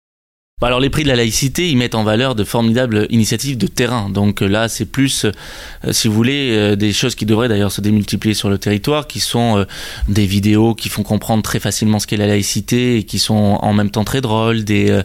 Alors 0.62 0.80
les 0.80 0.90
prix 0.90 1.04
de 1.04 1.10
la 1.10 1.18
laïcité, 1.18 1.70
ils 1.70 1.76
mettent 1.76 1.96
en 1.96 2.06
valeur 2.06 2.34
de 2.34 2.46
formidables 2.46 3.08
initiatives 3.10 3.58
de 3.58 3.68
terrain. 3.68 4.10
Donc 4.10 4.42
euh, 4.42 4.48
là, 4.48 4.70
c'est 4.70 4.86
plus, 4.86 5.26
euh, 5.26 5.92
si 5.92 6.08
vous 6.08 6.14
voulez, 6.14 6.52
euh, 6.52 6.78
des 6.78 6.94
choses 6.94 7.14
qui 7.14 7.26
devraient 7.26 7.50
d'ailleurs 7.50 7.74
se 7.74 7.82
démultiplier 7.82 8.34
sur 8.34 8.50
le 8.50 8.58
territoire, 8.58 9.06
qui 9.06 9.20
sont 9.20 9.66
des 10.08 10.26
vidéos 10.26 10.74
qui 10.74 10.88
font 10.88 11.04
comprendre 11.04 11.44
très 11.44 11.60
facilement 11.60 12.00
ce 12.00 12.08
qu'est 12.08 12.16
la 12.16 12.28
laïcité 12.28 12.96
et 12.96 13.04
qui 13.04 13.20
sont 13.20 13.34
en 13.34 13.74
même 13.74 13.90
temps 13.90 14.06
très 14.06 14.22
drôles, 14.22 14.64
des 14.64 15.02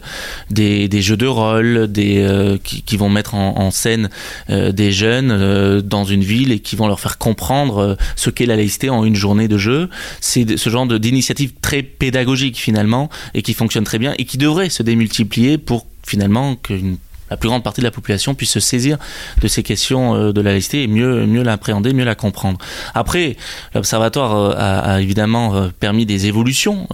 des, 0.49 1.01
jeux 1.01 1.17
de 1.17 1.27
rôle, 1.27 1.91
des 1.91 2.57
qui, 2.63 2.95
vont 2.95 3.09
mettre 3.09 3.35
en, 3.35 3.59
en 3.59 3.71
scène 3.71 4.09
des 4.47 4.91
jeunes 4.91 5.81
dans 5.81 6.05
une 6.05 6.23
ville 6.23 6.51
et 6.51 6.59
qui 6.59 6.75
vont 6.77 6.87
leur 6.87 6.99
faire 6.99 7.17
comprendre 7.17 7.97
ce 8.15 8.29
qu'est 8.29 8.45
la 8.45 8.55
laïcité 8.55 8.89
en 8.89 9.03
une 9.03 9.15
journée 9.15 9.47
de 9.47 9.57
jeu. 9.57 9.89
C'est 10.21 10.57
ce 10.57 10.69
genre 10.69 10.87
d'initiative 10.87 11.53
très 11.61 11.83
pédagogique 11.83 12.57
finalement 12.57 13.09
et 13.33 13.41
qui 13.41 13.53
fonctionne 13.53 13.83
très 13.83 13.99
bien 13.99 14.13
et 14.17 14.25
qui 14.25 14.37
devrait 14.37 14.69
se 14.69 14.83
démultiplier 14.83 15.50
pour 15.57 15.87
finalement 16.05 16.55
qu'une 16.55 16.97
la 17.31 17.37
plus 17.37 17.49
grande 17.49 17.63
partie 17.63 17.81
de 17.81 17.85
la 17.85 17.91
population 17.91 18.35
puisse 18.35 18.51
se 18.51 18.59
saisir 18.59 18.97
de 19.41 19.47
ces 19.47 19.63
questions 19.63 20.15
euh, 20.15 20.33
de 20.33 20.41
la 20.41 20.51
laïcité 20.51 20.83
et 20.83 20.87
mieux, 20.87 21.25
mieux 21.25 21.43
l'appréhender, 21.43 21.93
mieux 21.93 22.03
la 22.03 22.13
comprendre. 22.13 22.59
Après, 22.93 23.37
l'Observatoire 23.73 24.35
euh, 24.35 24.53
a, 24.57 25.01
évidemment 25.01 25.55
euh, 25.55 25.69
permis 25.79 26.05
des 26.05 26.27
évolutions 26.27 26.87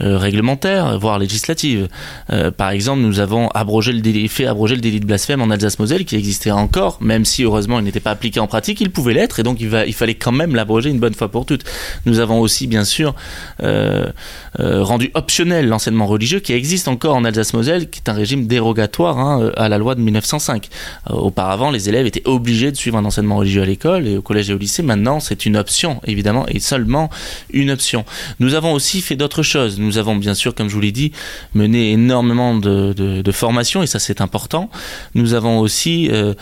réglementaires, 0.00 0.98
voire 0.98 1.18
législatives. 1.18 1.88
par 2.56 2.70
exemple, 2.70 3.00
nous 3.00 3.20
avons 3.20 3.48
abrogé 3.48 3.92
le 3.92 4.00
délit, 4.00 4.28
fait 4.28 4.46
abroger 4.46 4.74
le 4.74 4.80
délit 4.80 5.00
de 5.00 5.06
blasphème 5.06 5.40
en 5.40 5.50
Alsace-Moselle 5.50 6.04
qui 6.04 6.16
existait 6.16 6.50
encore, 6.50 6.98
même 7.00 7.24
si 7.24 7.44
heureusement 7.44 7.78
il 7.78 7.84
n'était 7.84 8.00
pas 8.00 8.10
appliqué 8.10 8.38
en 8.40 8.46
pratique, 8.46 8.80
il 8.80 8.90
pouvait 8.90 9.14
l'être 9.14 9.40
et 9.40 9.42
donc 9.42 9.60
il, 9.60 9.70
il 9.86 9.94
fallait 9.94 10.14
quand 10.14 10.32
même 10.32 10.54
l'abroger 10.54 10.90
une 10.90 10.98
bonne 10.98 11.14
fois 11.14 11.30
pour 11.30 11.46
toutes. 11.46 11.64
Nous 12.04 12.20
avons 12.20 12.40
aussi 12.40 12.66
bien 12.66 12.84
sûr 12.84 13.14
rendu 14.58 15.10
optionnel 15.14 15.68
l'enseignement 15.68 16.06
religieux 16.06 16.40
qui 16.40 16.52
existe 16.52 16.88
encore 16.88 17.16
en 17.16 17.24
Alsace-Moselle, 17.24 17.88
qui 17.88 18.00
est 18.04 18.10
un 18.10 18.14
régime 18.14 18.46
dérogatoire. 18.46 19.18
Hein, 19.18 19.37
euh, 19.40 19.52
à 19.56 19.68
la 19.68 19.78
loi 19.78 19.94
de 19.94 20.00
1905. 20.00 20.68
Euh, 21.10 21.14
auparavant, 21.14 21.70
les 21.70 21.88
élèves 21.88 22.06
étaient 22.06 22.26
obligés 22.26 22.70
de 22.70 22.76
suivre 22.76 22.98
un 22.98 23.04
enseignement 23.04 23.36
religieux 23.36 23.62
à 23.62 23.66
l'école 23.66 24.06
et 24.06 24.16
au 24.16 24.22
collège 24.22 24.50
et 24.50 24.54
au 24.54 24.58
lycée. 24.58 24.82
Maintenant, 24.82 25.20
c'est 25.20 25.46
une 25.46 25.56
option, 25.56 26.00
évidemment, 26.06 26.46
et 26.48 26.60
seulement 26.60 27.10
une 27.52 27.70
option. 27.70 28.04
Nous 28.40 28.54
avons 28.54 28.72
aussi 28.72 29.00
fait 29.00 29.16
d'autres 29.16 29.42
choses. 29.42 29.78
Nous 29.78 29.98
avons, 29.98 30.16
bien 30.16 30.34
sûr, 30.34 30.54
comme 30.54 30.68
je 30.68 30.74
vous 30.74 30.80
l'ai 30.80 30.92
dit, 30.92 31.12
mené 31.54 31.92
énormément 31.92 32.54
de, 32.54 32.92
de, 32.92 33.32
formations, 33.32 33.82
et 33.82 33.86
ça 33.86 33.98
c'est 33.98 34.20
important. 34.20 34.70
Nous 35.14 35.34
avons 35.34 35.60
aussi 35.60 36.08
euh, 36.10 36.34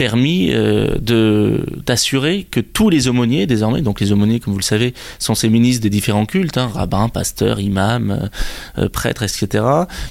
permis 0.00 0.48
euh, 0.54 0.96
d'assurer 1.84 2.46
que 2.50 2.60
tous 2.60 2.88
les 2.88 3.06
aumôniers 3.06 3.46
désormais, 3.46 3.82
donc 3.82 4.00
les 4.00 4.12
aumôniers 4.12 4.40
comme 4.40 4.54
vous 4.54 4.58
le 4.58 4.64
savez 4.64 4.94
sont 5.18 5.34
ces 5.34 5.50
ministres 5.50 5.82
des 5.82 5.90
différents 5.90 6.24
cultes, 6.24 6.56
hein, 6.56 6.70
rabbins, 6.72 7.10
pasteurs, 7.10 7.60
imams, 7.60 8.10
euh, 8.10 8.84
euh, 8.84 8.88
prêtres, 8.88 9.24
etc., 9.24 9.62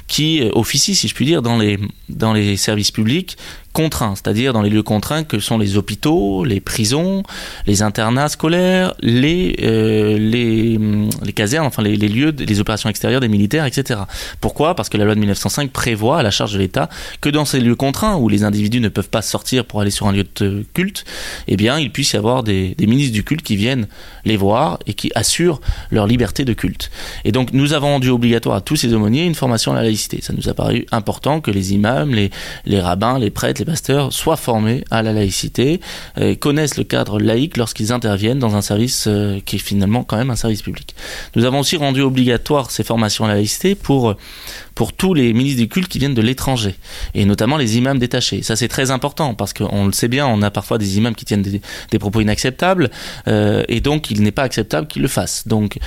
qui 0.07 0.43
officient, 0.53 0.93
si 0.93 1.07
je 1.07 1.15
puis 1.15 1.25
dire, 1.25 1.41
dans 1.41 1.57
les 1.57 2.57
services 2.57 2.91
publics 2.91 3.35
contraints, 3.73 4.15
c'est-à-dire 4.15 4.53
dans 4.53 4.61
les 4.61 4.69
lieux 4.69 4.83
contraints 4.83 5.23
que 5.23 5.39
sont 5.39 5.57
les 5.57 5.77
hôpitaux, 5.77 6.43
les 6.43 6.59
prisons, 6.59 7.23
les 7.67 7.81
internats 7.81 8.29
scolaires, 8.29 8.93
les, 9.01 9.55
euh, 9.61 10.15
hum, 10.75 11.09
les, 11.23 11.33
casernes, 11.33 11.67
enfin 11.67 11.83
les, 11.83 11.95
lieux, 11.95 12.33
les 12.37 12.59
opérations 12.59 12.89
extérieures 12.89 13.21
des 13.21 13.27
militaires, 13.27 13.65
etc. 13.65 14.01
Pourquoi? 14.41 14.75
Parce 14.75 14.89
que 14.89 14.97
la 14.97 15.05
loi 15.05 15.15
de 15.15 15.19
1905 15.19 15.71
prévoit 15.71 16.19
à 16.19 16.23
la 16.23 16.31
charge 16.31 16.53
de 16.53 16.59
l'État 16.59 16.89
que 17.21 17.29
dans 17.29 17.45
ces 17.45 17.59
lieux 17.59 17.75
contraints 17.75 18.17
où 18.17 18.27
les 18.29 18.43
individus 18.43 18.81
ne 18.81 18.89
peuvent 18.89 19.09
pas 19.09 19.21
sortir 19.21 19.65
pour 19.65 19.81
aller 19.81 19.91
sur 19.91 20.07
un 20.07 20.11
lieu 20.11 20.25
de 20.35 20.65
culte, 20.73 21.05
eh 21.47 21.55
bien 21.55 21.79
il 21.79 21.91
puisse 21.91 22.13
y 22.13 22.17
avoir 22.17 22.43
des, 22.43 22.75
des 22.75 22.87
ministres 22.87 23.13
du 23.13 23.23
culte 23.23 23.43
qui 23.43 23.55
viennent 23.55 23.87
les 24.25 24.37
voir 24.37 24.79
et 24.87 24.93
qui 24.93 25.11
assurent 25.15 25.61
leur 25.91 26.07
liberté 26.07 26.45
de 26.45 26.53
culte. 26.53 26.89
Et 27.23 27.31
donc 27.31 27.53
nous 27.53 27.73
avons 27.73 27.87
rendu 27.87 28.09
obligatoire 28.09 28.57
à 28.57 28.61
tous 28.61 28.75
ces 28.75 28.93
aumôniers 28.93 29.25
une 29.25 29.35
formation 29.35 29.71
à 29.73 29.75
la 29.75 29.83
laïcité. 29.83 30.19
Ça 30.21 30.33
nous 30.33 30.49
a 30.49 30.53
paru 30.53 30.85
important 30.91 31.41
que 31.41 31.51
les 31.51 31.73
imams, 31.73 32.13
les, 32.13 32.31
les 32.65 32.79
rabbins, 32.79 33.19
les 33.19 33.29
prêtres, 33.29 33.58
les 33.59 33.65
pasteurs 33.65 34.13
soient 34.13 34.37
formés 34.37 34.83
à 34.89 35.01
la 35.01 35.13
laïcité, 35.13 35.79
et 36.19 36.35
connaissent 36.37 36.77
le 36.77 36.83
cadre 36.83 37.19
laïque 37.19 37.57
lorsqu'ils 37.57 37.91
interviennent 37.91 38.39
dans 38.39 38.55
un 38.55 38.61
service 38.61 39.05
euh, 39.07 39.39
qui 39.45 39.57
est 39.57 39.59
finalement 39.59 40.03
quand 40.03 40.17
même 40.17 40.31
un 40.31 40.35
service 40.35 40.61
public. 40.61 40.95
Nous 41.35 41.45
avons 41.45 41.59
aussi 41.59 41.77
rendu 41.77 42.01
obligatoire 42.01 42.71
ces 42.71 42.83
formations 42.83 43.25
à 43.25 43.27
la 43.27 43.35
laïcité 43.35 43.75
pour 43.75 44.15
pour 44.79 44.93
tous 44.93 45.13
les 45.13 45.33
ministres 45.33 45.59
du 45.59 45.67
culte 45.67 45.89
qui 45.89 45.99
viennent 45.99 46.13
de 46.13 46.21
l'étranger, 46.21 46.73
et 47.13 47.25
notamment 47.25 47.57
les 47.57 47.77
imams 47.77 47.99
détachés. 47.99 48.43
Ça, 48.43 48.55
c'est 48.55 48.69
très 48.69 48.91
important 48.91 49.33
parce 49.33 49.51
qu'on 49.51 49.85
le 49.87 49.91
sait 49.91 50.07
bien, 50.07 50.25
on 50.25 50.41
a 50.41 50.51
parfois 50.51 50.77
des 50.77 50.97
imams 50.97 51.15
qui 51.15 51.25
tiennent 51.25 51.41
des, 51.41 51.99
propos 51.99 52.21
inacceptables, 52.21 52.89
euh, 53.27 53.65
et 53.67 53.81
donc 53.81 54.09
il 54.09 54.21
n'est 54.21 54.31
pas 54.31 54.43
acceptable 54.43 54.87
qu'ils 54.87 55.01
le 55.01 55.09
fassent. 55.09 55.45
Donc, 55.49 55.79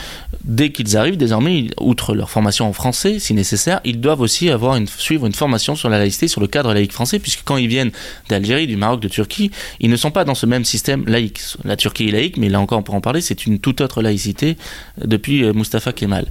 dès 0.45 0.73
qu'ils 0.73 0.95
arrivent, 0.99 1.17
désormais, 1.17 1.69
outre 1.81 2.15
leur 2.15 2.29
formation 2.29 2.69
en 2.69 2.75
français, 2.75 3.19
si 3.19 3.33
nécessaire, 3.33 3.81
ils 3.85 3.99
doivent 3.99 4.21
aussi 4.21 4.51
avoir 4.51 4.77
une, 4.77 4.87
suivre 4.87 5.25
une 5.25 5.33
formation 5.33 5.75
sur 5.75 5.89
la 5.89 5.97
laïcité, 5.97 6.29
sur 6.29 6.43
le 6.43 6.47
cadre 6.47 6.75
laïque 6.75 6.93
français, 6.93 7.19
puisque 7.19 7.45
quand 7.47 7.57
ils 7.57 7.69
viennent 7.69 7.93
d'Algérie, 8.29 8.67
du 8.67 8.77
Maroc, 8.77 9.01
de 9.01 9.09
Turquie, 9.09 9.53
ils 9.81 9.89
ne 9.89 9.97
sont 9.97 10.11
pas 10.11 10.27
dans 10.27 10.35
ce 10.35 10.45
même 10.45 10.67
système 10.67 11.07
laïque. 11.07 11.41
La 11.65 11.77
Turquie 11.77 12.09
est 12.09 12.13
laïque, 12.13 12.37
mais 12.37 12.51
là 12.51 12.61
encore, 12.61 12.81
on 12.81 12.83
pourra 12.83 12.99
en 12.99 13.01
parler, 13.01 13.23
c'est 13.23 13.47
une 13.47 13.59
toute 13.59 13.81
autre 13.81 14.03
laïcité 14.03 14.59
depuis 15.03 15.45
euh, 15.45 15.55
Mustafa 15.55 15.95
Kemal. 15.95 16.27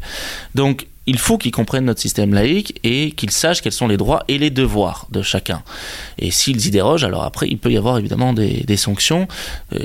Donc, 0.54 0.86
il 1.08 1.18
faut 1.18 1.38
qu'ils 1.38 1.52
comprennent 1.52 1.86
notre 1.86 2.00
système 2.00 2.34
laïque 2.34 2.80
et 2.84 3.12
qu'ils 3.12 3.32
sachent 3.32 3.62
quels 3.62 3.72
sont 3.72 3.88
les 3.88 3.98
droits 3.98 4.24
et 4.28 4.38
les 4.38 4.52
devoirs 4.52 5.08
de 5.10 5.24
chacun. 5.24 5.64
Et 6.20 6.30
s'ils 6.30 6.68
y 6.68 6.70
dérogent, 6.70 7.04
alors 7.04 7.24
après, 7.24 7.48
il 7.48 7.58
peut 7.58 7.72
y 7.72 7.78
avoir 7.78 7.98
évidemment 7.98 8.34
des, 8.34 8.78
sanctions. 8.78 9.28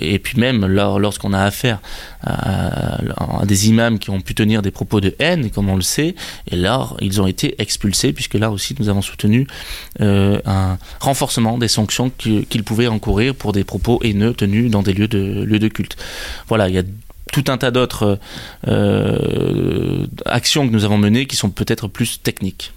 Et 0.01 0.19
puis 0.19 0.39
même 0.39 0.67
lorsqu'on 0.67 1.33
a 1.33 1.43
affaire 1.43 1.81
à, 2.23 2.99
des 3.45 3.69
imams 3.69 3.99
qui 3.99 4.11
ont 4.11 4.21
pu 4.21 4.35
tenir 4.35 4.61
des 4.61 4.71
propos 4.71 5.01
de 5.01 5.15
haine, 5.19 5.51
comme 5.51 5.71
on 5.71 5.77
le 5.77 5.83
sait, 5.83 6.15
et 6.51 6.57
là, 6.57 6.91
ils 7.01 7.21
ont 7.21 7.27
été 7.27 7.61
expulsés, 7.61 8.13
puisque 8.13 8.35
là 8.35 8.51
aussi, 8.51 8.75
nous 8.79 8.89
avons 8.89 9.03
soutenu 9.03 9.47
euh, 10.01 10.41
un 10.45 10.79
renforcement 11.01 11.57
des 11.57 11.69
sanctions 11.69 12.11
qu'ils 12.11 12.65
pouvaient 12.65 12.89
encourir 12.89 13.35
pour 13.35 13.53
des 13.53 13.65
propos 13.65 14.01
haineux 14.03 14.35
tenus 14.35 14.71
dans 14.71 14.83
des 14.83 14.93
lieux 14.93 15.09
de, 15.09 15.45
lieux 15.45 15.59
de 15.59 15.69
culte. 15.69 15.97
Voilà, 16.49 16.69
il 16.69 16.75
y 16.75 16.79
a 16.79 16.83
tout 17.37 17.53
un 17.53 17.59
tas 17.59 17.71
d'autres 17.71 18.19
euh, 18.67 20.07
actions 20.25 20.67
que 20.67 20.73
nous 20.73 20.87
avons 20.87 20.97
menées 20.97 21.27
qui 21.27 21.37
sont 21.37 21.51
peut-être 21.51 21.87
plus 21.87 22.23
techniques. 22.23 22.73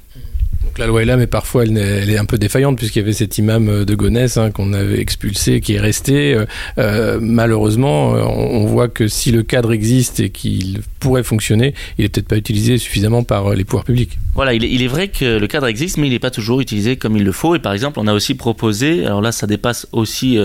Donc 0.69 0.77
la 0.77 0.85
loi 0.85 1.01
est 1.01 1.05
là, 1.05 1.17
mais 1.17 1.25
parfois 1.25 1.63
elle, 1.63 1.79
est 1.79 2.19
un 2.19 2.25
peu 2.25 2.37
défaillante 2.37 2.77
puisqu'il 2.77 2.99
y 2.99 3.01
avait 3.01 3.11
cet 3.11 3.39
imam 3.39 3.69
euh, 3.69 3.85
de 3.85 3.95
Gonesse 3.95 4.37
hein, 4.37 4.51
qu'on 4.51 4.71
avait 4.73 4.99
expulsé, 4.99 5.61
qui 5.61 5.73
est 5.73 5.79
resté. 5.79 6.35
Euh, 6.35 6.45
euh 6.77 7.17
malheureusement, 7.19 8.09
on, 8.11 8.67
voit 8.67 8.87
que 8.87 9.07
si 9.07 9.31
le 9.31 9.41
cadre 9.41 9.73
existe 9.73 10.19
et 10.19 10.29
qu'il 10.29 10.81
pourrait 10.99 11.23
fonctionner, 11.23 11.73
il 11.97 12.05
est 12.05 12.09
peut-être 12.09 12.27
pas 12.27 12.37
utilisé 12.37 12.77
suffisamment 12.77 13.23
par 13.23 13.55
les 13.55 13.63
pouvoirs 13.63 13.83
publics. 13.83 14.19
Voilà, 14.35 14.53
il 14.53 14.83
est, 14.83 14.87
vrai 14.87 15.07
que 15.07 15.39
le 15.39 15.47
cadre 15.47 15.65
existe, 15.65 15.97
mais 15.97 16.05
il 16.05 16.11
n'est 16.11 16.19
pas 16.19 16.29
toujours 16.29 16.61
utilisé 16.61 16.97
comme 16.97 17.17
il 17.17 17.23
le 17.23 17.31
faut. 17.31 17.55
Et 17.55 17.59
par 17.59 17.73
exemple, 17.73 17.99
on 17.99 18.05
a 18.05 18.13
aussi 18.13 18.35
proposé, 18.35 19.05
alors 19.05 19.21
là, 19.21 19.31
ça 19.31 19.47
dépasse 19.47 19.87
aussi 19.91 20.37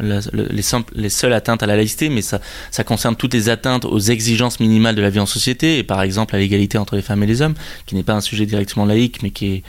les 0.00 1.10
seules 1.10 1.32
atteintes 1.34 1.62
à 1.62 1.66
la 1.66 1.76
laïcité, 1.76 2.08
mais 2.08 2.22
ça, 2.22 2.40
ça 2.70 2.84
concerne 2.84 3.16
toutes 3.16 3.34
les 3.34 3.50
atteintes 3.50 3.84
aux 3.84 3.98
exigences 4.00 4.60
minimales 4.60 4.94
de 4.94 5.02
la 5.02 5.10
vie 5.10 5.20
en 5.20 5.26
société, 5.26 5.78
et 5.78 5.82
par 5.82 6.00
exemple 6.00 6.34
à 6.34 6.38
l'égalité 6.38 6.78
entre 6.78 6.96
les 6.96 7.02
femmes 7.02 7.22
et 7.22 7.26
les 7.26 7.42
hommes, 7.42 7.54
qui 7.86 7.94
n'est 7.94 8.02
pas 8.02 8.14
un 8.14 8.22
sujet 8.22 8.46
directement 8.46 8.86
laïque 8.86 9.09
mais 9.22 9.30
qui 9.30 9.62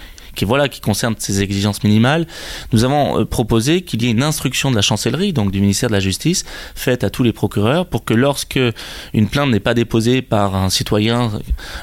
voilà 0.45 0.69
qui 0.69 0.81
concerne 0.81 1.15
ces 1.17 1.41
exigences 1.41 1.83
minimales, 1.83 2.27
nous 2.73 2.83
avons 2.83 3.19
euh, 3.19 3.25
proposé 3.25 3.81
qu'il 3.81 4.03
y 4.03 4.07
ait 4.07 4.11
une 4.11 4.23
instruction 4.23 4.71
de 4.71 4.75
la 4.75 4.81
chancellerie, 4.81 5.33
donc 5.33 5.51
du 5.51 5.61
ministère 5.61 5.89
de 5.89 5.93
la 5.93 5.99
Justice, 5.99 6.45
faite 6.75 7.03
à 7.03 7.09
tous 7.09 7.23
les 7.23 7.33
procureurs 7.33 7.85
pour 7.85 8.03
que 8.03 8.13
lorsque 8.13 8.59
une 9.13 9.27
plainte 9.27 9.49
n'est 9.49 9.59
pas 9.59 9.73
déposée 9.73 10.21
par 10.21 10.55
un 10.55 10.69
citoyen 10.69 11.31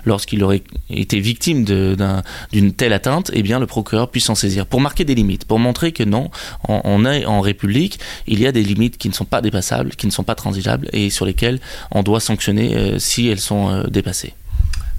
lorsqu'il 0.05 0.43
aurait 0.43 0.63
été 0.91 1.21
victime 1.21 1.65
d'une 1.65 2.73
telle 2.73 2.93
atteinte, 2.93 3.31
eh 3.35 3.43
le 3.43 3.67
procureur 3.67 4.11
puisse 4.11 4.27
s'en 4.27 4.35
saisir 4.35 4.67
pour 4.67 4.81
marquer 4.81 5.05
des 5.05 5.15
limites, 5.15 5.45
pour 5.45 5.59
montrer 5.59 5.93
que 5.93 6.05
non, 6.05 6.31
on, 6.69 7.05
est 7.07 7.25
en 7.25 7.41
République, 7.41 7.99
il 8.27 8.41
y 8.41 8.47
a 8.47 8.53
des 8.53 8.63
limites 8.63 8.99
qui 8.99 9.09
ne 9.09 9.15
sont 9.15 9.25
pas 9.25 9.41
dépassables, 9.41 9.91
qui 9.97 10.07
ne 10.07 10.13
sont 10.13 10.23
pas 10.23 10.35
transigeables 10.35 10.89
et 10.93 11.11
sur 11.11 11.25
lesquelles 11.25 11.61
on 11.91 12.03
doit 12.03 12.21
sanctionner 12.21 12.77
euh, 12.77 12.99
si 12.99 13.27
elles 13.27 13.41
sont 13.41 13.71
euh, 13.71 13.85
dépassées. 13.85 14.35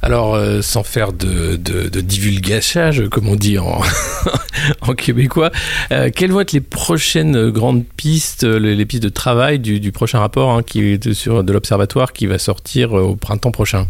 Alors, 0.02 0.36
euh, 0.36 0.62
sans 0.62 0.84
faire 0.84 1.12
de, 1.12 1.58
de, 1.58 3.08
comme 3.10 3.28
on 3.28 3.36
dit 3.36 3.58
en, 4.82 4.94
québécois, 4.94 5.52
euh, 5.92 6.10
quelles 6.14 6.32
vont 6.32 6.40
être 6.40 6.54
les 6.54 6.62
prochaines 6.62 7.50
grandes 7.50 7.84
pistes, 7.86 8.44
les, 8.44 8.86
pistes 8.86 9.04
de 9.04 9.10
travail 9.10 9.60
du, 9.60 9.92
prochain 9.92 10.20
rapport 10.20 10.52
hein, 10.52 10.62
de 10.64 11.52
l'Observatoire 11.52 12.14
qui 12.14 12.28
va 12.28 12.38
sortir 12.38 12.98
euh, 12.98 13.02
au 13.02 13.16
printemps 13.16 13.52
prochain? 13.52 13.88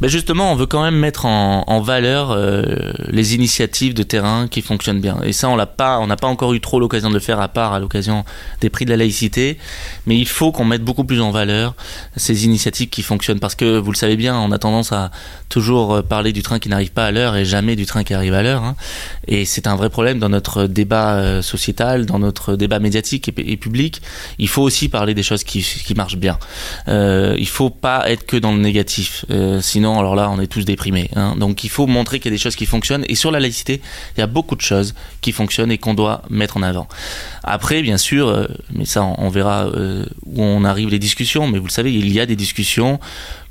Ben 0.00 0.08
justement, 0.08 0.52
on 0.52 0.56
veut 0.56 0.66
quand 0.66 0.82
même 0.82 0.96
mettre 0.96 1.26
en, 1.26 1.80
valeur 1.80 2.30
euh, 2.30 2.92
les 3.08 3.34
initiatives 3.34 3.94
de 3.94 4.02
terrain 4.02 4.48
qui 4.48 4.62
fonctionnent 4.62 5.00
bien. 5.00 5.18
Et 5.22 5.32
ça, 5.32 5.48
on 5.48 5.56
l'a 5.56 5.66
pas, 5.66 6.04
n'a 6.06 6.16
pas 6.16 6.26
encore 6.26 6.54
eu 6.54 6.60
trop 6.60 6.80
l'occasion 6.80 7.08
de 7.08 7.14
le 7.14 7.20
faire, 7.20 7.40
à 7.40 7.48
part 7.48 7.72
à 7.72 7.78
l'occasion 7.78 8.24
des 8.60 8.70
prix 8.70 8.84
de 8.84 8.90
la 8.90 8.96
laïcité. 8.96 9.58
Mais 10.06 10.16
il 10.16 10.26
faut 10.26 10.52
qu'on 10.52 10.64
mette 10.64 10.82
beaucoup 10.82 11.04
plus 11.04 11.20
en 11.20 11.30
valeur 11.30 11.74
ces 12.16 12.44
initiatives 12.44 12.88
qui 12.88 13.02
fonctionnent, 13.02 13.40
parce 13.40 13.54
que 13.54 13.78
vous 13.78 13.92
le 13.92 13.96
savez 13.96 14.16
bien, 14.16 14.36
on 14.38 14.52
a 14.52 14.58
tendance 14.58 14.92
à 14.92 15.10
toujours 15.48 16.02
parler 16.02 16.32
du 16.32 16.42
train 16.42 16.58
qui 16.58 16.68
n'arrive 16.68 16.92
pas 16.92 17.06
à 17.06 17.10
l'heure 17.10 17.36
et 17.36 17.44
jamais 17.44 17.76
du 17.76 17.86
train 17.86 18.04
qui 18.04 18.14
arrive 18.14 18.34
à 18.34 18.42
l'heure. 18.42 18.62
Hein. 18.62 18.76
Et 19.28 19.44
c'est 19.44 19.66
un 19.66 19.76
vrai 19.76 19.90
problème 19.90 20.18
dans 20.18 20.28
notre 20.28 20.66
débat 20.66 21.16
euh, 21.16 21.42
sociétal, 21.42 22.06
dans 22.06 22.18
notre 22.18 22.56
débat 22.56 22.78
médiatique 22.78 23.30
et, 23.36 23.56
public. 23.56 24.02
Il 24.38 24.48
faut 24.48 24.62
aussi 24.62 24.88
parler 24.88 25.14
des 25.14 25.22
choses 25.22 25.44
qui, 25.44 25.64
marchent 25.94 26.16
bien. 26.16 26.38
Euh, 26.88 27.36
il 27.38 27.48
faut 27.48 27.70
pas 27.70 28.10
être 28.10 28.26
que 28.26 28.36
dans 28.36 28.52
le 28.52 28.58
négatif. 28.58 29.24
Euh, 29.30 29.60
Sinon, 29.64 29.98
alors 29.98 30.14
là, 30.14 30.30
on 30.30 30.38
est 30.40 30.46
tous 30.46 30.66
déprimés. 30.66 31.08
Hein. 31.16 31.36
Donc 31.38 31.64
il 31.64 31.70
faut 31.70 31.86
montrer 31.86 32.20
qu'il 32.20 32.30
y 32.30 32.34
a 32.34 32.36
des 32.36 32.42
choses 32.42 32.54
qui 32.54 32.66
fonctionnent. 32.66 33.06
Et 33.08 33.14
sur 33.14 33.30
la 33.30 33.40
laïcité, 33.40 33.80
il 34.14 34.20
y 34.20 34.22
a 34.22 34.26
beaucoup 34.26 34.56
de 34.56 34.60
choses 34.60 34.94
qui 35.22 35.32
fonctionnent 35.32 35.72
et 35.72 35.78
qu'on 35.78 35.94
doit 35.94 36.20
mettre 36.28 36.58
en 36.58 36.62
avant. 36.62 36.86
Après, 37.42 37.80
bien 37.80 37.96
sûr, 37.96 38.28
euh, 38.28 38.46
mais 38.74 38.84
ça, 38.84 39.02
on, 39.02 39.28
verra 39.30 39.64
euh, 39.64 40.04
où 40.26 40.42
on 40.42 40.64
arrive 40.64 40.90
les 40.90 40.98
discussions. 40.98 41.48
Mais 41.48 41.58
vous 41.58 41.66
le 41.66 41.70
savez, 41.70 41.94
il 41.94 42.12
y 42.12 42.20
a 42.20 42.26
des 42.26 42.36
discussions 42.36 43.00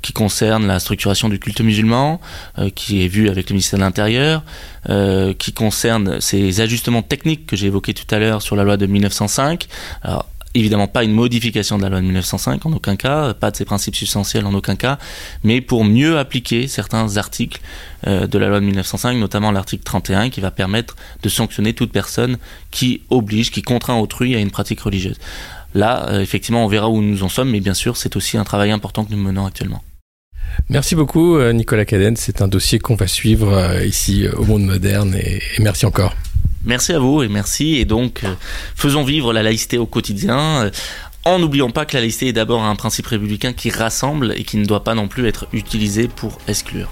qui 0.02 0.12
concernent 0.12 0.68
la 0.68 0.78
structuration 0.78 1.28
du 1.28 1.40
culte 1.40 1.60
musulman, 1.60 2.20
euh, 2.58 2.70
qui 2.70 3.04
est 3.04 3.08
vu 3.08 3.28
avec 3.28 3.50
le 3.50 3.54
ministère 3.54 3.80
de 3.80 3.84
l'Intérieur, 3.84 4.42
qui 5.38 5.54
concernent 5.54 6.20
ces 6.20 6.60
ajustements 6.60 7.00
techniques 7.00 7.46
que 7.46 7.56
j'ai 7.56 7.68
évoqués 7.68 7.94
tout 7.94 8.14
à 8.14 8.18
l'heure 8.18 8.42
sur 8.42 8.54
la 8.54 8.64
loi 8.64 8.76
de 8.76 8.84
1905. 8.84 9.66
Alors, 10.02 10.26
évidemment 10.54 10.86
pas 10.86 11.04
une 11.04 11.12
modification 11.12 11.76
de 11.76 11.82
la 11.82 11.88
loi 11.88 12.00
de 12.00 12.04
1905 12.04 12.64
en 12.64 12.72
aucun 12.72 12.96
cas, 12.96 13.34
pas 13.34 13.50
de 13.50 13.56
ses 13.56 13.64
principes 13.64 13.96
substantiels 13.96 14.46
en 14.46 14.54
aucun 14.54 14.76
cas, 14.76 14.98
mais 15.42 15.60
pour 15.60 15.84
mieux 15.84 16.18
appliquer 16.18 16.68
certains 16.68 17.16
articles 17.16 17.60
euh, 18.06 18.26
de 18.26 18.38
la 18.38 18.48
loi 18.48 18.60
de 18.60 18.64
1905, 18.64 19.16
notamment 19.16 19.50
l'article 19.50 19.82
31 19.82 20.30
qui 20.30 20.40
va 20.40 20.50
permettre 20.50 20.96
de 21.22 21.28
sanctionner 21.28 21.72
toute 21.74 21.92
personne 21.92 22.38
qui 22.70 23.02
oblige, 23.10 23.50
qui 23.50 23.62
contraint 23.62 23.96
autrui 23.96 24.34
à 24.34 24.38
une 24.38 24.50
pratique 24.50 24.80
religieuse. 24.80 25.18
Là, 25.74 26.08
euh, 26.08 26.20
effectivement, 26.20 26.64
on 26.64 26.68
verra 26.68 26.88
où 26.88 27.02
nous 27.02 27.24
en 27.24 27.28
sommes, 27.28 27.50
mais 27.50 27.60
bien 27.60 27.74
sûr, 27.74 27.96
c'est 27.96 28.14
aussi 28.14 28.38
un 28.38 28.44
travail 28.44 28.70
important 28.70 29.04
que 29.04 29.10
nous 29.12 29.20
menons 29.20 29.46
actuellement. 29.46 29.82
Merci 30.68 30.94
beaucoup, 30.94 31.36
euh, 31.36 31.52
Nicolas 31.52 31.84
Cadenne. 31.84 32.16
C'est 32.16 32.40
un 32.40 32.48
dossier 32.48 32.78
qu'on 32.78 32.94
va 32.94 33.08
suivre 33.08 33.82
ici 33.84 34.28
au 34.36 34.44
Monde 34.44 34.62
Moderne 34.62 35.16
et 35.16 35.42
merci 35.58 35.84
encore. 35.84 36.14
Merci 36.64 36.92
à 36.92 36.98
vous 36.98 37.22
et 37.22 37.28
merci. 37.28 37.76
Et 37.76 37.84
donc, 37.84 38.24
euh, 38.24 38.34
faisons 38.74 39.04
vivre 39.04 39.32
la 39.32 39.42
laïcité 39.42 39.78
au 39.78 39.86
quotidien. 39.86 40.64
Euh, 40.64 40.70
en 41.24 41.38
n'oubliant 41.38 41.70
pas 41.70 41.86
que 41.86 41.94
la 41.94 42.00
laïcité 42.00 42.28
est 42.28 42.32
d'abord 42.32 42.62
un 42.62 42.76
principe 42.76 43.06
républicain 43.06 43.52
qui 43.52 43.70
rassemble 43.70 44.34
et 44.36 44.44
qui 44.44 44.58
ne 44.58 44.64
doit 44.64 44.84
pas 44.84 44.94
non 44.94 45.08
plus 45.08 45.26
être 45.26 45.46
utilisé 45.52 46.08
pour 46.08 46.38
exclure. 46.48 46.90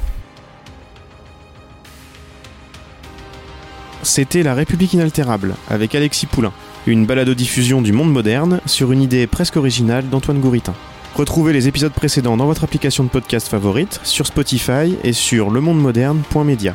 C'était 4.03 4.43
La 4.43 4.55
République 4.55 4.95
inaltérable 4.95 5.55
avec 5.69 5.95
Alexis 5.95 6.27
Poulain, 6.27 6.53
une 6.87 7.07
balado-diffusion 7.07 7.83
du 7.83 7.93
monde 7.93 8.11
moderne 8.11 8.61
sur 8.67 8.91
une 8.91 9.03
idée 9.03 9.27
presque 9.27 9.57
originale 9.57 10.09
d'Antoine 10.09 10.41
Gouritin. 10.41 10.75
Retrouvez 11.15 11.53
les 11.53 11.69
épisodes 11.69 11.93
précédents 11.93 12.37
dans 12.37 12.47
votre 12.47 12.65
application 12.65 13.05
de 13.05 13.11
podcast 13.11 13.47
favorite, 13.47 14.01
sur 14.03 14.27
Spotify 14.27 14.97
et 15.05 15.13
sur 15.13 15.51
lemondemoderne.media. 15.51 16.75